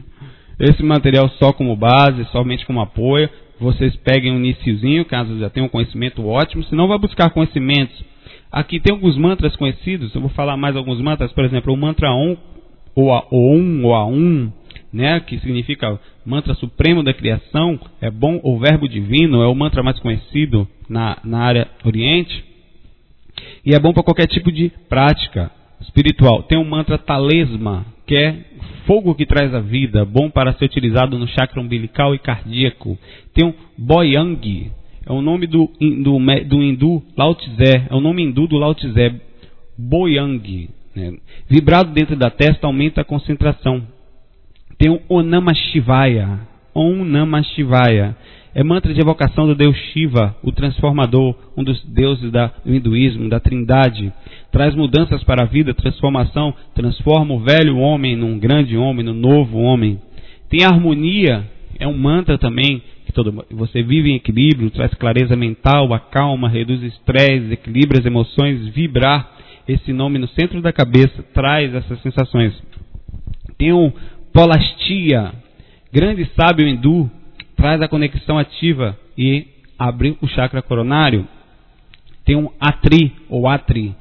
esse 0.58 0.82
material 0.82 1.28
só 1.38 1.52
como 1.52 1.76
base, 1.76 2.24
somente 2.32 2.64
como 2.64 2.80
apoio, 2.80 3.28
vocês 3.60 3.94
peguem 3.96 4.32
um 4.32 4.38
iniciozinho, 4.38 5.04
caso 5.04 5.38
já 5.38 5.50
tenham 5.50 5.66
um 5.66 5.70
conhecimento 5.70 6.26
ótimo, 6.26 6.64
se 6.64 6.74
não 6.74 6.88
vai 6.88 6.98
buscar 6.98 7.30
conhecimentos. 7.30 8.02
Aqui 8.50 8.80
tem 8.80 8.94
alguns 8.94 9.16
mantras 9.16 9.54
conhecidos, 9.54 10.14
eu 10.14 10.20
vou 10.20 10.30
falar 10.30 10.56
mais 10.56 10.74
alguns 10.74 11.00
mantras, 11.00 11.32
por 11.32 11.44
exemplo, 11.44 11.72
o 11.72 11.76
mantra 11.76 12.10
Om, 12.10 12.36
ou 12.94 13.12
a 13.12 13.26
Om, 13.30 13.84
ou 13.84 13.94
a 13.94 14.06
Um, 14.06 14.50
né, 14.92 15.20
que 15.20 15.38
significa 15.38 16.00
mantra 16.24 16.54
supremo 16.54 17.02
da 17.02 17.14
criação, 17.14 17.78
é 18.00 18.10
bom, 18.10 18.40
o 18.42 18.58
verbo 18.58 18.88
divino, 18.88 19.42
é 19.42 19.46
o 19.46 19.54
mantra 19.54 19.82
mais 19.82 20.00
conhecido 20.00 20.66
na, 20.88 21.18
na 21.22 21.38
área 21.40 21.68
oriente, 21.84 22.44
e 23.64 23.74
é 23.74 23.78
bom 23.78 23.92
para 23.92 24.02
qualquer 24.02 24.26
tipo 24.26 24.50
de 24.50 24.70
prática 24.88 25.50
espiritual. 25.80 26.42
Tem 26.44 26.58
o 26.58 26.64
mantra 26.64 26.98
Talesma, 26.98 27.86
que 28.10 28.16
é 28.16 28.34
fogo 28.88 29.14
que 29.14 29.24
traz 29.24 29.54
a 29.54 29.60
vida, 29.60 30.04
bom 30.04 30.28
para 30.28 30.52
ser 30.54 30.64
utilizado 30.64 31.16
no 31.16 31.28
chakra 31.28 31.60
umbilical 31.60 32.12
e 32.12 32.18
cardíaco. 32.18 32.98
Tem 33.32 33.46
um 33.46 33.54
Boyang, 33.78 34.72
é 35.06 35.12
o 35.12 35.22
nome 35.22 35.46
do, 35.46 35.70
do, 35.78 36.18
do 36.18 36.60
hindu 36.60 37.00
Lao 37.16 37.36
Tse, 37.36 37.86
é 37.88 37.94
o 37.94 38.00
nome 38.00 38.24
hindu 38.24 38.48
do 38.48 38.56
Lao 38.56 38.74
Tse, 38.74 39.14
Boyang. 39.78 40.70
Né? 40.96 41.18
Vibrado 41.48 41.92
dentro 41.92 42.16
da 42.16 42.30
testa 42.30 42.66
aumenta 42.66 43.02
a 43.02 43.04
concentração. 43.04 43.80
Tem 44.76 44.90
um 44.90 44.98
Onama 45.08 45.54
Shivaya, 45.54 46.40
Om 46.74 47.04
Namah 47.04 47.44
Shivaya, 47.44 48.16
é 48.54 48.64
mantra 48.64 48.92
de 48.92 49.00
evocação 49.00 49.46
do 49.46 49.54
deus 49.54 49.76
Shiva, 49.92 50.34
o 50.42 50.50
transformador, 50.50 51.36
um 51.56 51.62
dos 51.62 51.82
deuses 51.84 52.30
do 52.32 52.50
hinduísmo, 52.66 53.28
da 53.28 53.38
trindade. 53.38 54.12
Traz 54.50 54.74
mudanças 54.74 55.22
para 55.22 55.44
a 55.44 55.46
vida, 55.46 55.72
transformação, 55.72 56.52
transforma 56.74 57.34
o 57.34 57.40
velho 57.40 57.78
homem 57.78 58.16
num 58.16 58.38
grande 58.38 58.76
homem, 58.76 59.04
num 59.04 59.14
novo 59.14 59.58
homem. 59.58 60.00
Tem 60.48 60.64
harmonia, 60.64 61.44
é 61.78 61.86
um 61.86 61.96
mantra 61.96 62.36
também, 62.36 62.82
que 63.06 63.12
todo, 63.12 63.44
você 63.52 63.82
vive 63.82 64.10
em 64.10 64.16
equilíbrio, 64.16 64.70
traz 64.70 64.92
clareza 64.94 65.36
mental, 65.36 65.94
acalma, 65.94 66.48
reduz 66.48 66.82
estresse, 66.82 67.52
equilibra 67.52 68.00
as 68.00 68.06
emoções, 68.06 68.66
vibrar. 68.68 69.30
Esse 69.68 69.92
nome 69.92 70.18
no 70.18 70.26
centro 70.28 70.60
da 70.60 70.72
cabeça 70.72 71.22
traz 71.32 71.72
essas 71.72 72.02
sensações. 72.02 72.52
Tem 73.56 73.72
um 73.72 73.92
Polastia, 74.32 75.32
grande 75.92 76.28
sábio 76.36 76.66
hindu, 76.66 77.10
traz 77.60 77.82
a 77.82 77.88
conexão 77.88 78.38
ativa 78.38 78.98
e 79.18 79.46
abre 79.78 80.16
o 80.22 80.26
chakra 80.26 80.62
coronário. 80.62 81.28
Tem 82.24 82.34
um 82.34 82.48
Atri, 82.58 83.12
ou 83.28 83.46
Atri, 83.46 83.94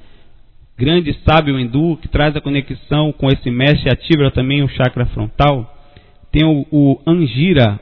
grande 0.78 1.14
sábio 1.26 1.60
hindu, 1.60 1.98
que 2.02 2.08
traz 2.08 2.36
a 2.38 2.42
conexão 2.42 3.12
com 3.12 3.28
esse 3.28 3.52
mestre 3.52 3.92
ativa 3.92 4.32
também 4.32 4.64
o 4.64 4.70
chakra 4.70 5.06
frontal. 5.08 5.76
Tem 6.32 6.46
o, 6.46 6.66
o 6.72 7.02
Angira, 7.06 7.78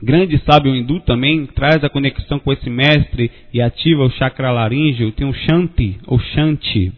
grande 0.00 0.40
sábio 0.48 0.76
hindu 0.76 1.00
também, 1.00 1.46
traz 1.46 1.82
a 1.82 1.90
conexão 1.90 2.38
com 2.38 2.52
esse 2.52 2.70
mestre 2.70 3.32
e 3.52 3.60
ativa 3.60 4.04
o 4.04 4.10
chakra 4.10 4.52
laríngeo. 4.52 5.10
Tem 5.10 5.26
o 5.26 5.34
Shanti, 5.34 5.98
ou 6.06 6.20
Shanti, 6.20 6.92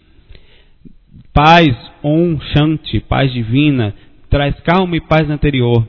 paz, 1.33 1.75
Om 2.03 2.39
Shanti, 2.53 3.01
paz 3.01 3.33
divina, 3.33 3.95
traz 4.29 4.55
calma 4.61 4.99
e 4.99 5.01
paz 5.01 5.31
interior 5.31 5.89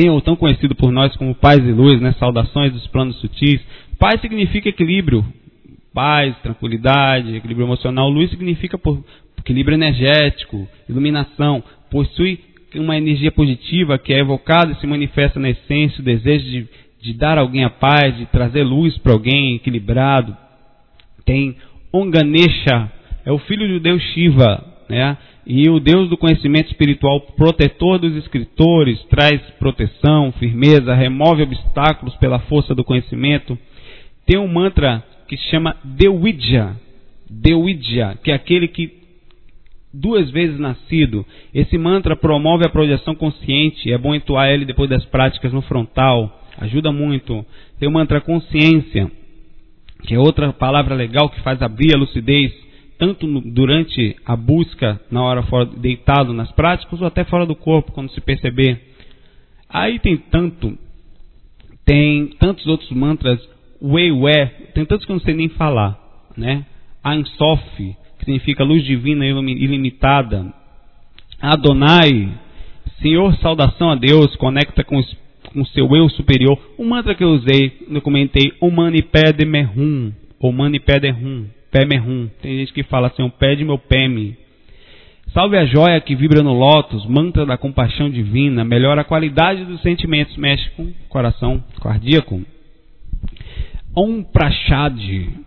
tem 0.00 0.08
o 0.08 0.18
tão 0.22 0.34
conhecido 0.34 0.74
por 0.74 0.90
nós 0.90 1.14
como 1.16 1.34
paz 1.34 1.58
e 1.58 1.72
luz, 1.72 2.00
né? 2.00 2.14
saudações 2.18 2.72
dos 2.72 2.86
planos 2.86 3.20
sutis. 3.20 3.60
Paz 3.98 4.18
significa 4.22 4.70
equilíbrio, 4.70 5.22
paz, 5.92 6.34
tranquilidade, 6.38 7.36
equilíbrio 7.36 7.66
emocional. 7.66 8.08
Luz 8.08 8.30
significa 8.30 8.78
por, 8.78 9.04
equilíbrio 9.36 9.74
energético, 9.74 10.66
iluminação. 10.88 11.62
Possui 11.90 12.40
uma 12.76 12.96
energia 12.96 13.30
positiva 13.30 13.98
que 13.98 14.14
é 14.14 14.20
evocada 14.20 14.72
e 14.72 14.76
se 14.76 14.86
manifesta 14.86 15.38
na 15.38 15.50
essência, 15.50 16.00
o 16.00 16.04
desejo 16.04 16.46
de, 16.46 16.68
de 17.02 17.12
dar 17.12 17.36
alguém 17.36 17.64
a 17.64 17.70
paz, 17.70 18.16
de 18.16 18.24
trazer 18.24 18.62
luz 18.62 18.96
para 18.96 19.12
alguém 19.12 19.56
equilibrado. 19.56 20.34
Tem 21.26 21.54
Onganesha, 21.92 22.90
é 23.26 23.30
o 23.30 23.38
filho 23.38 23.68
do 23.68 23.80
Deus 23.80 24.02
Shiva, 24.14 24.64
né? 24.88 25.18
E 25.46 25.68
o 25.68 25.80
Deus 25.80 26.08
do 26.08 26.16
conhecimento 26.16 26.68
espiritual, 26.68 27.20
protetor 27.36 27.98
dos 27.98 28.14
escritores, 28.16 29.02
traz 29.04 29.40
proteção, 29.58 30.32
firmeza, 30.32 30.94
remove 30.94 31.42
obstáculos 31.42 32.14
pela 32.16 32.38
força 32.40 32.74
do 32.74 32.84
conhecimento. 32.84 33.58
Tem 34.26 34.38
um 34.38 34.48
mantra 34.48 35.02
que 35.26 35.36
se 35.36 35.44
chama 35.44 35.76
Dewidja, 35.82 36.76
Dewidja, 37.28 38.18
que 38.22 38.30
é 38.30 38.34
aquele 38.34 38.68
que 38.68 39.00
duas 39.92 40.30
vezes 40.30 40.58
nascido. 40.58 41.24
Esse 41.54 41.78
mantra 41.78 42.16
promove 42.16 42.64
a 42.64 42.70
projeção 42.70 43.14
consciente, 43.14 43.92
é 43.92 43.98
bom 43.98 44.14
entoar 44.14 44.48
ele 44.48 44.64
depois 44.64 44.90
das 44.90 45.04
práticas 45.06 45.52
no 45.52 45.62
frontal, 45.62 46.44
ajuda 46.58 46.92
muito. 46.92 47.44
Tem 47.78 47.88
o 47.88 47.92
mantra 47.92 48.20
consciência, 48.20 49.10
que 50.06 50.14
é 50.14 50.18
outra 50.18 50.52
palavra 50.52 50.94
legal 50.94 51.28
que 51.28 51.40
faz 51.40 51.60
abrir 51.62 51.94
a 51.94 51.98
lucidez 51.98 52.52
tanto 53.00 53.26
no, 53.26 53.40
durante 53.40 54.14
a 54.26 54.36
busca, 54.36 55.00
na 55.10 55.22
hora 55.22 55.42
fora, 55.44 55.64
deitado 55.64 56.34
nas 56.34 56.52
práticas, 56.52 57.00
ou 57.00 57.06
até 57.06 57.24
fora 57.24 57.46
do 57.46 57.56
corpo, 57.56 57.92
quando 57.92 58.12
se 58.12 58.20
perceber. 58.20 58.78
Aí 59.68 59.98
tem 59.98 60.18
tanto, 60.18 60.78
tem 61.84 62.26
tantos 62.38 62.66
outros 62.66 62.90
mantras, 62.90 63.40
Weiwe, 63.82 64.46
tem 64.74 64.84
tantos 64.84 65.06
que 65.06 65.12
eu 65.12 65.16
não 65.16 65.22
sei 65.22 65.32
nem 65.32 65.48
falar, 65.48 65.98
né? 66.36 66.66
Ein 67.02 67.24
Sof, 67.24 67.62
que 68.18 68.24
significa 68.26 68.62
luz 68.62 68.84
divina 68.84 69.24
ilimitada. 69.24 70.52
Adonai, 71.40 72.28
Senhor, 73.00 73.34
saudação 73.36 73.90
a 73.90 73.94
Deus, 73.94 74.36
conecta 74.36 74.84
com 74.84 74.98
o 74.98 75.66
seu 75.68 75.96
eu 75.96 76.10
superior. 76.10 76.58
O 76.76 76.84
mantra 76.84 77.14
que 77.14 77.24
eu 77.24 77.30
usei, 77.30 77.86
eu 77.88 78.02
comentei, 78.02 78.52
Omani 78.60 79.00
Pede 79.00 79.46
Mehum, 79.46 80.12
Omani 80.38 80.78
Pede 80.78 81.10
Hum, 81.10 81.46
Pé 81.70 81.84
Mehum. 81.84 82.28
Tem 82.42 82.58
gente 82.58 82.72
que 82.72 82.82
fala 82.82 83.08
assim, 83.08 83.28
pede 83.38 83.64
meu 83.64 83.78
peme. 83.78 84.36
Salve 85.32 85.56
a 85.56 85.64
joia 85.64 86.00
que 86.00 86.16
vibra 86.16 86.42
no 86.42 86.52
lótus, 86.52 87.06
mantra 87.06 87.46
da 87.46 87.56
compaixão 87.56 88.10
divina, 88.10 88.64
melhora 88.64 89.02
a 89.02 89.04
qualidade 89.04 89.64
dos 89.64 89.80
sentimentos, 89.80 90.36
mexe 90.36 90.68
com 90.70 90.82
o 90.82 90.94
coração 91.08 91.62
cardíaco. 91.80 92.42
Om 93.94 94.24
Prashad, 94.24 94.98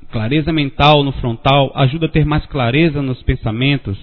clareza 0.10 0.54
mental 0.54 1.04
no 1.04 1.12
frontal, 1.14 1.72
ajuda 1.76 2.06
a 2.06 2.10
ter 2.10 2.26
mais 2.26 2.46
clareza 2.46 3.02
nos 3.02 3.22
pensamentos. 3.24 3.98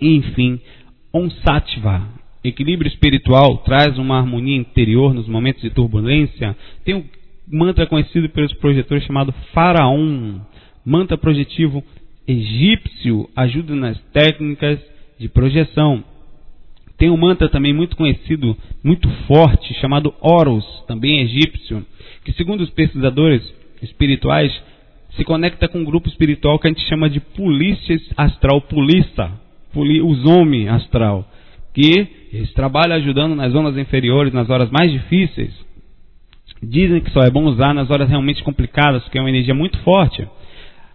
E, 0.00 0.14
enfim, 0.14 0.60
Om 1.12 1.28
Sattva, 1.44 2.02
equilíbrio 2.44 2.88
espiritual, 2.88 3.58
traz 3.58 3.98
uma 3.98 4.18
harmonia 4.18 4.56
interior 4.56 5.12
nos 5.12 5.26
momentos 5.26 5.62
de 5.62 5.70
turbulência. 5.70 6.56
Tem 6.84 6.94
um 6.94 7.04
mantra 7.50 7.86
conhecido 7.86 8.28
pelos 8.28 8.52
projetores 8.54 9.04
chamado 9.04 9.32
Faraon, 9.52 10.40
mantra 10.88 11.18
projetivo 11.18 11.84
egípcio, 12.26 13.28
ajuda 13.36 13.74
nas 13.74 13.98
técnicas 14.12 14.80
de 15.18 15.28
projeção. 15.28 16.02
Tem 16.96 17.10
um 17.10 17.16
mantra 17.16 17.48
também 17.48 17.74
muito 17.74 17.94
conhecido, 17.94 18.56
muito 18.82 19.08
forte, 19.26 19.74
chamado 19.74 20.14
Horus, 20.20 20.64
também 20.86 21.20
egípcio, 21.20 21.84
que 22.24 22.32
segundo 22.32 22.62
os 22.62 22.70
pesquisadores 22.70 23.42
espirituais, 23.82 24.52
se 25.14 25.24
conecta 25.24 25.68
com 25.68 25.80
um 25.80 25.84
grupo 25.84 26.08
espiritual 26.08 26.58
que 26.58 26.66
a 26.66 26.70
gente 26.70 26.88
chama 26.88 27.10
de 27.10 27.20
polícia 27.20 27.96
astral, 28.16 28.62
polista, 28.62 29.30
os 29.74 30.24
homens 30.24 30.68
astral, 30.68 31.28
que 31.74 32.08
eles 32.32 32.52
trabalham 32.52 32.96
ajudando 32.96 33.34
nas 33.34 33.52
zonas 33.52 33.76
inferiores, 33.76 34.32
nas 34.32 34.48
horas 34.48 34.70
mais 34.70 34.90
difíceis. 34.90 35.52
Dizem 36.62 37.00
que 37.00 37.10
só 37.10 37.20
é 37.20 37.30
bom 37.30 37.44
usar 37.44 37.74
nas 37.74 37.90
horas 37.90 38.08
realmente 38.08 38.42
complicadas, 38.42 39.02
porque 39.02 39.18
é 39.18 39.20
uma 39.20 39.30
energia 39.30 39.54
muito 39.54 39.78
forte. 39.78 40.26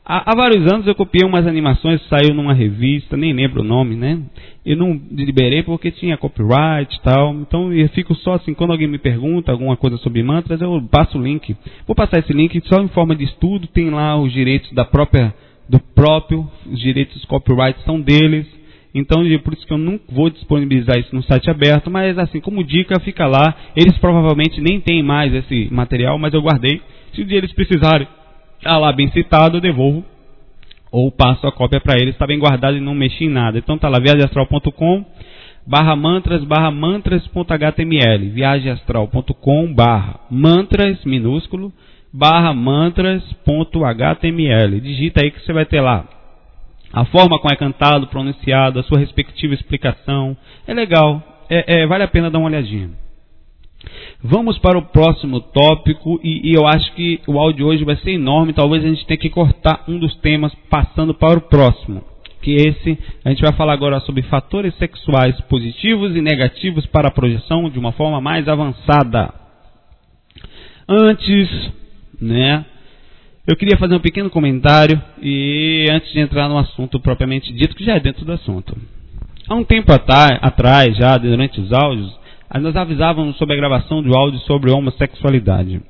Há, 0.05 0.31
há, 0.31 0.35
vários 0.35 0.69
anos 0.69 0.85
eu 0.85 0.93
copiei 0.93 1.25
umas 1.25 1.47
animações, 1.47 2.01
saiu 2.09 2.33
numa 2.33 2.53
revista, 2.53 3.15
nem 3.15 3.31
lembro 3.31 3.61
o 3.61 3.63
nome, 3.63 3.95
né? 3.95 4.19
Eu 4.65 4.75
não 4.75 4.99
liberei 5.09 5.63
porque 5.63 5.91
tinha 5.91 6.17
copyright 6.17 6.93
e 6.93 7.01
tal. 7.01 7.33
Então 7.35 7.71
eu 7.71 7.87
fico 7.89 8.13
só 8.15 8.33
assim, 8.33 8.53
quando 8.53 8.71
alguém 8.71 8.87
me 8.87 8.97
pergunta 8.97 9.49
alguma 9.49 9.77
coisa 9.77 9.95
sobre 9.97 10.21
mantras, 10.21 10.59
eu 10.59 10.81
passo 10.91 11.17
o 11.17 11.23
link. 11.23 11.55
Vou 11.87 11.95
passar 11.95 12.19
esse 12.19 12.33
link 12.33 12.61
só 12.65 12.81
em 12.81 12.89
forma 12.89 13.15
de 13.15 13.23
estudo, 13.23 13.65
tem 13.67 13.89
lá 13.89 14.19
os 14.19 14.33
direitos 14.33 14.73
da 14.73 14.83
própria, 14.83 15.33
do 15.69 15.79
próprio, 15.79 16.45
os 16.69 16.81
direitos 16.81 17.15
dos 17.15 17.25
copyrights 17.25 17.81
são 17.85 18.01
deles. 18.01 18.45
Então, 18.93 19.23
por 19.39 19.53
isso 19.53 19.65
que 19.65 19.73
eu 19.73 19.77
não 19.77 19.97
vou 20.11 20.29
disponibilizar 20.29 20.99
isso 20.99 21.15
no 21.15 21.23
site 21.23 21.49
aberto, 21.49 21.89
mas 21.89 22.17
assim, 22.17 22.41
como 22.41 22.63
dica, 22.63 22.99
fica 22.99 23.25
lá. 23.25 23.55
Eles 23.73 23.97
provavelmente 23.99 24.59
nem 24.59 24.81
têm 24.81 25.01
mais 25.01 25.33
esse 25.33 25.69
material, 25.71 26.19
mas 26.19 26.33
eu 26.33 26.41
guardei. 26.41 26.81
Se 27.13 27.21
um 27.21 27.25
dia 27.25 27.37
eles 27.37 27.53
precisarem 27.53 28.05
Está 28.63 28.77
lá 28.77 28.93
bem 28.93 29.11
citado, 29.11 29.57
eu 29.57 29.61
devolvo 29.61 30.05
ou 30.89 31.11
passo 31.11 31.45
a 31.45 31.51
cópia 31.51 31.81
para 31.81 31.95
eles, 31.95 32.13
está 32.13 32.25
bem 32.25 32.39
guardado 32.39 32.77
e 32.77 32.79
não 32.79 32.95
mexi 32.95 33.25
em 33.25 33.29
nada. 33.29 33.57
Então 33.57 33.75
está 33.75 33.89
lá, 33.89 33.99
viagemastral.com 33.99 35.03
barra 35.67 35.97
mantras 35.97 36.45
barra 36.45 36.71
mantras.html 36.71 38.29
viagemastral.com 38.31 39.73
barra 39.73 40.21
mantras 40.31 41.03
minúsculo 41.03 41.73
barra 42.13 42.53
mantras.html 42.53 44.79
digita 44.81 45.23
aí 45.23 45.31
que 45.31 45.41
você 45.41 45.51
vai 45.51 45.65
ter 45.65 45.81
lá 45.81 46.07
a 46.93 47.05
forma 47.05 47.39
como 47.39 47.53
é 47.53 47.57
cantado, 47.57 48.07
pronunciado, 48.07 48.79
a 48.79 48.83
sua 48.83 48.99
respectiva 48.99 49.53
explicação. 49.53 50.37
É 50.67 50.73
legal, 50.73 51.21
é, 51.49 51.81
é, 51.81 51.87
vale 51.87 52.03
a 52.03 52.07
pena 52.07 52.29
dar 52.29 52.37
uma 52.37 52.47
olhadinha. 52.47 52.91
Vamos 54.25 54.57
para 54.57 54.77
o 54.77 54.85
próximo 54.85 55.41
tópico 55.41 56.17
e, 56.23 56.49
e, 56.49 56.53
eu 56.53 56.65
acho 56.65 56.93
que 56.93 57.19
o 57.27 57.37
áudio 57.37 57.67
hoje 57.67 57.83
vai 57.83 57.97
ser 57.97 58.11
enorme. 58.11 58.53
Talvez 58.53 58.81
a 58.81 58.87
gente 58.87 59.05
tenha 59.05 59.17
que 59.17 59.29
cortar 59.29 59.83
um 59.85 59.99
dos 59.99 60.15
temas 60.21 60.55
passando 60.69 61.13
para 61.13 61.39
o 61.39 61.41
próximo. 61.41 62.01
Que 62.41 62.53
esse 62.55 62.97
a 63.25 63.29
gente 63.29 63.41
vai 63.41 63.51
falar 63.51 63.73
agora 63.73 63.99
sobre 63.99 64.21
fatores 64.23 64.73
sexuais 64.77 65.37
positivos 65.41 66.15
e 66.15 66.21
negativos 66.21 66.85
para 66.85 67.09
a 67.09 67.11
projeção 67.11 67.69
de 67.69 67.77
uma 67.77 67.91
forma 67.91 68.21
mais 68.21 68.47
avançada. 68.47 69.33
Antes, 70.87 71.49
né? 72.21 72.63
Eu 73.45 73.57
queria 73.57 73.77
fazer 73.77 73.95
um 73.95 73.99
pequeno 73.99 74.29
comentário 74.29 75.01
e 75.21 75.85
antes 75.91 76.13
de 76.13 76.21
entrar 76.21 76.47
no 76.47 76.57
assunto 76.57 76.97
propriamente 76.97 77.51
dito, 77.51 77.75
que 77.75 77.83
já 77.83 77.95
é 77.95 77.99
dentro 77.99 78.23
do 78.23 78.31
assunto. 78.31 78.73
Há 79.49 79.53
um 79.53 79.65
tempo 79.65 79.91
atrás, 79.91 80.95
já 80.95 81.17
durante 81.17 81.59
os 81.59 81.73
áudios, 81.73 82.22
nós 82.61 82.75
avisávamos 82.75 83.35
sobre 83.37 83.55
a 83.55 83.57
gravação 83.57 84.03
de 84.03 84.15
áudio 84.15 84.39
sobre 84.41 84.71
homossexualidade. 84.71 85.81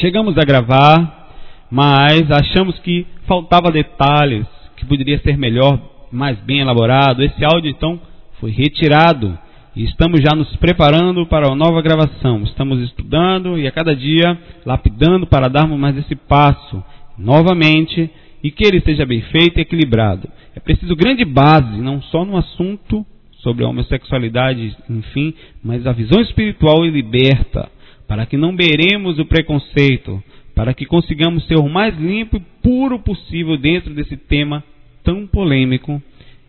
Chegamos 0.00 0.36
a 0.36 0.44
gravar, 0.44 1.30
mas 1.70 2.30
achamos 2.30 2.78
que 2.80 3.06
faltava 3.26 3.70
detalhes, 3.70 4.46
que 4.76 4.84
poderia 4.84 5.20
ser 5.20 5.36
melhor, 5.36 5.78
mais 6.10 6.38
bem 6.40 6.60
elaborado. 6.60 7.22
Esse 7.22 7.44
áudio 7.44 7.70
então 7.70 8.00
foi 8.40 8.50
retirado 8.50 9.38
e 9.74 9.84
estamos 9.84 10.20
já 10.20 10.34
nos 10.34 10.54
preparando 10.56 11.24
para 11.26 11.52
a 11.52 11.54
nova 11.54 11.80
gravação. 11.80 12.42
Estamos 12.42 12.80
estudando 12.80 13.58
e 13.58 13.66
a 13.66 13.70
cada 13.70 13.94
dia 13.94 14.36
lapidando 14.66 15.26
para 15.26 15.48
darmos 15.48 15.78
mais 15.78 15.96
esse 15.96 16.16
passo 16.16 16.82
novamente 17.16 18.10
e 18.42 18.50
que 18.50 18.66
ele 18.66 18.80
seja 18.80 19.06
bem 19.06 19.20
feito 19.22 19.58
e 19.58 19.62
equilibrado. 19.62 20.28
É 20.54 20.60
preciso 20.60 20.96
grande 20.96 21.24
base, 21.24 21.78
não 21.78 22.02
só 22.02 22.24
no 22.24 22.36
assunto 22.36 23.06
sobre 23.42 23.64
a 23.64 23.68
homossexualidade, 23.68 24.76
enfim, 24.88 25.34
mas 25.62 25.86
a 25.86 25.92
visão 25.92 26.20
espiritual 26.20 26.86
e 26.86 26.90
liberta, 26.90 27.68
para 28.06 28.24
que 28.24 28.36
não 28.36 28.54
beiremos 28.54 29.18
o 29.18 29.24
preconceito, 29.24 30.22
para 30.54 30.72
que 30.72 30.86
consigamos 30.86 31.46
ser 31.46 31.56
o 31.56 31.68
mais 31.68 31.96
limpo 31.98 32.36
e 32.36 32.42
puro 32.62 32.98
possível 32.98 33.56
dentro 33.56 33.92
desse 33.94 34.16
tema 34.16 34.62
tão 35.02 35.26
polêmico 35.26 36.00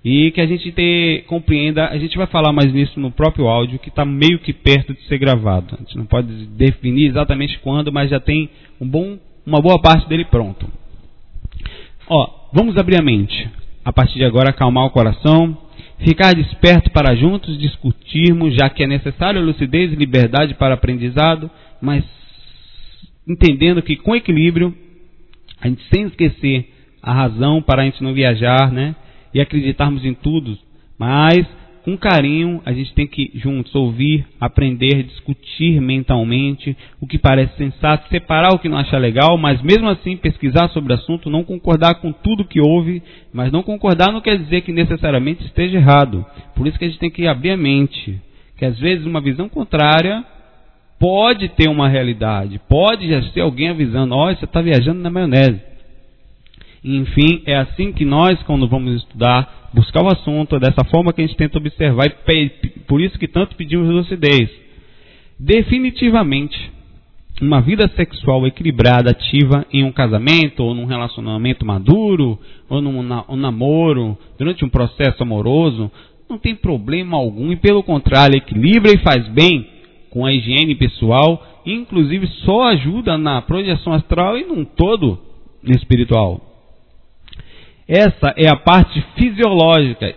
e 0.03 0.31
que 0.31 0.41
a 0.41 0.45
gente 0.45 0.71
te, 0.71 1.23
compreenda, 1.27 1.87
a 1.87 1.97
gente 1.97 2.17
vai 2.17 2.27
falar 2.27 2.51
mais 2.51 2.71
nisso 2.73 2.99
no 2.99 3.09
próprio 3.09 3.47
áudio, 3.47 3.79
que 3.79 3.87
está 3.87 4.03
meio 4.03 4.37
que 4.39 4.51
perto 4.51 4.93
de 4.93 5.01
ser 5.03 5.17
gravado. 5.17 5.75
A 5.75 5.81
gente 5.81 5.97
não 5.97 6.05
pode 6.05 6.27
definir 6.47 7.07
exatamente 7.07 7.57
quando, 7.59 7.91
mas 7.91 8.09
já 8.09 8.19
tem 8.19 8.49
um 8.81 8.87
bom, 8.87 9.17
uma 9.45 9.61
boa 9.61 9.81
parte 9.81 10.07
dele 10.09 10.25
pronto. 10.25 10.67
Ó, 12.07 12.49
vamos 12.51 12.77
abrir 12.77 12.99
a 12.99 13.03
mente. 13.03 13.49
A 13.85 13.93
partir 13.93 14.15
de 14.15 14.25
agora, 14.25 14.49
acalmar 14.49 14.85
o 14.85 14.89
coração, 14.89 15.57
Ficar 16.03 16.33
desperto 16.33 16.91
para 16.91 17.15
juntos 17.15 17.57
discutirmos, 17.57 18.55
já 18.55 18.69
que 18.69 18.83
é 18.83 18.87
necessário 18.87 19.41
lucidez 19.41 19.91
e 19.91 19.95
liberdade 19.95 20.53
para 20.55 20.73
aprendizado, 20.73 21.49
mas 21.81 22.03
entendendo 23.27 23.81
que 23.81 23.95
com 23.95 24.15
equilíbrio, 24.15 24.75
a 25.61 25.67
gente 25.67 25.81
sem 25.93 26.05
esquecer 26.07 26.69
a 27.01 27.13
razão 27.13 27.61
para 27.61 27.81
a 27.81 27.85
gente 27.85 28.03
não 28.03 28.13
viajar, 28.13 28.71
né? 28.71 28.95
E 29.33 29.39
acreditarmos 29.39 30.03
em 30.05 30.13
tudo, 30.13 30.57
mas 30.97 31.47
com 31.83 31.97
carinho, 31.97 32.61
a 32.65 32.71
gente 32.71 32.93
tem 32.93 33.05
que 33.05 33.31
juntos 33.35 33.75
ouvir, 33.75 34.25
aprender, 34.39 35.03
discutir 35.03 35.81
mentalmente 35.81 36.75
o 37.01 37.05
que 37.05 37.17
parece 37.17 37.55
sensato, 37.57 38.07
separar 38.09 38.53
o 38.53 38.59
que 38.59 38.69
não 38.69 38.77
acha 38.77 38.97
legal, 38.97 39.37
mas 39.37 39.61
mesmo 39.61 39.89
assim 39.89 40.15
pesquisar 40.15 40.69
sobre 40.69 40.93
o 40.93 40.95
assunto, 40.95 41.29
não 41.29 41.43
concordar 41.43 41.95
com 41.95 42.11
tudo 42.11 42.45
que 42.45 42.61
houve, 42.61 43.03
mas 43.33 43.51
não 43.51 43.61
concordar 43.61 44.11
não 44.11 44.21
quer 44.21 44.37
dizer 44.37 44.61
que 44.61 44.71
necessariamente 44.71 45.43
esteja 45.43 45.77
errado. 45.77 46.25
Por 46.55 46.67
isso 46.67 46.79
que 46.79 46.85
a 46.85 46.87
gente 46.87 46.99
tem 46.99 47.11
que 47.11 47.27
abrir 47.27 47.51
a 47.51 47.57
mente, 47.57 48.19
que 48.57 48.65
às 48.65 48.79
vezes 48.79 49.05
uma 49.05 49.19
visão 49.19 49.49
contrária 49.49 50.23
pode 50.97 51.49
ter 51.49 51.67
uma 51.67 51.89
realidade, 51.89 52.61
pode 52.69 53.09
já 53.09 53.21
ser 53.33 53.41
alguém 53.41 53.69
avisando, 53.69 54.15
ó, 54.15 54.31
oh, 54.31 54.35
você 54.35 54.45
está 54.45 54.61
viajando 54.61 55.01
na 55.01 55.09
maionese. 55.09 55.72
Enfim, 56.83 57.41
é 57.45 57.55
assim 57.55 57.93
que 57.93 58.03
nós, 58.03 58.41
quando 58.43 58.67
vamos 58.67 59.01
estudar, 59.01 59.69
buscar 59.73 60.03
o 60.03 60.11
assunto, 60.11 60.57
é 60.57 60.59
dessa 60.59 60.83
forma 60.83 61.13
que 61.13 61.21
a 61.21 61.25
gente 61.25 61.37
tenta 61.37 61.57
observar, 61.57 62.07
e 62.07 62.69
por 62.87 62.99
isso 62.99 63.17
que 63.17 63.27
tanto 63.27 63.55
pedimos 63.55 63.87
lucidez. 63.87 64.49
Definitivamente, 65.39 66.71
uma 67.41 67.61
vida 67.61 67.89
sexual 67.95 68.45
equilibrada, 68.45 69.11
ativa 69.11 69.65
em 69.71 69.83
um 69.83 69.91
casamento, 69.91 70.63
ou 70.63 70.75
num 70.75 70.85
relacionamento 70.85 71.65
maduro, 71.65 72.37
ou 72.69 72.81
num 72.81 72.99
um 72.99 73.35
namoro, 73.35 74.17
durante 74.37 74.65
um 74.65 74.69
processo 74.69 75.23
amoroso, 75.23 75.89
não 76.29 76.37
tem 76.37 76.55
problema 76.55 77.17
algum, 77.17 77.51
e 77.51 77.55
pelo 77.55 77.81
contrário, 77.81 78.37
equilibra 78.37 78.91
e 78.93 78.99
faz 78.99 79.27
bem 79.29 79.67
com 80.09 80.25
a 80.25 80.33
higiene 80.33 80.75
pessoal, 80.75 81.61
inclusive 81.65 82.27
só 82.45 82.65
ajuda 82.65 83.17
na 83.17 83.41
projeção 83.41 83.93
astral 83.93 84.37
e 84.37 84.45
num 84.45 84.63
todo 84.63 85.17
espiritual. 85.63 86.52
Essa 87.87 88.33
é 88.37 88.49
a 88.49 88.55
parte 88.55 89.01
fisiológica. 89.17 90.13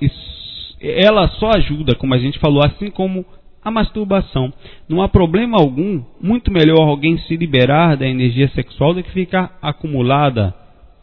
Ela 0.81 1.29
só 1.29 1.51
ajuda, 1.51 1.95
como 1.95 2.15
a 2.15 2.19
gente 2.19 2.39
falou, 2.39 2.65
assim 2.65 2.91
como 2.91 3.25
a 3.65 3.71
masturbação. 3.71 4.53
Não 4.89 5.03
há 5.03 5.09
problema 5.09 5.59
algum, 5.59 6.03
muito 6.21 6.53
melhor 6.53 6.89
alguém 6.89 7.19
se 7.19 7.37
liberar 7.37 7.97
da 7.97 8.07
energia 8.07 8.49
sexual 8.51 8.95
do 8.95 9.03
que 9.03 9.11
ficar 9.11 9.59
acumulada 9.61 10.55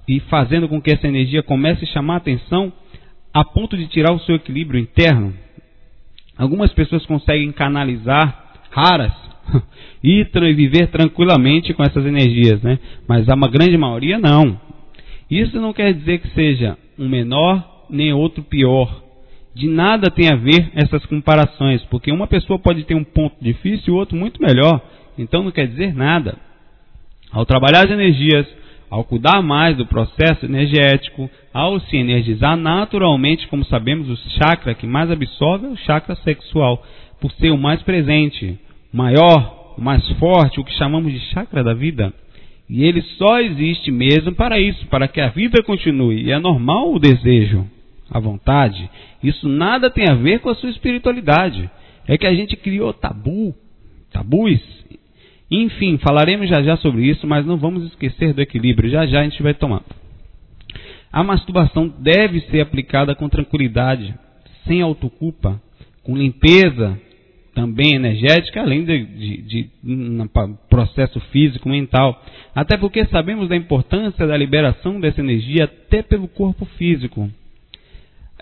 e 0.08 0.20
fazendo 0.22 0.70
com 0.70 0.82
que 0.82 0.92
essa 0.92 1.08
energia 1.08 1.44
comece 1.44 1.84
a 1.84 1.88
chamar 1.88 2.16
a 2.16 2.18
atenção 2.18 2.72
a 3.34 3.44
ponto 3.44 3.76
de 3.76 3.88
tirar 3.88 4.14
o 4.14 4.20
seu 4.20 4.36
equilíbrio 4.36 4.80
interno. 4.80 5.34
Algumas 6.38 6.72
pessoas 6.72 7.06
conseguem 7.06 7.52
canalizar, 7.52 8.62
raras, 8.72 9.14
e 10.04 10.24
viver 10.54 10.88
tranquilamente 10.88 11.74
com 11.74 11.84
essas 11.84 12.06
energias, 12.06 12.62
né? 12.62 12.80
Mas 13.08 13.28
a 13.28 13.36
grande 13.36 13.78
maioria 13.78 14.18
não. 14.18 14.60
Isso 15.30 15.60
não 15.60 15.74
quer 15.74 15.94
dizer 15.94 16.20
que 16.20 16.30
seja 16.30 16.78
um 16.98 17.10
menor 17.10 17.86
nem 17.90 18.14
outro 18.14 18.44
pior 18.44 19.04
de 19.56 19.68
nada 19.68 20.10
tem 20.10 20.32
a 20.32 20.36
ver 20.36 20.72
essas 20.74 21.06
comparações, 21.06 21.84
porque 21.86 22.12
uma 22.12 22.28
pessoa 22.28 22.58
pode 22.58 22.84
ter 22.84 22.96
um 22.96 23.04
ponto 23.04 23.36
difícil 23.40 23.94
e 23.94 23.98
outro 23.98 24.16
muito 24.16 24.42
melhor, 24.42 24.82
então 25.18 25.44
não 25.44 25.52
quer 25.52 25.68
dizer 25.68 25.94
nada. 25.94 26.38
Ao 27.32 27.46
trabalhar 27.46 27.86
as 27.86 27.92
energias, 27.92 28.48
ao 28.90 29.04
cuidar 29.04 29.42
mais 29.42 29.78
do 29.78 29.86
processo 29.86 30.46
energético, 30.46 31.30
ao 31.54 31.80
se 31.80 31.98
energizar 31.98 32.58
naturalmente, 32.58 33.48
como 33.48 33.64
sabemos, 33.66 34.10
o 34.10 34.18
chakra 34.38 34.74
que 34.74 34.88
mais 34.88 35.12
absorve 35.12 35.68
é 35.68 35.70
o 35.70 35.78
chakra 35.78 36.16
sexual, 36.18 36.84
por 37.22 37.32
ser 37.34 37.52
o 37.52 37.58
mais 37.58 37.82
presente, 37.84 38.60
maior, 38.92 39.76
o 39.78 39.82
mais 39.82 40.08
forte, 40.14 40.60
o 40.60 40.64
que 40.64 40.74
chamamos 40.74 41.12
de 41.12 41.20
chakra 41.32 41.64
da 41.64 41.74
vida. 41.74 42.14
E 42.70 42.84
ele 42.84 43.02
só 43.18 43.40
existe 43.40 43.92
mesmo 43.92 44.34
para 44.34 44.60
isso, 44.60 44.86
para 44.88 45.08
que 45.08 45.22
a 45.22 45.30
vida 45.30 45.62
continue. 45.64 46.24
E 46.24 46.32
é 46.32 46.40
normal 46.40 46.94
o 46.94 47.00
desejo 47.00 47.68
à 48.10 48.20
vontade, 48.20 48.90
isso 49.24 49.48
nada 49.48 49.90
tem 49.90 50.08
a 50.08 50.14
ver 50.14 50.40
com 50.40 50.50
a 50.50 50.56
sua 50.56 50.70
espiritualidade. 50.70 51.70
É 52.08 52.18
que 52.18 52.28
a 52.28 52.34
gente 52.34 52.56
criou 52.56 52.94
tabu, 52.94 53.56
tabus. 54.12 54.60
Enfim, 55.50 55.98
falaremos 55.98 56.50
já 56.50 56.62
já 56.62 56.76
sobre 56.78 57.06
isso, 57.06 57.26
mas 57.26 57.46
não 57.46 57.58
vamos 57.58 57.86
esquecer 57.86 58.34
do 58.34 58.42
equilíbrio. 58.42 58.90
Já 58.90 59.06
já 59.06 59.22
a 59.22 59.24
gente 59.24 59.42
vai 59.42 59.54
tomar. 59.54 59.82
A 61.12 61.24
masturbação 61.24 61.88
deve 61.88 62.42
ser 62.42 62.60
aplicada 62.60 63.16
com 63.16 63.30
tranquilidade, 63.30 64.14
sem 64.68 64.82
autoculpa, 64.82 65.62
com 66.04 66.18
limpeza 66.18 67.00
também 67.54 67.96
energética, 67.96 68.62
além 68.62 68.84
de, 68.84 69.06
de, 69.06 69.38
de, 69.42 69.70
de 69.84 70.30
processo 70.70 71.20
físico, 71.32 71.70
mental. 71.70 72.22
Até 72.56 72.78
porque 72.78 73.06
sabemos 73.06 73.50
da 73.50 73.56
importância 73.56 74.26
da 74.26 74.38
liberação 74.38 75.00
dessa 75.00 75.22
energia 75.22 75.66
até 75.66 76.02
pelo 76.02 76.28
corpo 76.28 76.66
físico 76.78 77.30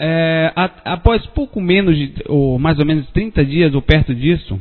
é, 0.04 0.52
a, 0.56 0.94
após 0.94 1.24
pouco 1.28 1.62
menos 1.62 1.96
de, 1.96 2.14
ou 2.28 2.58
mais 2.58 2.80
ou 2.80 2.86
menos 2.86 3.08
30 3.12 3.46
dias 3.46 3.76
ou 3.76 3.84
perto 3.84 4.16
disso, 4.16 4.60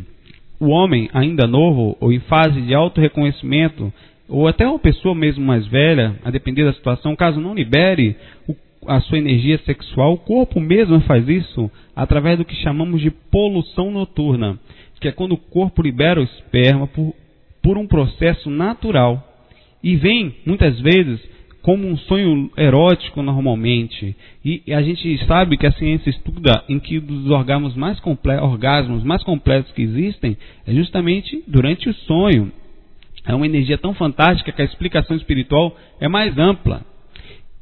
o 0.61 0.69
homem, 0.69 1.09
ainda 1.15 1.47
novo 1.47 1.97
ou 1.99 2.13
em 2.13 2.21
fase 2.21 2.61
de 2.61 2.75
auto-reconhecimento, 2.75 3.91
ou 4.29 4.47
até 4.47 4.69
uma 4.69 4.79
pessoa 4.79 5.15
mesmo 5.15 5.43
mais 5.43 5.67
velha, 5.67 6.15
a 6.23 6.31
depender 6.31 6.65
da 6.65 6.75
situação, 6.75 7.17
caso 7.17 7.41
não 7.41 7.55
libere 7.55 8.17
o, 8.47 8.55
a 8.87 9.01
sua 9.01 9.19
energia 9.19 9.59
sexual, 9.65 10.15
o 10.15 10.19
corpo 10.19 10.61
mesmo 10.61 11.01
faz 11.01 11.29
isso 11.29 11.71
através 11.95 12.39
do 12.39 12.45
que 12.45 12.55
chamamos 12.57 13.01
de 13.01 13.11
poluição 13.11 13.91
noturna, 13.91 14.59
que 15.01 15.09
é 15.09 15.13
quando 15.13 15.33
o 15.33 15.39
corpo 15.39 15.83
libera 15.83 16.21
o 16.21 16.25
esperma 16.25 16.87
por, 16.87 17.15
por 17.63 17.77
um 17.77 17.87
processo 17.87 18.49
natural. 18.51 19.27
E 19.83 19.97
vem, 19.97 20.35
muitas 20.45 20.79
vezes, 20.81 21.21
como 21.63 21.87
um 21.87 21.97
sonho 21.97 22.51
erótico 22.57 23.23
normalmente. 23.23 24.17
E, 24.45 24.63
a 24.73 24.83
gente 24.83 25.27
sabe 25.27 25.57
que 25.57 25.67
a 25.67 25.73
ciência 25.73 26.11
estuda 26.11 26.65
em 26.69 26.79
que 26.79 26.99
dos 27.01 27.31
orgasmos 27.31 27.75
mais, 27.77 28.01
orgasmos 28.43 29.05
mais 29.05 29.23
completos 29.23 29.73
que 29.73 29.83
existem 29.83 30.37
é 30.67 30.73
justamente 30.73 31.43
durante 31.47 31.89
o 31.89 31.95
sonho. 31.95 32.53
É 33.27 33.35
uma 33.35 33.47
energia 33.47 33.77
tão 33.77 33.95
fantástica 33.95 34.53
que 34.53 34.63
a 34.63 34.65
explicação 34.65 35.17
espiritual 35.17 35.77
é 36.01 36.09
mais 36.09 36.37
ampla. 36.39 36.85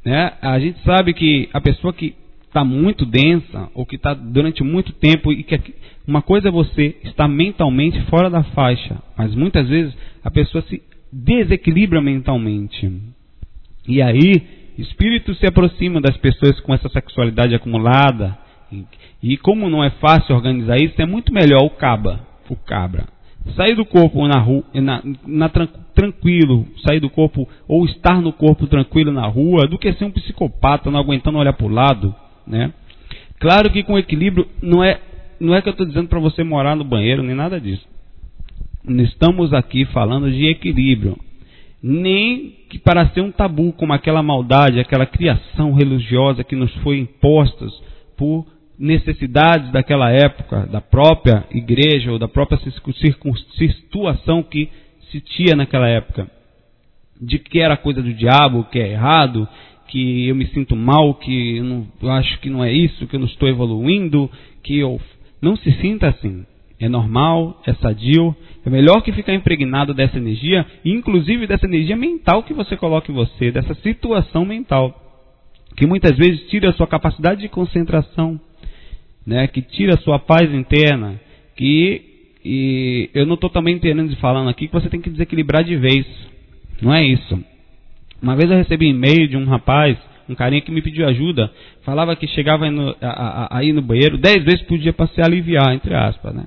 Né? 0.05 0.33
A 0.41 0.59
gente 0.59 0.83
sabe 0.85 1.13
que 1.13 1.49
a 1.53 1.61
pessoa 1.61 1.93
que 1.93 2.15
está 2.47 2.65
muito 2.65 3.05
densa 3.05 3.69
ou 3.75 3.85
que 3.85 3.97
está 3.97 4.15
durante 4.15 4.63
muito 4.65 4.93
tempo 4.93 5.33
e 5.33 5.43
que 5.43 5.75
uma 6.07 6.23
coisa 6.23 6.49
é 6.49 6.51
você 6.51 6.97
estar 7.05 7.29
mentalmente 7.29 8.01
fora 8.07 8.31
da 8.31 8.43
faixa, 8.43 8.97
mas 9.17 9.35
muitas 9.35 9.69
vezes 9.69 9.95
a 10.25 10.31
pessoa 10.31 10.63
se 10.63 10.83
desequilibra 11.13 12.01
mentalmente. 12.01 12.91
E 13.87 14.01
aí, 14.03 14.33
espíritos 14.79 15.39
se 15.39 15.47
aproximam 15.47 16.01
das 16.01 16.17
pessoas 16.17 16.59
com 16.61 16.75
essa 16.75 16.89
sexualidade 16.89 17.55
acumulada. 17.55 18.39
E, 19.23 19.37
como 19.39 19.69
não 19.71 19.83
é 19.83 19.91
fácil 19.91 20.37
organizar 20.37 20.77
isso, 20.77 21.01
é 21.01 21.07
muito 21.07 21.33
melhor 21.33 21.63
o 21.63 21.71
caba, 21.71 22.21
o 22.49 22.57
cabra. 22.57 23.07
Sair 23.57 23.75
do 23.75 23.85
corpo 23.85 24.27
na 24.27 24.39
rua, 24.39 24.63
na, 24.75 25.03
na, 25.27 25.49
tranquilo, 25.95 26.67
sair 26.85 27.01
do 27.01 27.09
corpo 27.09 27.49
ou 27.67 27.85
estar 27.85 28.21
no 28.21 28.33
corpo 28.33 28.67
tranquilo 28.67 29.11
na 29.11 29.27
rua, 29.27 29.67
do 29.67 29.79
que 29.79 29.93
ser 29.95 30.05
um 30.05 30.11
psicopata 30.11 30.91
não 30.91 31.01
aguentando 31.01 31.39
olhar 31.39 31.53
para 31.53 31.67
o 31.67 31.71
lado, 31.71 32.15
né? 32.47 32.73
Claro 33.41 33.71
que 33.71 33.83
com 33.83 33.99
equilíbrio 33.99 34.47
não 34.63 34.83
é 34.83 35.01
não 35.41 35.55
é 35.55 35.63
que 35.63 35.69
eu 35.69 35.73
estou 35.73 35.87
dizendo 35.87 36.09
para 36.09 36.19
você 36.19 36.43
morar 36.43 36.75
no 36.75 36.85
banheiro 36.85 37.23
nem 37.23 37.35
nada 37.35 37.61
disso. 37.61 37.87
Estamos 38.89 39.53
aqui 39.53 39.85
falando 39.87 40.31
de 40.31 40.47
equilíbrio 40.47 41.17
nem 41.83 42.57
que 42.69 42.79
para 42.79 43.09
ser 43.11 43.21
um 43.21 43.31
tabu 43.31 43.73
como 43.73 43.93
aquela 43.93 44.23
maldade, 44.23 44.81
aquela 44.81 45.07
criação 45.07 45.73
religiosa 45.73 46.45
que 46.45 46.57
nos 46.57 46.75
foi 46.77 46.99
imposta 46.99 47.67
por 48.17 48.47
necessidades 48.79 49.73
daquela 49.73 50.11
época, 50.11 50.67
da 50.67 50.81
própria 50.81 51.45
igreja 51.51 52.13
ou 52.13 52.19
da 52.19 52.29
própria 52.29 52.59
situação 53.57 54.43
que 54.43 54.71
se 55.11 55.21
tinha 55.21 55.57
naquela 55.57 55.89
época, 55.89 56.31
de 57.21 57.39
que 57.39 57.59
era 57.59 57.77
coisa 57.77 58.01
do 58.01 58.15
diabo, 58.15 58.65
que 58.65 58.79
é 58.79 58.93
errado, 58.93 59.49
que 59.89 60.29
eu 60.29 60.35
me 60.35 60.47
sinto 60.49 60.77
mal, 60.77 61.15
que 61.15 61.57
eu, 61.57 61.65
não, 61.65 61.87
eu 62.01 62.11
acho 62.11 62.39
que 62.41 62.51
não 62.51 62.63
é 62.63 62.73
isso, 62.73 63.07
que 63.07 63.17
eu 63.17 63.21
não 63.21 63.27
estou 63.27 63.49
evoluindo, 63.49 64.31
que 64.63 64.79
eu 64.79 65.01
não 65.43 65.57
se 65.57 65.73
sinta 65.81 66.09
assim. 66.09 66.45
É 66.79 66.89
normal, 66.89 67.61
é 67.67 67.75
sadio, 67.75 68.37
é 68.65 68.71
melhor 68.71 69.03
que 69.03 69.11
ficar 69.11 69.35
impregnado 69.35 69.93
dessa 69.93 70.17
energia, 70.17 70.65
inclusive 70.85 71.47
dessa 71.47 71.67
energia 71.67 71.97
mental 71.97 72.45
que 72.45 72.55
você 72.55 72.77
coloca 72.77 73.11
em 73.11 73.15
você, 73.15 73.51
dessa 73.51 73.75
situação 73.75 74.45
mental, 74.45 74.95
que 75.77 75.87
muitas 75.87 76.17
vezes 76.17 76.49
tira 76.49 76.71
a 76.71 76.73
sua 76.75 76.87
capacidade 76.87 77.41
de 77.41 77.49
concentração, 77.49 78.39
né, 79.29 79.47
que 79.47 79.61
tira 79.61 79.95
a 79.95 79.99
sua 79.99 80.19
paz 80.19 80.53
interna, 80.53 81.21
que 81.55 82.03
e 82.43 83.11
eu 83.13 83.27
não 83.27 83.35
estou 83.35 83.51
também 83.51 83.75
entendendo 83.75 84.09
de 84.09 84.17
falando 84.17 84.49
aqui 84.49 84.69
que 84.69 84.73
você 84.73 84.89
tem 84.89 85.03
que 85.03 85.11
desequilibrar 85.11 85.63
de 85.63 85.77
vez, 85.77 86.07
não 86.81 86.95
é 86.95 87.05
isso. 87.05 87.39
Uma 88.23 88.35
vez 88.35 88.51
eu 88.51 88.57
recebi 88.57 88.87
um 88.87 88.91
e-mail 88.91 89.29
de 89.29 89.37
um 89.37 89.45
rapaz, 89.45 89.99
um 90.29 90.35
carinha 90.35 90.63
que 90.63 90.73
me 90.73 90.81
pediu 90.81 91.07
ajuda, 91.07 91.53
falava 91.85 92.17
que 92.17 92.27
chegava 92.29 92.65
aí 92.65 92.71
no, 92.71 92.97
aí 93.51 93.73
no 93.73 93.83
banheiro 93.83 94.17
dez 94.17 94.43
vezes 94.43 94.63
por 94.63 94.79
dia 94.79 94.95
para 94.95 95.09
se 95.09 95.21
aliviar, 95.21 95.75
entre 95.75 95.95
aspas, 95.95 96.35
né? 96.35 96.47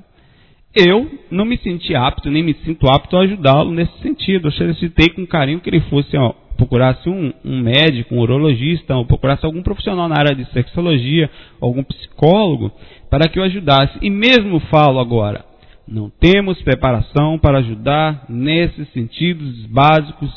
eu 0.74 1.20
não 1.30 1.46
me 1.46 1.58
senti 1.58 1.94
apto, 1.94 2.32
nem 2.32 2.44
me 2.44 2.56
sinto 2.66 2.88
apto 2.88 3.18
a 3.18 3.22
ajudá-lo 3.22 3.72
nesse 3.72 3.98
sentido. 4.02 4.48
Eu 4.48 4.52
solicitei 4.54 5.10
com 5.10 5.26
carinho 5.28 5.60
que 5.60 5.70
ele 5.70 5.82
fosse, 5.82 6.16
ó, 6.18 6.34
procurasse 6.62 7.09
um, 7.09 7.34
um, 7.43 7.59
médico, 7.59 8.14
um 8.14 8.20
urologista, 8.20 8.95
ou 8.95 9.03
procurasse 9.03 9.43
algum 9.43 9.64
profissional 9.64 10.07
na 10.07 10.16
área 10.16 10.36
de 10.36 10.45
sexologia, 10.51 11.28
algum 11.59 11.84
psicólogo, 11.84 12.72
para 13.09 13.28
que 13.28 13.39
o 13.39 13.43
ajudasse. 13.43 13.97
E 13.99 14.12
mesmo 14.12 14.59
falo 14.72 14.99
agora, 14.99 15.43
não 15.88 16.09
temos 16.09 16.62
preparação 16.62 17.39
para 17.39 17.57
ajudar 17.57 18.26
nesses 18.30 18.88
sentidos 18.93 19.66
básicos 19.66 20.30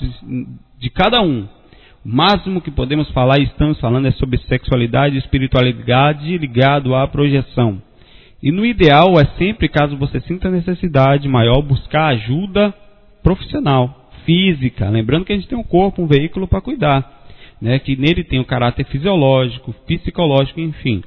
de 0.81 0.91
cada 0.91 1.21
um. 1.21 1.47
O 2.05 2.09
máximo 2.09 2.63
que 2.63 2.71
podemos 2.71 3.11
falar 3.11 3.39
e 3.39 3.45
estamos 3.45 3.79
falando 3.79 4.09
é 4.09 4.13
sobre 4.13 4.39
sexualidade 4.49 5.17
e 5.17 5.19
espiritualidade 5.19 6.39
ligado 6.39 6.95
à 6.95 7.07
projeção. 7.07 7.83
E 8.43 8.51
no 8.51 8.65
ideal 8.65 9.13
é 9.21 9.27
sempre, 9.39 9.69
caso 9.69 9.97
você 9.99 10.21
sinta 10.21 10.51
necessidade 10.51 11.29
maior, 11.29 11.61
buscar 11.61 12.07
ajuda 12.09 12.75
profissional, 13.23 14.04
física. 14.25 14.89
Lembrando 14.89 15.25
que 15.25 15.33
a 15.33 15.37
gente 15.37 15.49
tem 15.49 15.59
um 15.59 15.65
corpo, 15.65 16.03
um 16.03 16.07
veículo 16.07 16.47
para 16.47 16.61
cuidar. 16.61 17.23
Né, 17.61 17.79
que 17.79 17.97
nele 17.97 18.25
tem 18.25 18.41
o 18.41 18.45
caráter 18.45 18.85
fisiológico, 18.87 19.73
psicológico, 19.87 20.61
enfim. 20.61 21.03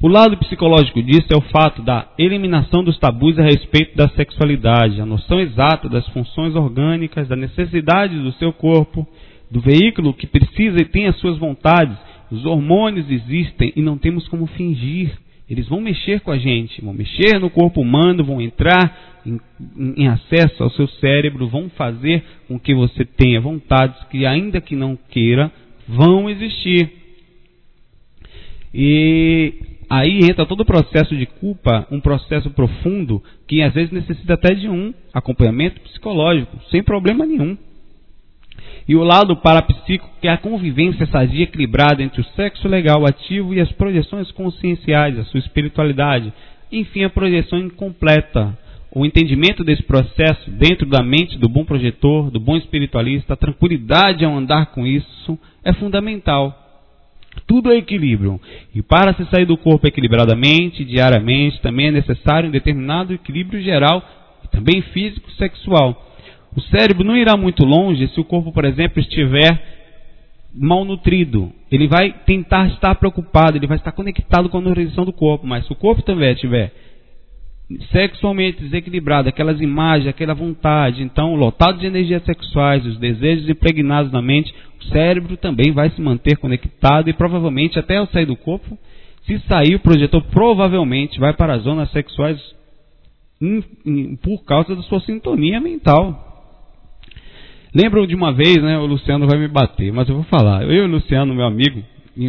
O 0.00 0.06
lado 0.06 0.36
psicológico 0.36 1.02
disso 1.02 1.26
é 1.30 1.36
o 1.36 1.40
fato 1.40 1.82
da 1.82 2.06
eliminação 2.16 2.84
dos 2.84 2.98
tabus 2.98 3.36
a 3.36 3.42
respeito 3.42 3.96
da 3.96 4.08
sexualidade, 4.10 5.00
a 5.00 5.06
noção 5.06 5.40
exata 5.40 5.88
das 5.88 6.06
funções 6.10 6.54
orgânicas, 6.54 7.26
da 7.26 7.34
necessidade 7.34 8.16
do 8.16 8.30
seu 8.34 8.52
corpo, 8.52 9.04
do 9.50 9.60
veículo 9.60 10.14
que 10.14 10.26
precisa 10.26 10.80
e 10.80 10.84
tem 10.84 11.08
as 11.08 11.16
suas 11.18 11.36
vontades. 11.36 11.96
Os 12.30 12.44
hormônios 12.44 13.10
existem 13.10 13.72
e 13.74 13.82
não 13.82 13.98
temos 13.98 14.28
como 14.28 14.46
fingir. 14.46 15.18
Eles 15.48 15.66
vão 15.66 15.80
mexer 15.80 16.20
com 16.20 16.30
a 16.30 16.38
gente, 16.38 16.82
vão 16.82 16.92
mexer 16.92 17.38
no 17.38 17.48
corpo 17.48 17.80
humano, 17.80 18.22
vão 18.22 18.40
entrar 18.40 19.20
em, 19.24 19.40
em, 19.96 20.06
acesso 20.06 20.62
ao 20.62 20.70
seu 20.70 20.86
cérebro, 20.86 21.48
vão 21.48 21.70
fazer 21.70 22.22
com 22.46 22.58
que 22.58 22.74
você 22.74 23.04
tenha 23.04 23.40
vontades 23.40 24.02
que, 24.10 24.26
ainda 24.26 24.60
que 24.60 24.76
não 24.76 24.98
queira, 25.08 25.50
vão 25.88 26.28
existir. 26.28 26.90
E 28.74 29.54
aí 29.88 30.18
entra 30.18 30.44
todo 30.44 30.60
o 30.60 30.66
processo 30.66 31.16
de 31.16 31.24
culpa, 31.24 31.86
um 31.90 32.00
processo 32.00 32.50
profundo 32.50 33.22
que 33.46 33.62
às 33.62 33.72
vezes 33.72 33.90
necessita 33.90 34.34
até 34.34 34.54
de 34.54 34.68
um 34.68 34.92
acompanhamento 35.14 35.80
psicológico, 35.80 36.58
sem 36.70 36.82
problema 36.82 37.24
nenhum. 37.24 37.56
E 38.88 38.96
o 38.96 39.04
lado 39.04 39.36
parapsíquico, 39.36 40.08
que 40.20 40.28
é 40.28 40.32
a 40.32 40.38
convivência 40.38 41.06
sadia 41.06 41.44
equilibrada 41.44 42.02
entre 42.02 42.20
o 42.20 42.24
sexo 42.36 42.66
legal 42.66 43.06
ativo 43.06 43.54
e 43.54 43.60
as 43.60 43.70
projeções 43.72 44.30
conscienciais, 44.30 45.18
a 45.18 45.24
sua 45.24 45.40
espiritualidade. 45.40 46.32
Enfim, 46.72 47.04
a 47.04 47.10
projeção 47.10 47.58
incompleta. 47.58 48.56
O 48.90 49.04
entendimento 49.04 49.62
desse 49.62 49.82
processo 49.82 50.50
dentro 50.50 50.86
da 50.86 51.02
mente 51.02 51.38
do 51.38 51.48
bom 51.48 51.64
projetor, 51.64 52.30
do 52.30 52.40
bom 52.40 52.56
espiritualista, 52.56 53.34
a 53.34 53.36
tranquilidade 53.36 54.24
ao 54.24 54.34
andar 54.34 54.66
com 54.66 54.86
isso 54.86 55.38
é 55.62 55.72
fundamental. 55.74 56.64
Tudo 57.46 57.70
é 57.70 57.76
equilíbrio. 57.76 58.40
E 58.74 58.82
para 58.82 59.14
se 59.14 59.24
sair 59.26 59.44
do 59.44 59.56
corpo 59.56 59.86
equilibradamente, 59.86 60.84
diariamente, 60.84 61.60
também 61.60 61.88
é 61.88 61.92
necessário 61.92 62.48
um 62.48 62.52
determinado 62.52 63.12
equilíbrio 63.12 63.62
geral, 63.62 64.02
também 64.50 64.80
físico 64.80 65.30
sexual. 65.32 66.07
O 66.56 66.60
cérebro 66.62 67.04
não 67.04 67.16
irá 67.16 67.36
muito 67.36 67.64
longe 67.64 68.08
se 68.08 68.20
o 68.20 68.24
corpo, 68.24 68.52
por 68.52 68.64
exemplo, 68.64 69.00
estiver 69.00 69.60
malnutrido. 70.54 71.52
Ele 71.70 71.86
vai 71.86 72.12
tentar 72.24 72.66
estar 72.68 72.94
preocupado, 72.96 73.56
ele 73.56 73.66
vai 73.66 73.76
estar 73.76 73.92
conectado 73.92 74.48
com 74.48 74.58
a 74.58 74.60
nutrição 74.60 75.04
do 75.04 75.12
corpo, 75.12 75.46
mas 75.46 75.66
se 75.66 75.72
o 75.72 75.76
corpo 75.76 76.02
também 76.02 76.32
estiver 76.32 76.72
sexualmente 77.92 78.62
desequilibrado, 78.62 79.28
aquelas 79.28 79.60
imagens, 79.60 80.08
aquela 80.08 80.32
vontade, 80.32 81.02
então 81.02 81.34
lotado 81.34 81.78
de 81.78 81.86
energias 81.86 82.24
sexuais, 82.24 82.84
os 82.86 82.96
desejos 82.98 83.48
impregnados 83.48 84.10
na 84.10 84.22
mente, 84.22 84.54
o 84.80 84.84
cérebro 84.84 85.36
também 85.36 85.70
vai 85.72 85.90
se 85.90 86.00
manter 86.00 86.38
conectado 86.38 87.10
e 87.10 87.12
provavelmente 87.12 87.78
até 87.78 87.98
ao 87.98 88.06
sair 88.06 88.24
do 88.24 88.36
corpo, 88.36 88.78
se 89.26 89.38
sair 89.40 89.74
o 89.74 89.80
projetor 89.80 90.22
provavelmente 90.30 91.20
vai 91.20 91.34
para 91.34 91.56
as 91.56 91.62
zonas 91.62 91.90
sexuais 91.90 92.40
por 94.22 94.44
causa 94.44 94.74
da 94.74 94.82
sua 94.82 95.00
sintonia 95.00 95.60
mental. 95.60 96.27
Lembram 97.74 98.06
de 98.06 98.14
uma 98.14 98.32
vez, 98.32 98.56
né? 98.56 98.78
O 98.78 98.86
Luciano 98.86 99.26
vai 99.26 99.38
me 99.38 99.48
bater, 99.48 99.92
mas 99.92 100.08
eu 100.08 100.14
vou 100.14 100.24
falar. 100.24 100.62
Eu 100.62 100.72
e 100.72 100.80
o 100.80 100.86
Luciano, 100.86 101.34
meu 101.34 101.44
amigo, 101.44 101.82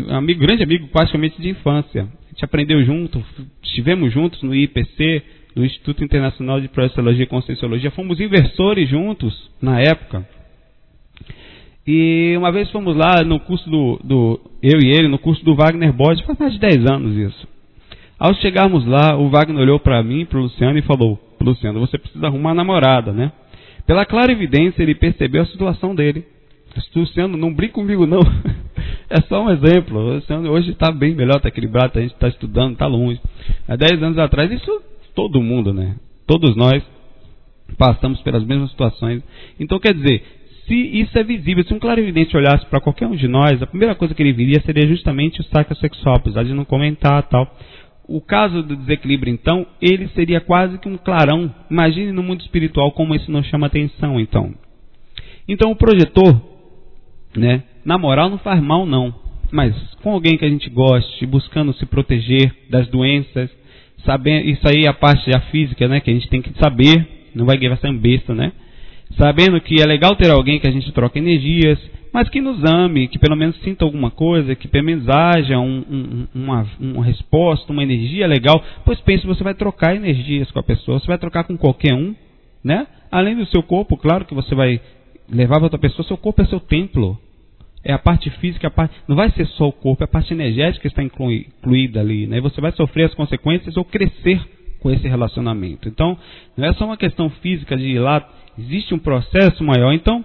amigo, 0.10 0.40
grande 0.40 0.64
amigo, 0.64 0.88
praticamente 0.88 1.42
de 1.42 1.50
infância. 1.50 2.04
A 2.04 2.30
gente 2.30 2.46
aprendeu 2.46 2.84
junto, 2.84 3.24
estivemos 3.64 4.14
juntos 4.14 4.42
no 4.44 4.54
IPC, 4.54 5.24
no 5.56 5.66
Instituto 5.66 6.04
Internacional 6.04 6.60
de 6.60 6.68
Processologia 6.68 7.24
e 7.24 7.28
Conscienciologia. 7.28 7.92
Fomos 7.92 8.20
inversores 8.20 8.90
juntos 8.90 9.50
na 9.62 9.80
época. 9.80 10.28
E 11.88 12.36
uma 12.38 12.52
vez 12.52 12.70
fomos 12.70 12.96
lá 12.96 13.24
no 13.24 13.40
curso 13.40 13.68
do, 13.70 14.00
do 14.04 14.40
eu 14.62 14.80
e 14.80 14.92
ele, 14.92 15.08
no 15.08 15.18
curso 15.18 15.44
do 15.44 15.56
Wagner 15.56 15.92
Bode, 15.92 16.24
faz 16.24 16.38
mais 16.38 16.54
de 16.54 16.60
10 16.60 16.86
anos 16.86 17.18
isso. 17.18 17.48
Ao 18.20 18.34
chegarmos 18.36 18.86
lá, 18.86 19.18
o 19.18 19.30
Wagner 19.30 19.62
olhou 19.62 19.80
para 19.80 20.04
mim, 20.04 20.26
para 20.26 20.38
o 20.38 20.44
Luciano 20.44 20.78
e 20.78 20.82
falou: 20.82 21.18
Luciano, 21.42 21.80
você 21.80 21.98
precisa 21.98 22.28
arrumar 22.28 22.50
uma 22.50 22.56
namorada, 22.56 23.12
né? 23.12 23.32
Pela 23.90 24.06
clara 24.06 24.32
evidência, 24.32 24.84
ele 24.84 24.94
percebeu 24.94 25.42
a 25.42 25.48
situação 25.48 25.96
dele. 25.96 26.24
Luciano, 26.96 27.36
não 27.36 27.52
brinca 27.52 27.74
comigo 27.74 28.06
não. 28.06 28.20
é 29.10 29.20
só 29.22 29.44
um 29.44 29.50
exemplo. 29.50 30.00
Luciano 30.00 30.48
hoje 30.52 30.70
está 30.70 30.92
bem 30.92 31.16
melhor, 31.16 31.38
está 31.38 31.48
equilibrado, 31.48 31.98
a 31.98 32.02
gente 32.04 32.14
está 32.14 32.28
estudando, 32.28 32.74
está 32.74 32.86
longe. 32.86 33.20
Há 33.68 33.76
10 33.76 34.04
anos 34.04 34.20
atrás, 34.20 34.52
isso 34.52 34.84
todo 35.16 35.42
mundo, 35.42 35.74
né? 35.74 35.96
Todos 36.28 36.56
nós 36.56 36.84
passamos 37.80 38.22
pelas 38.22 38.46
mesmas 38.46 38.70
situações. 38.70 39.24
Então, 39.60 39.80
quer 39.80 39.96
dizer, 39.96 40.24
se 40.68 40.76
isso 40.76 41.18
é 41.18 41.24
visível, 41.24 41.64
se 41.64 41.74
um 41.74 41.80
claro 41.80 42.00
evidente 42.00 42.38
olhasse 42.38 42.68
para 42.68 42.80
qualquer 42.80 43.08
um 43.08 43.16
de 43.16 43.28
nós, 43.28 43.60
a 43.60 43.66
primeira 43.66 43.96
coisa 43.96 44.14
que 44.14 44.22
ele 44.22 44.34
viria 44.34 44.62
seria 44.62 44.88
justamente 44.88 45.42
o 45.42 45.44
saco 45.46 45.74
sexual, 45.74 46.18
apesar 46.18 46.44
de 46.44 46.54
não 46.54 46.64
comentar 46.64 47.24
tal. 47.24 47.58
O 48.12 48.20
caso 48.20 48.64
do 48.64 48.76
desequilíbrio, 48.76 49.32
então, 49.32 49.68
ele 49.80 50.08
seria 50.16 50.42
quase 50.42 50.80
que 50.80 50.90
um 50.90 50.98
clarão. 50.98 51.54
Imagine 51.70 52.12
no 52.12 52.24
mundo 52.24 52.42
espiritual 52.42 52.92
como 52.92 53.14
isso 53.14 53.32
não 53.32 53.44
chama 53.44 53.68
atenção, 53.68 54.20
então. 54.20 54.52
Então, 55.48 55.70
o 55.70 55.76
projetor, 55.76 56.42
né, 57.38 57.62
na 57.86 58.00
moral, 58.00 58.28
não 58.28 58.40
faz 58.40 58.60
mal, 58.64 58.84
não. 58.84 59.14
Mas 59.52 59.76
com 60.02 60.12
alguém 60.12 60.38
que 60.38 60.46
a 60.46 60.50
gente 60.50 60.72
goste, 60.72 61.24
buscando 61.28 61.72
se 61.74 61.86
proteger 61.86 62.52
das 62.68 62.88
doenças, 62.88 63.52
isso 64.46 64.68
aí 64.68 64.86
é 64.86 64.88
a 64.88 64.94
parte 64.94 65.30
da 65.30 65.42
física, 65.42 65.88
né, 65.88 66.00
que 66.00 66.10
a 66.10 66.14
gente 66.14 66.30
tem 66.30 66.42
que 66.42 66.52
saber, 66.60 67.30
não 67.36 67.46
vai, 67.46 67.60
vai 67.60 67.78
ser 67.78 67.90
um 67.90 67.98
besta, 67.98 68.34
né? 68.34 68.52
Sabendo 69.18 69.60
que 69.62 69.82
é 69.82 69.86
legal 69.86 70.16
ter 70.16 70.30
alguém 70.32 70.60
que 70.60 70.68
a 70.68 70.72
gente 70.72 70.92
troca 70.92 71.18
energias, 71.18 71.80
mas 72.12 72.30
que 72.30 72.42
nos 72.42 72.64
ame, 72.64 73.08
que 73.08 73.20
pelo 73.20 73.36
menos 73.36 73.56
sinta 73.62 73.86
alguma 73.86 74.10
coisa, 74.10 74.56
que 74.56 74.68
pelo 74.68 74.86
menos 74.86 75.08
haja 75.10 75.60
um, 75.60 75.84
um, 75.90 76.28
uma, 76.34 76.68
uma 76.80 77.06
resposta, 77.06 77.72
uma 77.72 77.84
energia 77.84 78.28
legal. 78.28 78.64
Pois 78.84 79.00
pense, 79.02 79.26
você 79.26 79.44
vai 79.44 79.54
trocar 79.54 79.96
energias 79.96 80.50
com 80.52 80.60
a 80.60 80.64
pessoa, 80.64 81.00
você 81.00 81.08
vai 81.08 81.18
trocar 81.18 81.44
com 81.44 81.58
qualquer 81.58 81.94
um, 81.94 82.16
né? 82.64 82.88
Além 83.12 83.36
do 83.36 83.46
seu 83.48 83.64
corpo, 83.64 83.98
claro 83.98 84.26
que 84.26 84.34
você 84.34 84.54
vai 84.56 84.80
levar 85.30 85.56
para 85.56 85.66
outra 85.66 85.80
pessoa, 85.80 86.08
seu 86.08 86.18
corpo 86.18 86.42
é 86.42 86.46
seu 86.46 86.60
templo. 86.60 87.18
É 87.82 87.94
a 87.94 88.00
parte 88.00 88.30
física, 88.30 88.68
a 88.68 88.72
parte, 88.72 88.94
não 89.08 89.16
vai 89.16 89.32
ser 89.32 89.48
só 89.48 89.70
o 89.70 89.72
corpo, 89.72 90.04
é 90.04 90.06
a 90.06 90.08
parte 90.08 90.34
energética 90.34 90.82
que 90.82 90.88
está 90.88 91.02
incluída 91.02 92.02
ali, 92.02 92.28
né? 92.28 92.42
Você 92.42 92.60
vai 92.60 92.74
sofrer 92.74 93.06
as 93.06 93.14
consequências 93.14 93.78
ou 93.78 93.86
crescer 93.86 94.42
com 94.82 94.92
esse 94.92 95.08
relacionamento. 95.08 95.88
Então, 95.88 96.18
não 96.58 96.68
é 96.68 96.74
só 96.74 96.86
uma 96.86 96.98
questão 96.98 97.30
física 97.30 97.78
de 97.78 97.86
ir 97.86 98.00
lá, 98.00 98.28
existe 98.60 98.94
um 98.94 99.00
processo 99.00 99.64
maior. 99.64 99.94
Então, 99.94 100.24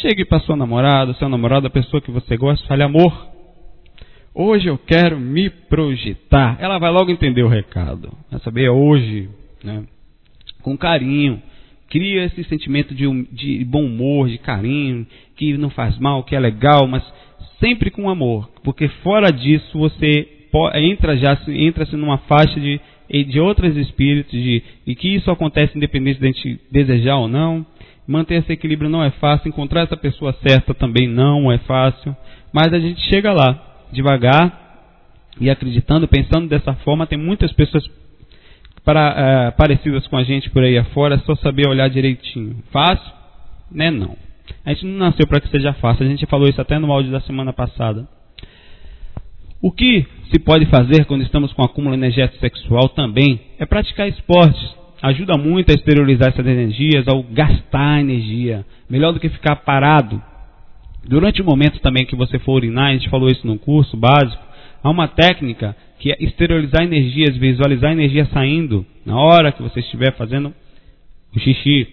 Chegue 0.00 0.24
para 0.24 0.40
sua 0.40 0.56
namorada, 0.56 1.12
seu 1.14 1.28
namorado, 1.28 1.66
a 1.66 1.70
pessoa 1.70 2.00
que 2.00 2.10
você 2.10 2.36
gosta, 2.36 2.66
fale 2.66 2.82
amor. 2.82 3.28
Hoje 4.34 4.66
eu 4.66 4.78
quero 4.78 5.18
me 5.18 5.50
projetar. 5.50 6.56
Ela 6.58 6.78
vai 6.78 6.90
logo 6.90 7.10
entender 7.10 7.42
o 7.42 7.48
recado. 7.48 8.10
Vai 8.30 8.40
saber 8.40 8.64
é 8.64 8.70
hoje, 8.70 9.28
né? 9.62 9.84
Com 10.62 10.76
carinho. 10.76 11.40
Cria 11.88 12.24
esse 12.24 12.42
sentimento 12.44 12.94
de, 12.94 13.06
de 13.30 13.64
bom 13.64 13.84
humor, 13.84 14.28
de 14.28 14.38
carinho, 14.38 15.06
que 15.36 15.56
não 15.58 15.70
faz 15.70 15.98
mal, 15.98 16.24
que 16.24 16.34
é 16.34 16.40
legal, 16.40 16.86
mas 16.88 17.04
sempre 17.60 17.90
com 17.90 18.08
amor. 18.08 18.50
Porque 18.64 18.88
fora 18.88 19.30
disso 19.30 19.78
você 19.78 20.28
entra 20.74 21.16
já 21.16 21.38
entra-se 21.48 21.94
numa 21.94 22.18
faixa 22.18 22.58
de, 22.58 22.80
de 23.24 23.38
outros 23.38 23.76
espíritos 23.76 24.32
de, 24.32 24.62
e 24.86 24.94
que 24.94 25.08
isso 25.08 25.30
acontece 25.30 25.76
independente 25.76 26.18
de 26.18 26.26
a 26.26 26.32
gente 26.32 26.60
desejar 26.70 27.16
ou 27.16 27.28
não. 27.28 27.66
Manter 28.06 28.34
esse 28.34 28.52
equilíbrio 28.52 28.90
não 28.90 29.02
é 29.02 29.10
fácil, 29.12 29.48
encontrar 29.48 29.82
essa 29.82 29.96
pessoa 29.96 30.34
certa 30.46 30.74
também 30.74 31.08
não 31.08 31.50
é 31.50 31.58
fácil, 31.58 32.14
mas 32.52 32.72
a 32.72 32.78
gente 32.78 33.00
chega 33.08 33.32
lá 33.32 33.58
devagar 33.92 34.64
e 35.40 35.48
acreditando, 35.48 36.06
pensando 36.06 36.48
dessa 36.48 36.74
forma. 36.74 37.06
Tem 37.06 37.18
muitas 37.18 37.52
pessoas 37.52 37.84
para, 38.84 39.48
uh, 39.48 39.56
parecidas 39.56 40.06
com 40.06 40.16
a 40.16 40.22
gente 40.22 40.50
por 40.50 40.62
aí 40.62 40.76
afora, 40.76 41.18
só 41.20 41.34
saber 41.36 41.66
olhar 41.68 41.88
direitinho. 41.88 42.62
Fácil? 42.70 43.12
Né? 43.70 43.90
Não. 43.90 44.16
A 44.64 44.72
gente 44.72 44.84
não 44.84 44.98
nasceu 44.98 45.26
para 45.26 45.40
que 45.40 45.48
seja 45.48 45.72
fácil, 45.74 46.04
a 46.04 46.08
gente 46.08 46.26
falou 46.26 46.48
isso 46.48 46.60
até 46.60 46.78
no 46.78 46.92
áudio 46.92 47.10
da 47.10 47.20
semana 47.20 47.52
passada. 47.52 48.06
O 49.62 49.72
que 49.72 50.06
se 50.30 50.38
pode 50.38 50.66
fazer 50.66 51.06
quando 51.06 51.22
estamos 51.22 51.50
com 51.54 51.62
acúmulo 51.62 51.94
energético 51.94 52.38
sexual 52.38 52.90
também 52.90 53.40
é 53.58 53.64
praticar 53.64 54.06
esportes 54.06 54.83
ajuda 55.04 55.36
muito 55.36 55.70
a 55.70 55.74
exteriorizar 55.74 56.30
essas 56.30 56.46
energias, 56.46 57.06
ao 57.06 57.22
gastar 57.22 58.00
energia. 58.00 58.64
Melhor 58.88 59.12
do 59.12 59.20
que 59.20 59.28
ficar 59.28 59.56
parado. 59.56 60.20
Durante 61.06 61.42
o 61.42 61.44
momento 61.44 61.78
também 61.80 62.06
que 62.06 62.16
você 62.16 62.38
for 62.38 62.54
urinar, 62.54 62.88
a 62.88 62.92
gente 62.94 63.10
falou 63.10 63.28
isso 63.28 63.46
no 63.46 63.58
curso 63.58 63.98
básico, 63.98 64.42
há 64.82 64.88
uma 64.88 65.06
técnica 65.06 65.76
que 65.98 66.10
é 66.10 66.16
exteriorizar 66.20 66.82
energias, 66.82 67.36
visualizar 67.36 67.92
energia 67.92 68.24
saindo 68.32 68.86
na 69.04 69.18
hora 69.18 69.52
que 69.52 69.62
você 69.62 69.80
estiver 69.80 70.16
fazendo 70.16 70.54
o 71.36 71.38
xixi. 71.38 71.86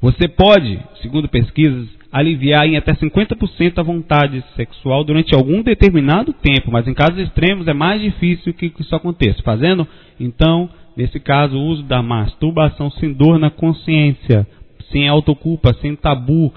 Você 0.00 0.28
pode, 0.28 0.78
segundo 1.00 1.26
pesquisas, 1.26 1.88
aliviar 2.12 2.66
em 2.66 2.76
até 2.76 2.92
50% 2.92 3.78
a 3.78 3.82
vontade 3.82 4.44
sexual 4.56 5.04
durante 5.04 5.34
algum 5.34 5.62
determinado 5.62 6.34
tempo, 6.34 6.70
mas 6.70 6.86
em 6.86 6.92
casos 6.92 7.18
extremos 7.18 7.66
é 7.66 7.72
mais 7.72 8.02
difícil 8.02 8.52
que 8.52 8.72
isso 8.78 8.94
aconteça. 8.94 9.42
Fazendo, 9.42 9.88
então, 10.20 10.68
Nesse 10.98 11.20
caso, 11.20 11.56
o 11.56 11.64
uso 11.64 11.84
da 11.84 12.02
masturbação 12.02 12.90
sem 12.90 13.12
dor 13.12 13.38
na 13.38 13.50
consciência, 13.50 14.44
sem 14.90 15.06
autoculpa, 15.08 15.72
sem 15.74 15.94
tabu, 15.94 16.52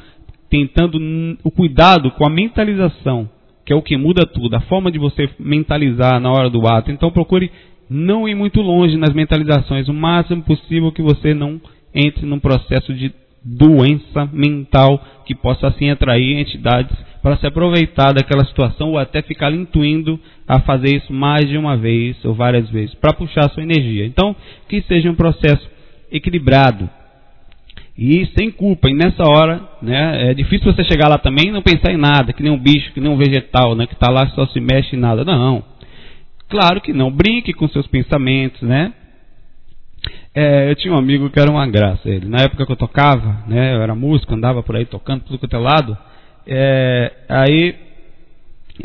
tentando 0.49 0.97
o 1.43 1.51
cuidado 1.51 2.09
com 2.09 2.25
a 2.25 2.29
mentalização, 2.29 3.29
que 3.63 3.71
é 3.71 3.75
o 3.75 3.83
que 3.83 3.95
muda 3.95 4.25
tudo, 4.25 4.55
a 4.55 4.61
forma 4.61 4.91
de 4.91 4.97
você 4.97 5.29
mentalizar 5.37 6.19
na 6.19 6.31
hora 6.31 6.49
do 6.49 6.67
ato. 6.67 6.91
Então 6.91 7.11
procure 7.11 7.51
não 7.87 8.27
ir 8.27 8.33
muito 8.33 8.61
longe 8.61 8.97
nas 8.97 9.13
mentalizações, 9.13 9.87
o 9.87 9.93
máximo 9.93 10.41
possível 10.41 10.91
que 10.91 11.03
você 11.03 11.35
não 11.35 11.61
entre 11.93 12.25
num 12.25 12.39
processo 12.39 12.95
de 12.95 13.13
doença 13.43 14.29
mental 14.31 15.03
que 15.25 15.33
possa 15.33 15.67
assim 15.67 15.89
atrair 15.89 16.37
entidades 16.37 16.95
para 17.21 17.37
se 17.37 17.45
aproveitar 17.45 18.13
daquela 18.13 18.45
situação 18.45 18.91
ou 18.91 18.97
até 18.97 19.21
ficar 19.21 19.53
intuindo 19.53 20.19
a 20.47 20.59
fazer 20.61 20.95
isso 20.97 21.13
mais 21.13 21.47
de 21.47 21.57
uma 21.57 21.77
vez 21.77 22.23
ou 22.25 22.33
várias 22.33 22.69
vezes 22.69 22.95
para 22.95 23.13
puxar 23.13 23.49
sua 23.49 23.63
energia. 23.63 24.05
Então, 24.05 24.35
que 24.67 24.81
seja 24.81 25.09
um 25.09 25.15
processo 25.15 25.69
equilibrado. 26.11 26.89
E 27.97 28.25
sem 28.37 28.49
culpa, 28.49 28.89
e 28.89 28.93
nessa 28.93 29.23
hora, 29.23 29.61
né, 29.81 30.31
é 30.31 30.33
difícil 30.33 30.73
você 30.73 30.83
chegar 30.85 31.07
lá 31.07 31.17
também 31.17 31.49
e 31.49 31.51
não 31.51 31.61
pensar 31.61 31.91
em 31.91 31.97
nada, 31.97 32.33
que 32.33 32.41
nem 32.41 32.51
um 32.51 32.57
bicho, 32.57 32.91
que 32.93 33.01
nem 33.01 33.11
um 33.11 33.17
vegetal, 33.17 33.75
né, 33.75 33.85
que 33.85 33.93
está 33.93 34.09
lá 34.09 34.27
só 34.29 34.47
se 34.47 34.59
mexe 34.59 34.95
em 34.95 34.99
nada. 34.99 35.23
Não. 35.23 35.63
Claro 36.49 36.81
que 36.81 36.93
não. 36.93 37.11
Brinque 37.11 37.53
com 37.53 37.67
seus 37.67 37.87
pensamentos, 37.87 38.61
né? 38.61 38.93
É, 40.33 40.71
eu 40.71 40.75
tinha 40.75 40.93
um 40.93 40.97
amigo 40.97 41.29
que 41.29 41.39
era 41.39 41.51
uma 41.51 41.67
graça. 41.67 42.09
Ele, 42.09 42.27
na 42.27 42.43
época 42.43 42.65
que 42.65 42.71
eu 42.71 42.77
tocava, 42.77 43.43
né, 43.47 43.75
eu 43.75 43.81
era 43.81 43.93
músico, 43.93 44.33
andava 44.33 44.63
por 44.63 44.75
aí 44.75 44.85
tocando 44.85 45.23
tudo 45.23 45.39
quanto 45.39 45.55
é 45.55 45.59
lado. 45.59 45.97
É, 46.47 47.11
aí, 47.27 47.75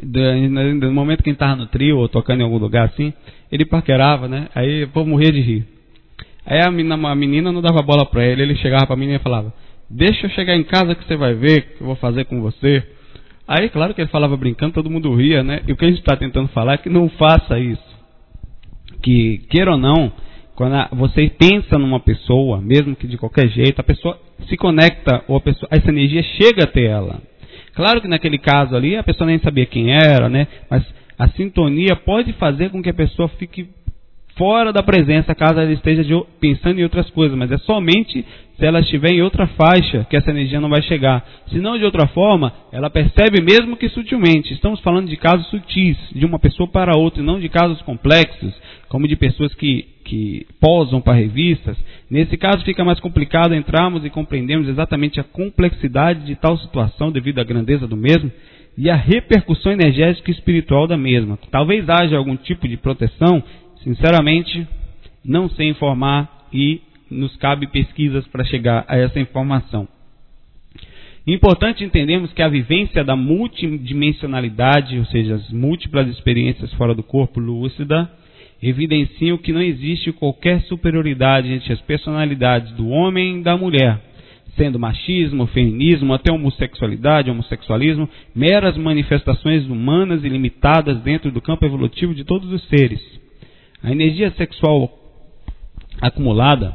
no 0.03 0.93
momento 0.93 1.23
que 1.23 1.31
ele 1.31 1.37
estava 1.37 1.57
no 1.57 1.67
trio 1.67 1.99
ou 1.99 2.09
tocando 2.09 2.41
em 2.41 2.45
algum 2.45 2.59
lugar 2.59 2.87
assim, 2.87 3.13
ele 3.51 3.65
paquerava, 3.65 4.27
né? 4.29 4.49
Aí 4.55 4.85
o 4.85 4.89
povo 4.89 5.09
morria 5.09 5.33
de 5.33 5.41
rir. 5.41 5.67
Aí 6.45 6.61
a 6.61 6.71
menina, 6.71 6.95
a 6.95 7.15
menina 7.15 7.53
não 7.53 7.63
dava 7.63 7.83
bola 7.83 8.05
para 8.05 8.25
ele, 8.25 8.43
ele 8.43 8.57
chegava 8.57 8.87
para 8.87 8.97
mim 8.97 9.13
e 9.13 9.19
falava: 9.21 9.53
Deixa 9.89 10.27
eu 10.27 10.31
chegar 10.31 10.57
em 10.57 10.65
casa 10.65 10.95
que 10.95 11.05
você 11.05 11.17
vai 11.17 11.35
ver 11.35 11.59
o 11.59 11.63
que 11.63 11.81
eu 11.81 11.87
vou 11.87 11.97
fazer 11.97 12.25
com 12.25 12.41
você. 12.41 12.83
Aí, 13.49 13.69
claro 13.69 13.95
que 13.95 14.01
ele 14.01 14.11
falava 14.11 14.37
brincando, 14.37 14.75
todo 14.75 14.91
mundo 14.91 15.15
ria, 15.15 15.43
né? 15.45 15.63
E 15.67 15.73
o 15.73 15.77
que 15.77 15.85
a 15.85 15.89
gente 15.89 16.01
está 16.01 16.17
tentando 16.17 16.49
falar 16.49 16.75
é 16.75 16.79
que 16.79 16.89
não 16.89 17.09
faça 17.11 17.59
isso. 17.61 17.97
Que, 19.01 19.39
queira 19.49 19.73
ou 19.73 19.79
não, 19.79 20.13
quando 20.57 20.75
você 20.97 21.29
pensa 21.29 21.79
numa 21.79 22.01
pessoa, 22.01 22.61
mesmo 22.61 22.97
que 22.97 23.07
de 23.07 23.19
qualquer 23.19 23.49
jeito, 23.49 23.79
a 23.79 23.85
pessoa 23.85 24.19
se 24.49 24.57
conecta, 24.57 25.23
ou 25.29 25.37
a 25.37 25.41
pessoa, 25.41 25.69
essa 25.71 25.91
energia 25.91 26.23
chega 26.23 26.65
até 26.65 26.87
ela. 26.87 27.21
Claro 27.75 28.01
que 28.01 28.09
naquele 28.09 28.39
caso 28.39 28.75
ali 28.75 28.97
a 28.97 29.03
pessoa 29.03 29.27
nem 29.27 29.39
sabia 29.39 29.67
quem 29.67 29.93
era, 29.93 30.31
né? 30.31 30.49
Mas 30.71 30.83
a 31.19 31.29
sintonia 31.29 31.95
pode 31.95 32.33
fazer 32.33 32.71
com 32.71 32.83
que 32.83 32.89
a 32.89 32.95
pessoa 32.95 33.29
fique 33.29 33.69
fora 34.37 34.73
da 34.73 34.83
presença, 34.83 35.35
caso 35.35 35.61
ela 35.61 35.73
esteja 35.73 36.05
de, 36.05 36.15
pensando 36.41 36.79
em 36.79 36.85
outras 36.85 37.09
coisas, 37.11 37.37
mas 37.37 37.51
é 37.51 37.59
somente 37.59 38.25
se 38.59 38.65
ela 38.65 38.81
estiver 38.81 39.11
em 39.11 39.23
outra 39.23 39.47
faixa 39.49 40.07
que 40.09 40.17
essa 40.17 40.31
energia 40.31 40.61
não 40.61 40.69
vai 40.69 40.83
chegar. 40.83 41.25
Se 41.49 41.59
não 41.59 41.79
de 41.79 41.85
outra 41.85 42.07
forma, 42.09 42.53
ela 42.73 42.89
percebe 42.89 43.43
mesmo 43.43 43.77
que 43.77 43.89
sutilmente. 43.89 44.53
Estamos 44.53 44.81
falando 44.81 45.09
de 45.09 45.17
casos 45.17 45.47
sutis, 45.49 45.97
de 46.15 46.25
uma 46.25 46.39
pessoa 46.39 46.69
para 46.69 46.99
outra, 46.99 47.23
e 47.23 47.27
não 47.27 47.41
de 47.41 47.49
casos 47.49 47.81
complexos, 47.83 48.55
como 48.89 49.09
de 49.09 49.17
pessoas 49.17 49.55
que, 49.55 49.87
que 50.07 50.47
posam 50.61 51.01
para 51.01 51.19
revistas. 51.19 51.77
Nesse 52.11 52.37
caso 52.37 52.65
fica 52.65 52.85
mais 52.85 52.99
complicado 53.01 53.55
entrarmos 53.55 54.05
e 54.05 54.11
compreendermos 54.11 54.69
exatamente 54.69 55.21
a 55.21 55.25
complexidade 55.25 56.25
de 56.25 56.37
tal 56.37 56.57
situação 56.59 57.13
devido 57.13 57.41
à 57.41 57.45
grandeza 57.45 57.87
do 57.87 57.97
mesmo 57.97 58.33
e 58.79 58.89
a 58.89 58.97
repercussão 58.97 59.73
energética 59.73 60.31
e 60.31 60.35
espiritual 60.35 60.87
da 60.87 60.97
mesma. 60.97 61.39
Talvez 61.51 61.89
haja 61.89 62.17
algum 62.17 62.37
tipo 62.37 62.69
de 62.69 62.77
proteção 62.77 63.43
Sinceramente, 63.87 64.67
não 65.25 65.49
sei 65.49 65.69
informar 65.69 66.49
e 66.53 66.81
nos 67.09 67.37
cabe 67.37 67.69
pesquisas 67.69 68.27
para 68.27 68.43
chegar 68.43 68.85
a 68.89 68.97
essa 68.97 69.21
informação. 69.21 69.87
Importante 71.25 71.85
entendermos 71.85 72.33
que 72.33 72.43
a 72.43 72.49
vivência 72.49 73.05
da 73.05 73.15
multidimensionalidade, 73.15 74.99
ou 74.99 75.05
seja, 75.05 75.37
as 75.37 75.51
múltiplas 75.53 76.09
experiências 76.09 76.73
fora 76.73 76.97
do 76.97 77.03
corpo 77.05 77.39
lúcida, 77.39 78.11
evidenciam 78.63 79.37
que 79.37 79.53
não 79.53 79.61
existe 79.61 80.13
qualquer 80.13 80.63
superioridade 80.63 81.53
entre 81.53 81.73
as 81.73 81.81
personalidades 81.83 82.73
do 82.73 82.89
homem 82.89 83.39
e 83.39 83.43
da 83.43 83.57
mulher, 83.57 84.01
sendo 84.57 84.79
machismo, 84.79 85.47
feminismo, 85.47 86.15
até 86.15 86.33
homossexualidade, 86.33 87.31
homossexualismo, 87.31 88.09
meras 88.35 88.77
manifestações 88.77 89.67
humanas 89.67 90.25
e 90.25 90.29
limitadas 90.29 90.99
dentro 91.03 91.31
do 91.31 91.43
campo 91.43 91.65
evolutivo 91.67 92.15
de 92.15 92.25
todos 92.25 92.51
os 92.51 92.67
seres. 92.69 93.01
A 93.83 93.93
energia 93.93 94.31
sexual 94.33 94.91
acumulada 96.01 96.75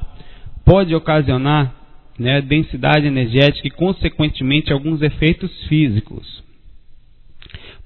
pode 0.64 0.94
ocasionar 0.94 1.76
né, 2.20 2.42
densidade 2.42 3.08
energética 3.08 3.68
e, 3.68 3.72
consequentemente, 3.72 4.72
alguns 4.72 5.02
efeitos 5.02 5.52
físicos. 5.68 6.44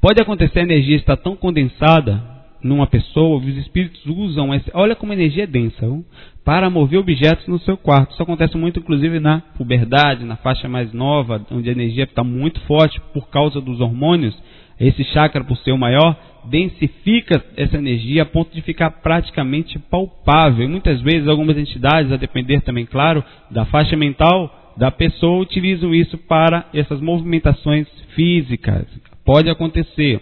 Pode 0.02 0.22
acontecer 0.22 0.60
a 0.60 0.64
energia 0.64 0.98
estar 0.98 1.16
tão 1.16 1.36
condensada 1.36 2.35
numa 2.66 2.88
pessoa, 2.88 3.38
os 3.38 3.58
espíritos 3.58 4.04
usam 4.08 4.52
esse, 4.52 4.72
olha 4.74 4.96
como 4.96 5.12
a 5.12 5.16
energia 5.16 5.44
é 5.44 5.48
densa, 5.48 5.86
viu? 5.86 6.04
para 6.44 6.68
mover 6.68 6.98
objetos 6.98 7.48
no 7.48 7.60
seu 7.60 7.78
quarto. 7.78 8.14
Isso 8.14 8.24
acontece 8.24 8.58
muito, 8.58 8.80
inclusive, 8.80 9.20
na 9.20 9.40
puberdade, 9.56 10.26
na 10.26 10.36
faixa 10.36 10.68
mais 10.68 10.92
nova, 10.92 11.46
onde 11.52 11.70
a 11.70 11.72
energia 11.72 12.06
está 12.06 12.24
muito 12.24 12.60
forte 12.62 13.00
por 13.14 13.30
causa 13.30 13.62
dos 13.62 13.80
hormônios. 13.80 14.36
Esse 14.80 15.04
chakra, 15.06 15.44
por 15.44 15.58
ser 15.58 15.74
o 15.74 15.78
maior, 15.78 16.18
densifica 16.46 17.44
essa 17.56 17.78
energia 17.78 18.24
a 18.24 18.26
ponto 18.26 18.52
de 18.52 18.64
ficar 18.64 18.90
praticamente 18.90 19.78
palpável. 19.78 20.66
E 20.66 20.68
muitas 20.68 21.00
vezes 21.02 21.28
algumas 21.28 21.58
entidades, 21.58 22.12
a 22.12 22.18
depender 22.18 22.62
também, 22.62 22.88
claro, 22.88 23.24
da 23.52 23.66
faixa 23.66 23.96
mental 23.96 24.74
da 24.76 24.90
pessoa, 24.90 25.42
utilizam 25.42 25.94
isso 25.94 26.18
para 26.18 26.66
essas 26.74 27.00
movimentações 27.00 27.88
físicas. 28.16 28.88
Pode 29.24 29.52
acontecer. 29.52 30.20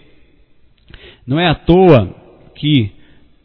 Não 1.26 1.40
é 1.40 1.48
à 1.48 1.54
toa 1.54 2.23
que 2.54 2.92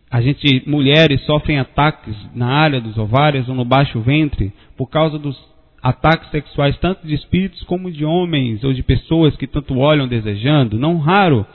a 0.09 0.21
gente, 0.21 0.63
mulheres 0.67 1.21
sofrem 1.25 1.59
ataques 1.59 2.15
na 2.33 2.47
área 2.47 2.81
dos 2.81 2.97
ovários 2.97 3.47
ou 3.47 3.55
no 3.55 3.65
baixo 3.65 3.99
ventre 3.99 4.51
por 4.75 4.87
causa 4.87 5.19
dos 5.19 5.37
ataques 5.81 6.29
sexuais 6.31 6.77
tanto 6.77 7.05
de 7.05 7.13
espíritos 7.13 7.61
como 7.63 7.91
de 7.91 8.03
homens 8.03 8.63
ou 8.63 8.73
de 8.73 8.83
pessoas 8.83 9.35
que 9.35 9.47
tanto 9.47 9.77
olham 9.77 10.07
desejando. 10.07 10.79
Não 10.79 10.97
raro 10.97 11.45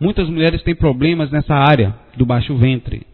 Muitas 0.00 0.28
mulheres 0.28 0.62
têm 0.62 0.74
problemas 0.74 1.30
nessa 1.30 1.54
área 1.54 1.94
do 2.16 2.26
baixo 2.26 2.54
ventre. 2.56 3.06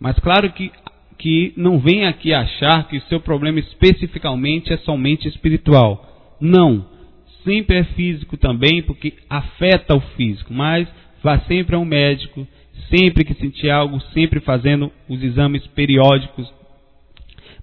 Mas 0.00 0.18
claro 0.18 0.50
que, 0.52 0.70
que 1.18 1.52
não 1.56 1.78
vem 1.78 2.06
aqui 2.06 2.32
achar 2.32 2.86
que 2.88 2.96
o 2.96 3.02
seu 3.02 3.20
problema 3.20 3.58
especificamente 3.58 4.72
é 4.72 4.78
somente 4.78 5.28
espiritual. 5.28 6.36
Não. 6.40 6.86
Sempre 7.44 7.78
é 7.78 7.84
físico 7.84 8.36
também, 8.36 8.82
porque 8.82 9.14
afeta 9.28 9.96
o 9.96 10.00
físico. 10.00 10.52
Mas 10.52 10.88
vá 11.22 11.40
sempre 11.40 11.74
a 11.74 11.78
um 11.78 11.84
médico, 11.84 12.46
sempre 12.88 13.24
que 13.24 13.34
sentir 13.34 13.70
algo, 13.70 14.00
sempre 14.12 14.40
fazendo 14.40 14.90
os 15.08 15.22
exames 15.22 15.66
periódicos. 15.68 16.52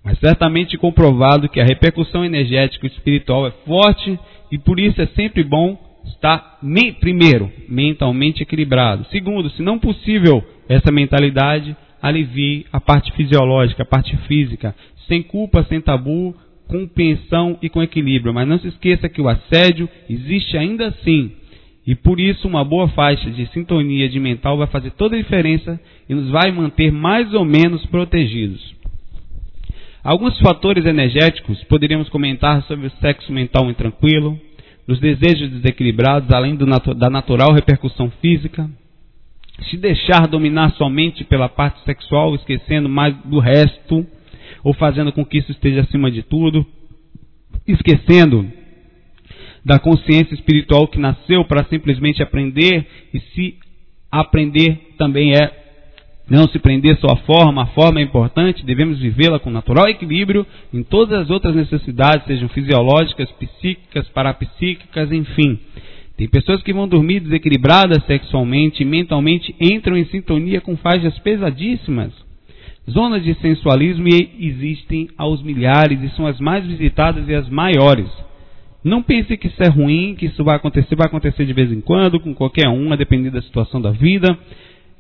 Mas 0.04 0.20
certamente 0.20 0.78
comprovado 0.78 1.50
que 1.50 1.60
a 1.60 1.66
repercussão 1.66 2.24
energética 2.24 2.86
espiritual 2.86 3.48
é 3.48 3.52
forte 3.66 4.20
e 4.52 4.58
por 4.58 4.80
isso 4.80 5.02
é 5.02 5.08
sempre 5.08 5.44
bom 5.44 5.78
está, 6.06 6.60
primeiro, 7.00 7.52
mentalmente 7.68 8.44
equilibrado. 8.44 9.06
Segundo, 9.10 9.50
se 9.50 9.62
não 9.62 9.80
possível 9.80 10.44
essa 10.70 10.92
mentalidade, 10.92 11.76
alivie 12.02 12.66
a 12.72 12.80
parte 12.80 13.12
fisiológica, 13.14 13.84
a 13.84 13.86
parte 13.86 14.16
física, 14.28 14.76
sem 15.08 15.24
culpa, 15.24 15.66
sem 15.68 15.82
tabu, 15.82 16.36
com 16.68 16.88
pensão 16.88 17.58
e 17.62 17.70
com 17.70 17.82
equilíbrio. 17.82 18.34
Mas 18.34 18.48
não 18.48 18.60
se 18.60 18.68
esqueça 18.68 19.10
que 19.10 19.22
o 19.22 19.30
assédio 19.30 19.90
existe 20.10 20.58
ainda 20.58 20.88
assim. 20.88 21.32
E 21.88 21.94
por 21.94 22.20
isso 22.20 22.48
uma 22.48 22.64
boa 22.64 22.88
faixa 22.90 23.30
de 23.30 23.46
sintonia 23.48 24.10
de 24.10 24.20
mental 24.20 24.58
vai 24.58 24.68
fazer 24.68 24.92
toda 24.92 25.16
a 25.16 25.20
diferença 25.22 25.80
e 26.10 26.16
nos 26.16 26.30
vai 26.30 26.52
manter 26.52 26.92
mais 26.92 27.34
ou 27.34 27.46
menos 27.46 27.86
protegidos. 27.86 28.74
Alguns 30.04 30.40
fatores 30.40 30.86
energéticos 30.86 31.64
poderíamos 31.66 32.10
comentar 32.10 32.64
sobre 32.64 32.88
o 32.88 32.92
sexo 33.02 33.32
mental 33.32 33.70
intranquilo, 33.70 34.40
dos 34.88 35.00
desejos 35.00 35.50
desequilibrados, 35.50 36.32
além 36.32 36.56
natu 36.56 36.94
da 36.94 37.10
natural 37.10 37.54
repercussão 37.54 38.12
física, 38.22 38.70
se 39.70 39.78
deixar 39.78 40.28
dominar 40.28 40.72
somente 40.74 41.24
pela 41.24 41.50
parte 41.50 41.84
sexual, 41.84 42.36
esquecendo 42.36 42.88
mais 42.88 43.16
do 43.26 43.40
resto, 43.40 44.06
ou 44.64 44.74
fazendo 44.74 45.12
com 45.12 45.26
que 45.26 45.40
isso 45.40 45.52
esteja 45.52 45.82
acima 45.82 46.12
de 46.12 46.22
tudo, 46.24 46.66
esquecendo 47.68 48.48
da 49.66 49.80
consciência 49.80 50.36
espiritual 50.36 50.88
que 50.88 51.00
nasceu 51.00 51.44
para 51.44 51.66
simplesmente 51.66 52.22
aprender 52.22 52.86
e 53.12 53.20
se 53.20 53.56
aprender 54.12 54.94
também 54.98 55.34
é 55.34 55.66
não 56.30 56.48
se 56.48 56.58
prender 56.58 56.98
só 56.98 57.14
à 57.14 57.18
forma, 57.18 57.64
a 57.64 57.68
forma 57.68 58.00
é 58.00 58.04
importante, 58.04 58.66
devemos 58.66 59.00
vivê-la 59.00 59.40
com 59.40 59.52
natural 59.52 59.88
equilíbrio 59.88 60.46
em 60.74 60.82
todas 60.82 61.20
as 61.20 61.30
outras 61.30 61.56
necessidades, 61.56 62.26
sejam 62.26 62.50
fisiológicas, 62.50 63.30
psíquicas, 63.34 64.08
parapsíquicas, 64.10 65.12
enfim. 65.12 65.60
Tem 66.18 66.28
pessoas 66.28 66.64
que 66.64 66.74
vão 66.74 66.88
dormir 66.88 67.20
desequilibradas 67.20 68.04
sexualmente 68.06 68.82
e 68.82 68.86
mentalmente 68.86 69.54
entram 69.60 69.98
em 69.98 70.06
sintonia 70.06 70.62
com 70.62 70.76
faixas 70.78 71.18
pesadíssimas. 71.20 72.12
Zonas 72.90 73.24
de 73.24 73.34
sensualismo 73.36 74.08
existem 74.40 75.10
aos 75.18 75.44
milhares 75.44 76.02
e 76.02 76.10
são 76.16 76.26
as 76.26 76.40
mais 76.40 76.66
visitadas 76.66 77.28
e 77.28 77.36
as 77.36 77.50
maiores. 77.50 78.10
Não 78.86 79.02
pense 79.02 79.36
que 79.36 79.48
isso 79.48 79.64
é 79.64 79.68
ruim, 79.68 80.14
que 80.14 80.28
isso 80.28 80.44
vai 80.44 80.58
acontecer, 80.58 80.96
vai 80.96 81.08
acontecer 81.08 81.44
de 81.44 81.54
vez 81.54 81.72
em 81.72 81.82
quando, 81.82 82.20
com 82.20 82.36
qualquer 82.36 82.70
um, 82.70 82.94
a 82.94 82.96
depender 82.96 83.32
da 83.32 83.42
situação 83.42 83.82
da 83.82 83.90
vida. 83.90 84.38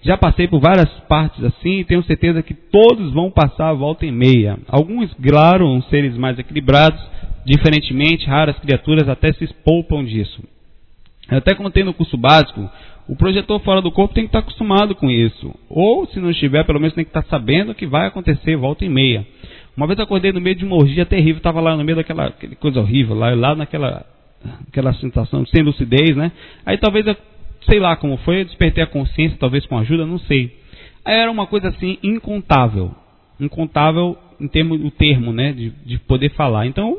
Já 0.01 0.17
passei 0.17 0.47
por 0.47 0.59
várias 0.59 0.89
partes 1.07 1.43
assim 1.43 1.81
e 1.81 1.86
tenho 1.86 2.03
certeza 2.03 2.41
que 2.41 2.55
todos 2.55 3.13
vão 3.13 3.29
passar 3.29 3.69
a 3.69 3.73
volta 3.73 4.03
e 4.03 4.11
meia. 4.11 4.57
Alguns, 4.67 5.13
claro, 5.13 5.79
seres 5.83 6.17
mais 6.17 6.39
equilibrados, 6.39 6.99
diferentemente, 7.45 8.25
raras 8.25 8.57
criaturas 8.57 9.07
até 9.07 9.31
se 9.33 9.47
poupam 9.63 10.03
disso. 10.03 10.43
Eu 11.29 11.38
até 11.38 11.53
contei 11.53 11.83
no 11.83 11.93
curso 11.93 12.17
básico, 12.17 12.67
o 13.07 13.15
projetor 13.15 13.59
fora 13.59 13.83
do 13.83 13.91
corpo 13.91 14.15
tem 14.15 14.23
que 14.23 14.29
estar 14.29 14.39
acostumado 14.39 14.95
com 14.95 15.11
isso. 15.11 15.53
Ou, 15.69 16.07
se 16.07 16.19
não 16.19 16.31
estiver, 16.31 16.65
pelo 16.65 16.79
menos 16.79 16.95
tem 16.95 17.03
que 17.03 17.09
estar 17.09 17.25
sabendo 17.25 17.75
que 17.75 17.86
vai 17.86 18.07
acontecer 18.07 18.55
volta 18.55 18.83
e 18.83 18.89
meia. 18.89 19.23
Uma 19.76 19.88
vez 19.88 19.99
eu 19.99 20.05
acordei 20.05 20.32
no 20.32 20.39
meio 20.39 20.55
de 20.55 20.65
uma 20.65 20.76
orgia 20.76 21.05
terrível, 21.05 21.38
estava 21.38 21.59
lá 21.59 21.76
no 21.76 21.84
meio 21.84 21.97
daquela 21.97 22.34
coisa 22.59 22.80
horrível, 22.80 23.15
lá, 23.15 23.34
lá 23.36 23.55
naquela 23.55 24.05
aquela 24.67 24.93
sensação 24.93 25.45
sem 25.47 25.63
lucidez, 25.63 26.15
né? 26.15 26.32
Aí 26.65 26.78
talvez 26.78 27.05
eu, 27.07 27.15
sei 27.69 27.80
lá 27.80 27.95
como 27.95 28.17
foi, 28.17 28.41
eu 28.41 28.45
despertei 28.45 28.84
a 28.84 28.88
consciência, 28.88 29.38
talvez 29.39 29.65
com 29.65 29.78
ajuda, 29.78 30.05
não 30.05 30.19
sei. 30.19 30.55
Aí 31.03 31.15
era 31.15 31.32
uma 31.32 31.47
coisa 31.47 31.69
assim 31.69 31.97
incontável. 32.03 32.91
Incontável 33.39 34.17
em 34.39 34.47
termos 34.47 34.84
o 34.84 34.91
termo, 34.91 35.34
né, 35.34 35.51
de, 35.51 35.71
de 35.86 35.97
poder 35.99 36.30
falar. 36.32 36.67
Então, 36.67 36.97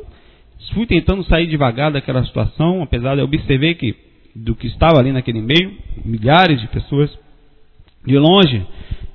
fui 0.75 0.87
tentando 0.87 1.23
sair 1.25 1.47
devagar 1.47 1.93
daquela 1.93 2.25
situação, 2.25 2.83
apesar 2.83 3.15
de 3.15 3.21
eu 3.21 3.25
observar 3.25 3.75
que 3.75 3.95
do 4.35 4.55
que 4.55 4.67
estava 4.67 4.99
ali 4.99 5.13
naquele 5.13 5.41
meio, 5.41 5.73
milhares 6.05 6.61
de 6.61 6.69
pessoas 6.69 7.11
de 8.07 8.19
longe, 8.19 8.65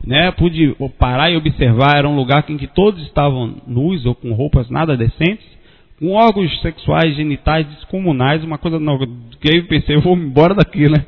né, 0.05 0.31
pude 0.31 0.75
parar 0.97 1.31
e 1.31 1.37
observar, 1.37 1.97
era 1.97 2.09
um 2.09 2.15
lugar 2.15 2.43
em 2.49 2.57
que 2.57 2.67
todos 2.67 3.01
estavam 3.03 3.55
nus 3.67 4.05
ou 4.05 4.15
com 4.15 4.33
roupas 4.33 4.69
nada 4.69 4.97
decentes, 4.97 5.45
com 5.99 6.13
órgãos 6.13 6.61
sexuais, 6.61 7.15
genitais 7.15 7.67
descomunais, 7.67 8.43
uma 8.43 8.57
coisa 8.57 8.79
nova, 8.79 9.05
que 9.39 9.55
eu 9.55 9.65
pensei, 9.65 9.95
eu 9.95 10.01
vou 10.01 10.17
embora 10.17 10.55
daqui, 10.55 10.89
né? 10.89 11.05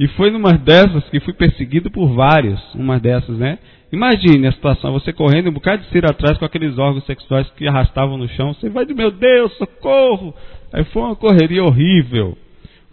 E 0.00 0.06
foi 0.08 0.30
numa 0.30 0.52
dessas 0.52 1.08
que 1.08 1.20
fui 1.20 1.32
perseguido 1.32 1.90
por 1.90 2.08
vários, 2.14 2.60
uma 2.74 2.98
dessas, 2.98 3.36
né? 3.38 3.58
Imagine 3.92 4.46
a 4.46 4.52
situação, 4.52 4.92
você 4.92 5.12
correndo 5.12 5.48
um 5.48 5.52
bocado 5.52 5.82
de 5.82 5.88
cera 5.88 6.10
atrás 6.10 6.36
com 6.36 6.44
aqueles 6.44 6.76
órgãos 6.78 7.06
sexuais 7.06 7.48
que 7.56 7.66
arrastavam 7.66 8.18
no 8.18 8.28
chão, 8.28 8.52
você 8.52 8.68
vai 8.68 8.84
de 8.84 8.92
meu 8.92 9.10
Deus, 9.10 9.52
socorro! 9.56 10.34
Aí 10.72 10.84
foi 10.84 11.02
uma 11.02 11.16
correria 11.16 11.64
horrível. 11.64 12.36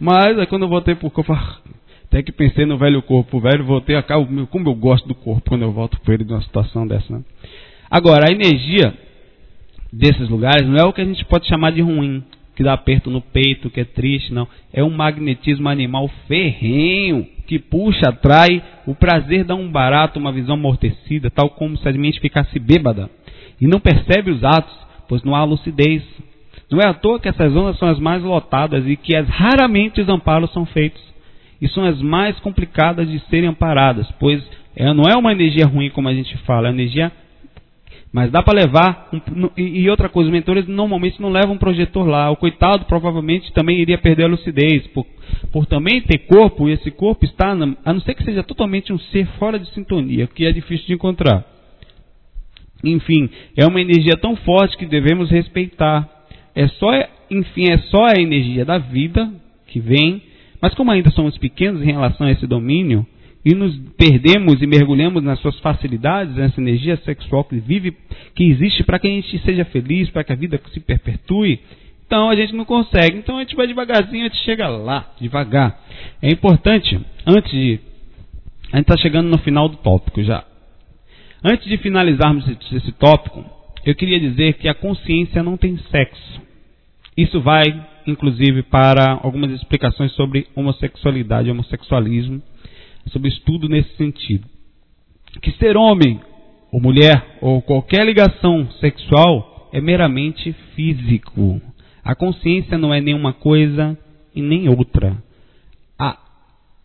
Mas 0.00 0.38
aí 0.38 0.46
quando 0.46 0.62
eu 0.62 0.68
voltei 0.68 0.94
pro 0.94 1.10
corpo, 1.10 1.36
até 2.08 2.22
que 2.22 2.32
pensei 2.32 2.64
no 2.64 2.78
velho 2.78 3.02
corpo, 3.02 3.40
velho, 3.40 3.64
voltei 3.64 3.96
a 3.96 4.02
cá, 4.02 4.14
como 4.50 4.68
eu 4.68 4.74
gosto 4.74 5.06
do 5.06 5.14
corpo 5.14 5.48
quando 5.48 5.62
eu 5.62 5.72
volto 5.72 6.00
para 6.00 6.14
ele 6.14 6.24
de 6.24 6.32
uma 6.32 6.42
situação 6.42 6.86
dessa, 6.86 7.12
né? 7.12 7.22
Agora, 7.90 8.28
a 8.28 8.32
energia 8.32 8.94
desses 9.92 10.28
lugares 10.28 10.66
não 10.66 10.76
é 10.76 10.84
o 10.84 10.92
que 10.92 11.00
a 11.00 11.04
gente 11.04 11.24
pode 11.24 11.46
chamar 11.46 11.72
de 11.72 11.80
ruim 11.80 12.22
que 12.56 12.62
dá 12.62 12.72
aperto 12.72 13.10
no 13.10 13.20
peito, 13.20 13.68
que 13.68 13.80
é 13.80 13.84
triste, 13.84 14.32
não. 14.32 14.48
É 14.72 14.82
um 14.82 14.88
magnetismo 14.88 15.68
animal 15.68 16.08
ferrenho, 16.26 17.26
que 17.46 17.58
puxa, 17.58 18.08
atrai. 18.08 18.62
O 18.86 18.94
prazer 18.94 19.44
dá 19.44 19.54
um 19.54 19.70
barato, 19.70 20.18
uma 20.18 20.32
visão 20.32 20.54
amortecida, 20.54 21.30
tal 21.30 21.50
como 21.50 21.76
se 21.76 21.86
a 21.86 21.92
mente 21.92 22.18
ficasse 22.18 22.58
bêbada. 22.58 23.10
E 23.60 23.66
não 23.66 23.78
percebe 23.78 24.30
os 24.30 24.42
atos, 24.42 24.74
pois 25.06 25.22
não 25.22 25.34
há 25.34 25.44
lucidez. 25.44 26.02
Não 26.70 26.80
é 26.80 26.88
à 26.88 26.94
toa 26.94 27.20
que 27.20 27.28
essas 27.28 27.52
zonas 27.52 27.78
são 27.78 27.88
as 27.88 27.98
mais 27.98 28.22
lotadas 28.22 28.86
e 28.86 28.96
que 28.96 29.14
as 29.14 29.28
raramente 29.28 30.00
os 30.00 30.08
amparos 30.08 30.50
são 30.52 30.64
feitos. 30.64 31.02
E 31.60 31.68
são 31.68 31.84
as 31.84 32.00
mais 32.02 32.38
complicadas 32.40 33.08
de 33.08 33.18
serem 33.30 33.48
amparadas, 33.48 34.10
pois 34.18 34.42
é, 34.74 34.92
não 34.92 35.04
é 35.04 35.16
uma 35.16 35.32
energia 35.32 35.66
ruim 35.66 35.90
como 35.90 36.08
a 36.08 36.14
gente 36.14 36.36
fala, 36.38 36.68
é 36.68 36.70
uma 36.70 36.80
energia 36.80 37.10
mas 38.16 38.30
dá 38.30 38.42
para 38.42 38.54
levar. 38.54 39.10
E 39.58 39.90
outra 39.90 40.08
coisa, 40.08 40.28
os 40.28 40.32
mentores 40.32 40.66
normalmente 40.66 41.20
não 41.20 41.28
levam 41.28 41.54
um 41.54 41.58
projetor 41.58 42.08
lá. 42.08 42.30
O 42.30 42.36
coitado 42.36 42.86
provavelmente 42.86 43.52
também 43.52 43.78
iria 43.78 43.98
perder 43.98 44.24
a 44.24 44.28
lucidez. 44.28 44.86
Por, 44.86 45.04
por 45.52 45.66
também 45.66 46.00
ter 46.00 46.20
corpo, 46.20 46.66
e 46.66 46.72
esse 46.72 46.90
corpo 46.90 47.26
está, 47.26 47.54
na, 47.54 47.76
a 47.84 47.92
não 47.92 48.00
ser 48.00 48.14
que 48.14 48.24
seja 48.24 48.42
totalmente 48.42 48.90
um 48.90 48.98
ser 48.98 49.26
fora 49.38 49.58
de 49.58 49.68
sintonia, 49.74 50.26
que 50.26 50.46
é 50.46 50.50
difícil 50.52 50.86
de 50.86 50.94
encontrar. 50.94 51.44
Enfim, 52.82 53.28
é 53.54 53.66
uma 53.66 53.82
energia 53.82 54.16
tão 54.16 54.34
forte 54.34 54.78
que 54.78 54.86
devemos 54.86 55.30
respeitar. 55.30 56.08
É 56.54 56.68
só, 56.68 56.90
enfim, 57.30 57.70
é 57.70 57.76
só 57.90 58.04
a 58.06 58.18
energia 58.18 58.64
da 58.64 58.78
vida 58.78 59.30
que 59.66 59.78
vem. 59.78 60.22
Mas 60.60 60.74
como 60.74 60.90
ainda 60.90 61.10
somos 61.10 61.36
pequenos 61.38 61.82
em 61.82 61.92
relação 61.92 62.26
a 62.26 62.30
esse 62.30 62.46
domínio, 62.46 63.06
e 63.44 63.54
nos 63.54 63.76
perdemos 63.96 64.60
e 64.60 64.66
mergulhamos 64.66 65.22
nas 65.22 65.38
suas 65.40 65.58
facilidades, 65.60 66.34
nessa 66.34 66.60
energia 66.60 66.96
sexual 67.04 67.44
que 67.44 67.56
vive, 67.60 67.96
que 68.34 68.44
existe 68.44 68.82
para 68.82 68.98
que 68.98 69.06
a 69.06 69.10
gente 69.10 69.38
seja 69.38 69.64
feliz, 69.66 70.10
para 70.10 70.24
que 70.24 70.32
a 70.32 70.36
vida 70.36 70.60
se 70.72 70.80
perpetue, 70.80 71.60
então 72.06 72.30
a 72.30 72.36
gente 72.36 72.54
não 72.54 72.64
consegue. 72.64 73.18
Então 73.18 73.36
a 73.36 73.40
gente 73.40 73.56
vai 73.56 73.66
devagarzinho, 73.66 74.24
a 74.24 74.28
gente 74.28 74.42
chega 74.44 74.68
lá, 74.68 75.12
devagar. 75.20 75.78
É 76.22 76.30
importante, 76.30 76.98
antes 77.26 77.50
de. 77.50 77.80
A 78.72 78.76
gente 78.78 78.90
está 78.90 78.96
chegando 78.96 79.28
no 79.28 79.38
final 79.38 79.68
do 79.68 79.76
tópico 79.76 80.22
já. 80.22 80.44
Antes 81.44 81.68
de 81.68 81.76
finalizarmos 81.78 82.44
esse, 82.48 82.92
tópico, 82.92 83.44
eu 83.84 83.94
queria 83.94 84.18
dizer 84.18 84.54
que 84.54 84.68
a 84.68 84.74
consciência 84.74 85.42
não 85.42 85.56
tem 85.56 85.76
sexo. 85.90 86.40
Isso 87.16 87.40
vai, 87.40 87.64
inclusive, 88.06 88.62
para 88.64 89.18
algumas 89.22 89.50
explicações 89.52 90.12
sobre 90.12 90.46
homossexualidade 90.54 91.50
homossexualismo 91.50 92.42
sobre 93.10 93.28
estudo 93.28 93.68
nesse 93.68 93.94
sentido. 93.96 94.46
Que 95.40 95.52
ser 95.52 95.76
homem 95.76 96.20
ou 96.72 96.80
mulher 96.80 97.38
ou 97.40 97.62
qualquer 97.62 98.04
ligação 98.04 98.68
sexual 98.80 99.68
é 99.72 99.80
meramente 99.80 100.52
físico. 100.74 101.60
A 102.04 102.14
consciência 102.14 102.78
não 102.78 102.92
é 102.92 103.00
nenhuma 103.00 103.32
coisa 103.32 103.98
e 104.34 104.42
nem 104.42 104.68
outra. 104.68 105.16
A, 105.98 106.18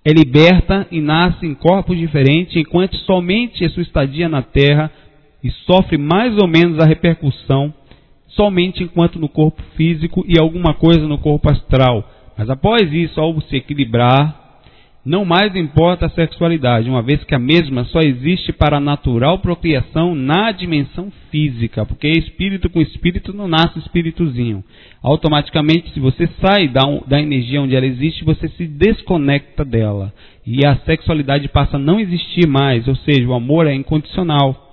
é 0.06 0.12
liberta 0.12 0.88
e 0.92 1.00
nasce 1.00 1.46
em 1.46 1.54
corpos 1.54 1.98
diferentes, 1.98 2.56
enquanto 2.56 2.96
somente 2.98 3.64
a 3.64 3.70
sua 3.70 3.84
estadia 3.84 4.28
na 4.28 4.42
Terra 4.42 4.92
e 5.44 5.50
sofre 5.66 5.98
mais 5.98 6.38
ou 6.38 6.48
menos 6.48 6.80
a 6.80 6.86
repercussão 6.86 7.74
somente 8.36 8.84
enquanto 8.84 9.20
no 9.20 9.30
corpo 9.30 9.62
físico 9.76 10.24
e 10.28 10.40
alguma 10.40 10.74
coisa 10.74 11.08
no 11.08 11.18
corpo 11.18 11.50
astral. 11.50 12.04
Mas 12.38 12.50
após 12.50 12.92
isso, 12.92 13.20
ao 13.20 13.40
se 13.42 13.56
equilibrar, 13.56 14.42
não 15.04 15.26
mais 15.26 15.56
importa 15.56 16.06
a 16.06 16.10
sexualidade, 16.10 16.88
uma 16.88 17.02
vez 17.02 17.24
que 17.24 17.34
a 17.34 17.40
mesma 17.40 17.86
só 17.86 18.02
existe 18.02 18.54
para 18.54 18.78
a 18.78 18.80
natural 18.80 19.40
procriação 19.40 20.14
na 20.14 20.52
dimensão 20.52 21.12
física, 21.32 21.84
porque 21.86 22.08
espírito 22.08 22.70
com 22.70 22.80
espírito 22.80 23.34
não 23.34 23.48
nasce 23.48 23.80
espíritozinho. 23.80 24.64
Automaticamente, 25.02 25.92
se 25.92 26.00
você 26.00 26.30
sai 26.40 26.68
da, 26.68 26.82
da 27.08 27.20
energia 27.20 27.62
onde 27.62 27.76
ela 27.76 27.86
existe, 27.86 28.24
você 28.24 28.48
se 28.50 28.68
desconecta 28.68 29.66
dela. 29.66 30.14
E 30.46 30.64
a 30.66 30.76
sexualidade 30.78 31.48
passa 31.48 31.78
a 31.78 31.80
não 31.80 32.00
existir 32.00 32.48
mais, 32.48 32.88
ou 32.88 32.96
seja, 32.98 33.28
o 33.28 33.34
amor 33.34 33.66
é 33.66 33.74
incondicional. 33.74 34.71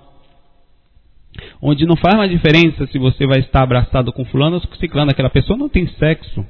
Onde 1.61 1.85
não 1.85 1.95
faz 1.95 2.15
mais 2.15 2.31
diferença 2.31 2.87
se 2.87 2.97
você 2.97 3.25
vai 3.25 3.39
estar 3.39 3.63
abraçado 3.63 4.11
com 4.11 4.25
fulano 4.25 4.55
ou 4.55 4.61
com 4.61 4.75
ciclano, 4.75 5.11
aquela 5.11 5.29
pessoa 5.29 5.57
não 5.57 5.69
tem 5.69 5.87
sexo. 5.99 6.45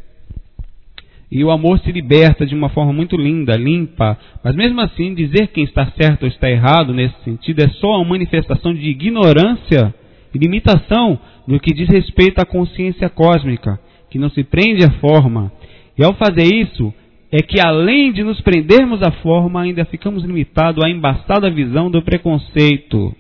E 1.32 1.44
o 1.44 1.52
amor 1.52 1.80
se 1.80 1.92
liberta 1.92 2.46
de 2.46 2.56
uma 2.56 2.70
forma 2.70 2.92
muito 2.92 3.16
linda, 3.16 3.56
limpa. 3.56 4.18
Mas 4.44 4.56
mesmo 4.56 4.82
assim, 4.82 5.14
dizer 5.14 5.48
quem 5.48 5.64
está 5.64 5.86
certo 5.92 6.24
ou 6.24 6.28
está 6.28 6.50
errado 6.50 6.94
nesse 6.94 7.16
sentido 7.24 7.60
é 7.62 7.70
só 7.70 7.98
uma 7.98 8.06
manifestação 8.06 8.74
de 8.74 8.90
ignorância 8.90 9.94
e 10.34 10.38
limitação 10.38 11.20
no 11.48 11.60
que 11.60 11.74
diz 11.74 11.88
respeito 11.88 12.40
à 12.40 12.46
consciência 12.46 13.10
cósmica, 13.10 13.80
que 14.10 14.18
não 14.18 14.30
se 14.30 14.44
prende 14.44 14.84
à 14.84 14.92
forma. 14.94 15.52
E 15.98 16.04
ao 16.04 16.14
fazer 16.14 16.46
isso, 16.46 16.92
é 17.32 17.42
que 17.44 17.60
além 17.60 18.12
de 18.12 18.24
nos 18.24 18.42
prendermos 18.42 19.04
à 19.04 19.12
forma, 19.12 19.62
ainda 19.62 19.86
ficamos 19.86 20.24
limitados 20.24 20.84
à 20.84 20.90
embaçada 20.90 21.50
visão 21.52 21.92
do 21.92 22.02
preconceito. 22.02 23.16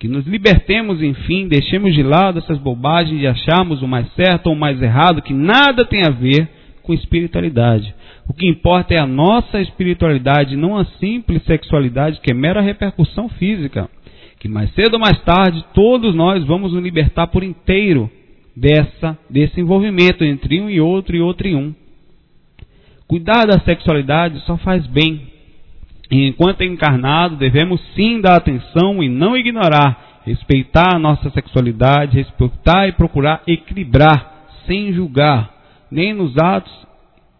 Que 0.00 0.08
nos 0.08 0.26
libertemos, 0.26 1.02
enfim, 1.02 1.46
deixemos 1.46 1.94
de 1.94 2.02
lado 2.02 2.38
essas 2.38 2.56
bobagens 2.56 3.20
de 3.20 3.26
acharmos 3.26 3.82
o 3.82 3.86
mais 3.86 4.10
certo 4.14 4.46
ou 4.46 4.54
o 4.54 4.58
mais 4.58 4.80
errado, 4.80 5.20
que 5.20 5.34
nada 5.34 5.84
tem 5.84 6.02
a 6.02 6.10
ver 6.10 6.48
com 6.82 6.94
espiritualidade. 6.94 7.94
O 8.26 8.32
que 8.32 8.48
importa 8.48 8.94
é 8.94 8.98
a 8.98 9.06
nossa 9.06 9.60
espiritualidade, 9.60 10.56
não 10.56 10.78
a 10.78 10.86
simples 10.98 11.42
sexualidade 11.44 12.18
que 12.20 12.30
é 12.30 12.34
mera 12.34 12.62
repercussão 12.62 13.28
física. 13.28 13.90
Que 14.38 14.48
mais 14.48 14.72
cedo 14.72 14.94
ou 14.94 15.00
mais 15.00 15.20
tarde 15.22 15.62
todos 15.74 16.14
nós 16.14 16.42
vamos 16.46 16.72
nos 16.72 16.82
libertar 16.82 17.26
por 17.26 17.44
inteiro 17.44 18.10
dessa 18.56 19.18
desse 19.28 19.60
envolvimento 19.60 20.24
entre 20.24 20.62
um 20.62 20.70
e 20.70 20.80
outro 20.80 21.14
e 21.14 21.20
outro 21.20 21.46
e 21.46 21.54
um. 21.54 21.74
Cuidar 23.06 23.44
da 23.44 23.60
sexualidade 23.60 24.40
só 24.46 24.56
faz 24.56 24.86
bem. 24.86 25.29
Enquanto 26.10 26.62
é 26.62 26.64
encarnado, 26.64 27.36
devemos 27.36 27.80
sim 27.94 28.20
dar 28.20 28.36
atenção 28.36 29.02
e 29.02 29.08
não 29.08 29.36
ignorar, 29.36 30.20
respeitar 30.24 30.96
a 30.96 30.98
nossa 30.98 31.30
sexualidade, 31.30 32.16
respeitar 32.16 32.88
e 32.88 32.92
procurar 32.92 33.42
equilibrar, 33.46 34.48
sem 34.66 34.92
julgar, 34.92 35.50
nem 35.90 36.12
nos 36.12 36.36
atos, 36.36 36.72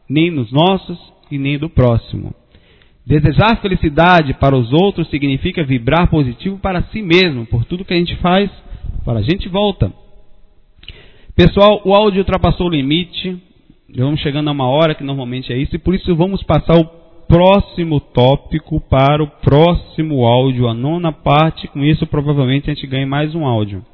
nem 0.09 0.31
nos 0.31 0.53
nossos 0.53 0.99
e 1.31 1.39
nem 1.39 1.59
do 1.59 1.69
próximo. 1.69 2.35
Desejar 3.05 3.61
felicidade 3.61 4.35
para 4.35 4.57
os 4.57 4.73
outros 4.73 5.09
significa 5.11 5.65
vibrar 5.65 6.09
positivo 6.09 6.59
para 6.59 6.83
si 6.85 7.03
mesmo, 7.03 7.47
por 7.47 7.65
tudo 7.65 7.85
que 7.85 7.95
a 7.95 7.97
gente 7.97 8.15
faz, 8.17 8.49
para 9.05 9.19
a 9.19 9.23
gente 9.23 9.49
volta. 9.49 9.93
Pessoal, 11.35 11.81
o 11.85 11.93
áudio 11.93 12.21
ultrapassou 12.21 12.69
o 12.69 12.71
limite, 12.71 13.37
vamos 13.97 14.21
chegando 14.21 14.49
a 14.49 14.53
uma 14.53 14.69
hora 14.69 14.95
que 14.95 15.03
normalmente 15.03 15.53
é 15.53 15.57
isso, 15.57 15.75
e 15.75 15.79
por 15.79 15.95
isso 15.95 16.15
vamos 16.15 16.43
passar 16.45 16.77
o 16.77 17.00
próximo 17.31 18.01
tópico 18.01 18.81
para 18.81 19.23
o 19.23 19.29
próximo 19.29 20.27
áudio, 20.27 20.67
a 20.67 20.75
nona 20.75 21.13
parte, 21.13 21.69
com 21.69 21.85
isso 21.85 22.05
provavelmente 22.09 22.69
a 22.69 22.75
gente 22.75 22.89
ganha 22.89 23.07
mais 23.07 23.37
um 23.37 23.47
áudio. 23.47 23.85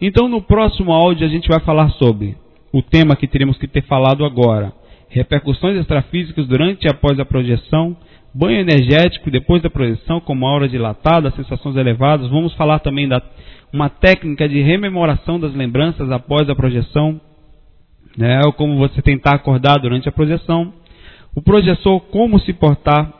Então 0.00 0.28
no 0.28 0.42
próximo 0.42 0.92
áudio 0.92 1.24
a 1.24 1.30
gente 1.30 1.48
vai 1.48 1.60
falar 1.60 1.90
sobre 1.90 2.36
o 2.72 2.82
tema 2.82 3.14
que 3.14 3.28
teríamos 3.28 3.56
que 3.56 3.68
ter 3.68 3.82
falado 3.82 4.24
agora. 4.24 4.72
repercussões 5.08 5.78
extrafísicas 5.78 6.48
durante 6.48 6.86
e 6.86 6.90
após 6.90 7.18
a 7.20 7.24
projeção, 7.24 7.96
banho 8.34 8.58
energético 8.58 9.30
depois 9.30 9.62
da 9.62 9.70
projeção, 9.70 10.18
como 10.20 10.44
aura 10.44 10.68
dilatada, 10.68 11.30
sensações 11.30 11.76
elevadas. 11.76 12.28
Vamos 12.28 12.52
falar 12.54 12.80
também 12.80 13.06
da 13.06 13.22
uma 13.72 13.88
técnica 13.88 14.48
de 14.48 14.60
rememoração 14.60 15.38
das 15.38 15.54
lembranças 15.54 16.10
após 16.10 16.50
a 16.50 16.56
projeção, 16.56 17.20
né, 18.18 18.40
ou 18.44 18.52
como 18.52 18.76
você 18.76 19.00
tentar 19.02 19.36
acordar 19.36 19.78
durante 19.78 20.08
a 20.08 20.12
projeção. 20.12 20.72
O 21.36 21.42
projetor, 21.42 22.00
como 22.10 22.40
se 22.40 22.54
portar, 22.54 23.12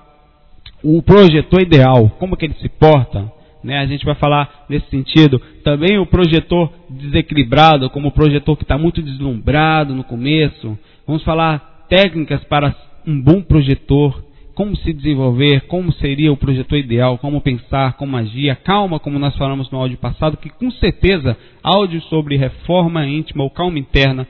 o 0.82 1.02
projetor 1.02 1.60
ideal, 1.60 2.08
como 2.18 2.34
que 2.34 2.46
ele 2.46 2.54
se 2.54 2.68
porta, 2.70 3.30
né? 3.62 3.78
A 3.78 3.86
gente 3.86 4.06
vai 4.06 4.14
falar 4.14 4.64
nesse 4.70 4.88
sentido. 4.88 5.38
Também 5.62 5.98
o 5.98 6.06
projetor 6.06 6.72
desequilibrado, 6.88 7.90
como 7.90 8.08
o 8.08 8.12
projetor 8.12 8.56
que 8.56 8.62
está 8.62 8.78
muito 8.78 9.02
deslumbrado 9.02 9.94
no 9.94 10.02
começo. 10.02 10.78
Vamos 11.06 11.22
falar 11.24 11.84
técnicas 11.90 12.42
para 12.44 12.74
um 13.06 13.20
bom 13.20 13.42
projetor, 13.42 14.24
como 14.54 14.74
se 14.76 14.94
desenvolver, 14.94 15.66
como 15.66 15.92
seria 15.92 16.32
o 16.32 16.38
projetor 16.38 16.78
ideal, 16.78 17.18
como 17.18 17.42
pensar, 17.42 17.98
como 17.98 18.16
agir, 18.16 18.48
a 18.48 18.56
calma, 18.56 18.98
como 18.98 19.18
nós 19.18 19.36
falamos 19.36 19.70
no 19.70 19.78
áudio 19.78 19.98
passado, 19.98 20.38
que 20.38 20.48
com 20.48 20.70
certeza 20.70 21.36
áudio 21.62 22.00
sobre 22.02 22.38
reforma 22.38 23.06
íntima 23.06 23.44
ou 23.44 23.50
calma 23.50 23.78
interna 23.78 24.26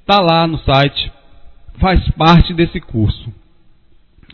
está 0.00 0.20
lá 0.20 0.44
no 0.48 0.58
site, 0.58 1.12
faz 1.78 2.00
parte 2.12 2.52
desse 2.54 2.80
curso. 2.80 3.32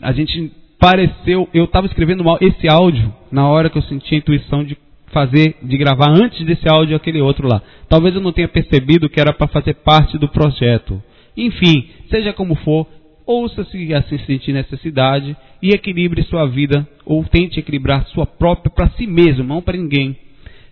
A 0.01 0.11
gente 0.11 0.51
pareceu, 0.79 1.49
eu 1.53 1.65
estava 1.65 1.87
escrevendo 1.87 2.23
esse 2.41 2.67
áudio 2.69 3.13
na 3.31 3.47
hora 3.47 3.69
que 3.69 3.77
eu 3.77 3.83
senti 3.83 4.15
a 4.15 4.17
intuição 4.17 4.63
de 4.63 4.77
fazer, 5.11 5.57
de 5.61 5.77
gravar 5.77 6.09
antes 6.09 6.45
desse 6.45 6.67
áudio 6.69 6.95
aquele 6.95 7.21
outro 7.21 7.47
lá. 7.47 7.61
Talvez 7.89 8.15
eu 8.15 8.21
não 8.21 8.31
tenha 8.31 8.47
percebido 8.47 9.09
que 9.09 9.19
era 9.19 9.33
para 9.33 9.47
fazer 9.47 9.75
parte 9.75 10.17
do 10.17 10.29
projeto. 10.29 11.01
Enfim, 11.35 11.89
seja 12.09 12.31
como 12.33 12.55
for, 12.55 12.87
ouça 13.25 13.63
se 13.65 13.93
assim 13.93 14.17
sentir 14.19 14.53
necessidade 14.53 15.35
e 15.61 15.69
equilibre 15.69 16.23
sua 16.23 16.45
vida 16.47 16.87
ou 17.05 17.23
tente 17.23 17.59
equilibrar 17.59 18.05
sua 18.07 18.25
própria 18.25 18.71
para 18.71 18.89
si 18.91 19.05
mesmo, 19.05 19.43
não 19.43 19.61
para 19.61 19.77
ninguém. 19.77 20.15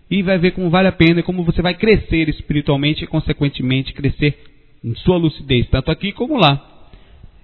E 0.09 0.23
vai 0.23 0.37
ver 0.37 0.51
como 0.51 0.69
vale 0.69 0.87
a 0.87 0.91
pena 0.91 1.19
e 1.19 1.23
como 1.23 1.43
você 1.43 1.61
vai 1.61 1.73
crescer 1.73 2.29
espiritualmente 2.29 3.03
e 3.03 3.07
consequentemente 3.07 3.93
crescer 3.93 4.37
em 4.83 4.95
sua 4.95 5.17
lucidez, 5.17 5.67
tanto 5.69 5.91
aqui 5.91 6.11
como 6.11 6.37
lá. 6.37 6.77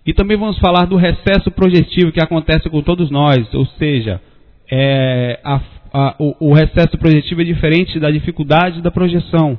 E 0.05 0.13
também 0.13 0.37
vamos 0.37 0.57
falar 0.59 0.85
do 0.85 0.97
recesso 0.97 1.49
projetivo 1.51 2.11
que 2.11 2.21
acontece 2.21 2.69
com 2.69 2.81
todos 2.81 3.09
nós, 3.09 3.51
ou 3.53 3.65
seja, 3.65 4.21
é, 4.69 5.39
a, 5.43 5.61
a, 5.93 6.15
o, 6.19 6.49
o, 6.49 6.53
recesso 6.53 6.97
projetivo 6.97 7.41
é 7.41 7.45
diferente 7.45 7.99
da 7.99 8.11
dificuldade 8.11 8.81
da 8.81 8.91
projeção. 8.91 9.57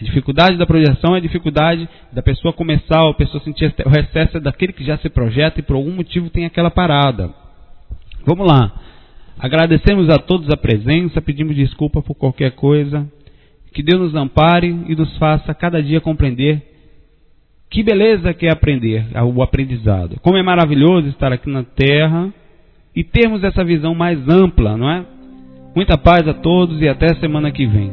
A 0.00 0.02
dificuldade 0.02 0.56
da 0.56 0.66
projeção 0.66 1.14
é 1.14 1.18
a 1.18 1.22
dificuldade 1.22 1.88
da 2.12 2.22
pessoa 2.22 2.52
começar, 2.52 3.08
a 3.08 3.14
pessoa 3.14 3.42
sentir 3.44 3.72
o 3.86 3.88
recesso 3.88 4.38
é 4.38 4.40
daquele 4.40 4.72
que 4.72 4.84
já 4.84 4.98
se 4.98 5.08
projeta 5.08 5.60
e 5.60 5.62
por 5.62 5.76
algum 5.76 5.92
motivo 5.92 6.28
tem 6.28 6.44
aquela 6.44 6.70
parada. 6.70 7.30
Vamos 8.26 8.46
lá. 8.46 8.72
Agradecemos 9.38 10.08
a 10.10 10.18
todos 10.18 10.50
a 10.50 10.56
presença, 10.56 11.22
pedimos 11.22 11.54
desculpa 11.54 12.02
por 12.02 12.14
qualquer 12.14 12.52
coisa. 12.52 13.06
Que 13.72 13.82
Deus 13.82 14.00
nos 14.00 14.14
ampare 14.14 14.68
e 14.88 14.96
nos 14.96 15.16
faça 15.18 15.54
cada 15.54 15.80
dia 15.80 16.00
compreender 16.00 16.73
que 17.74 17.82
beleza 17.82 18.32
que 18.32 18.46
é 18.46 18.52
aprender, 18.52 19.04
o 19.20 19.42
aprendizado. 19.42 20.20
Como 20.22 20.36
é 20.36 20.42
maravilhoso 20.44 21.08
estar 21.08 21.32
aqui 21.32 21.50
na 21.50 21.64
Terra 21.64 22.32
e 22.94 23.02
termos 23.02 23.42
essa 23.42 23.64
visão 23.64 23.96
mais 23.96 24.16
ampla, 24.28 24.76
não 24.76 24.88
é? 24.88 25.04
Muita 25.74 25.98
paz 25.98 26.28
a 26.28 26.34
todos 26.34 26.80
e 26.80 26.88
até 26.88 27.16
semana 27.16 27.50
que 27.50 27.66
vem. 27.66 27.90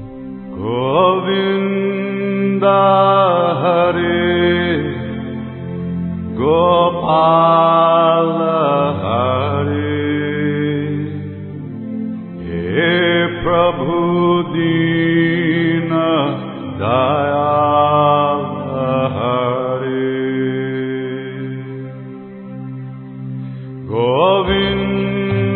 Govinda 0.56 1.48
Hare 3.58 4.84
Gopala 6.36 7.32
Hare 9.02 9.82
Prabhu 13.42 14.44
Dina 14.54 16.38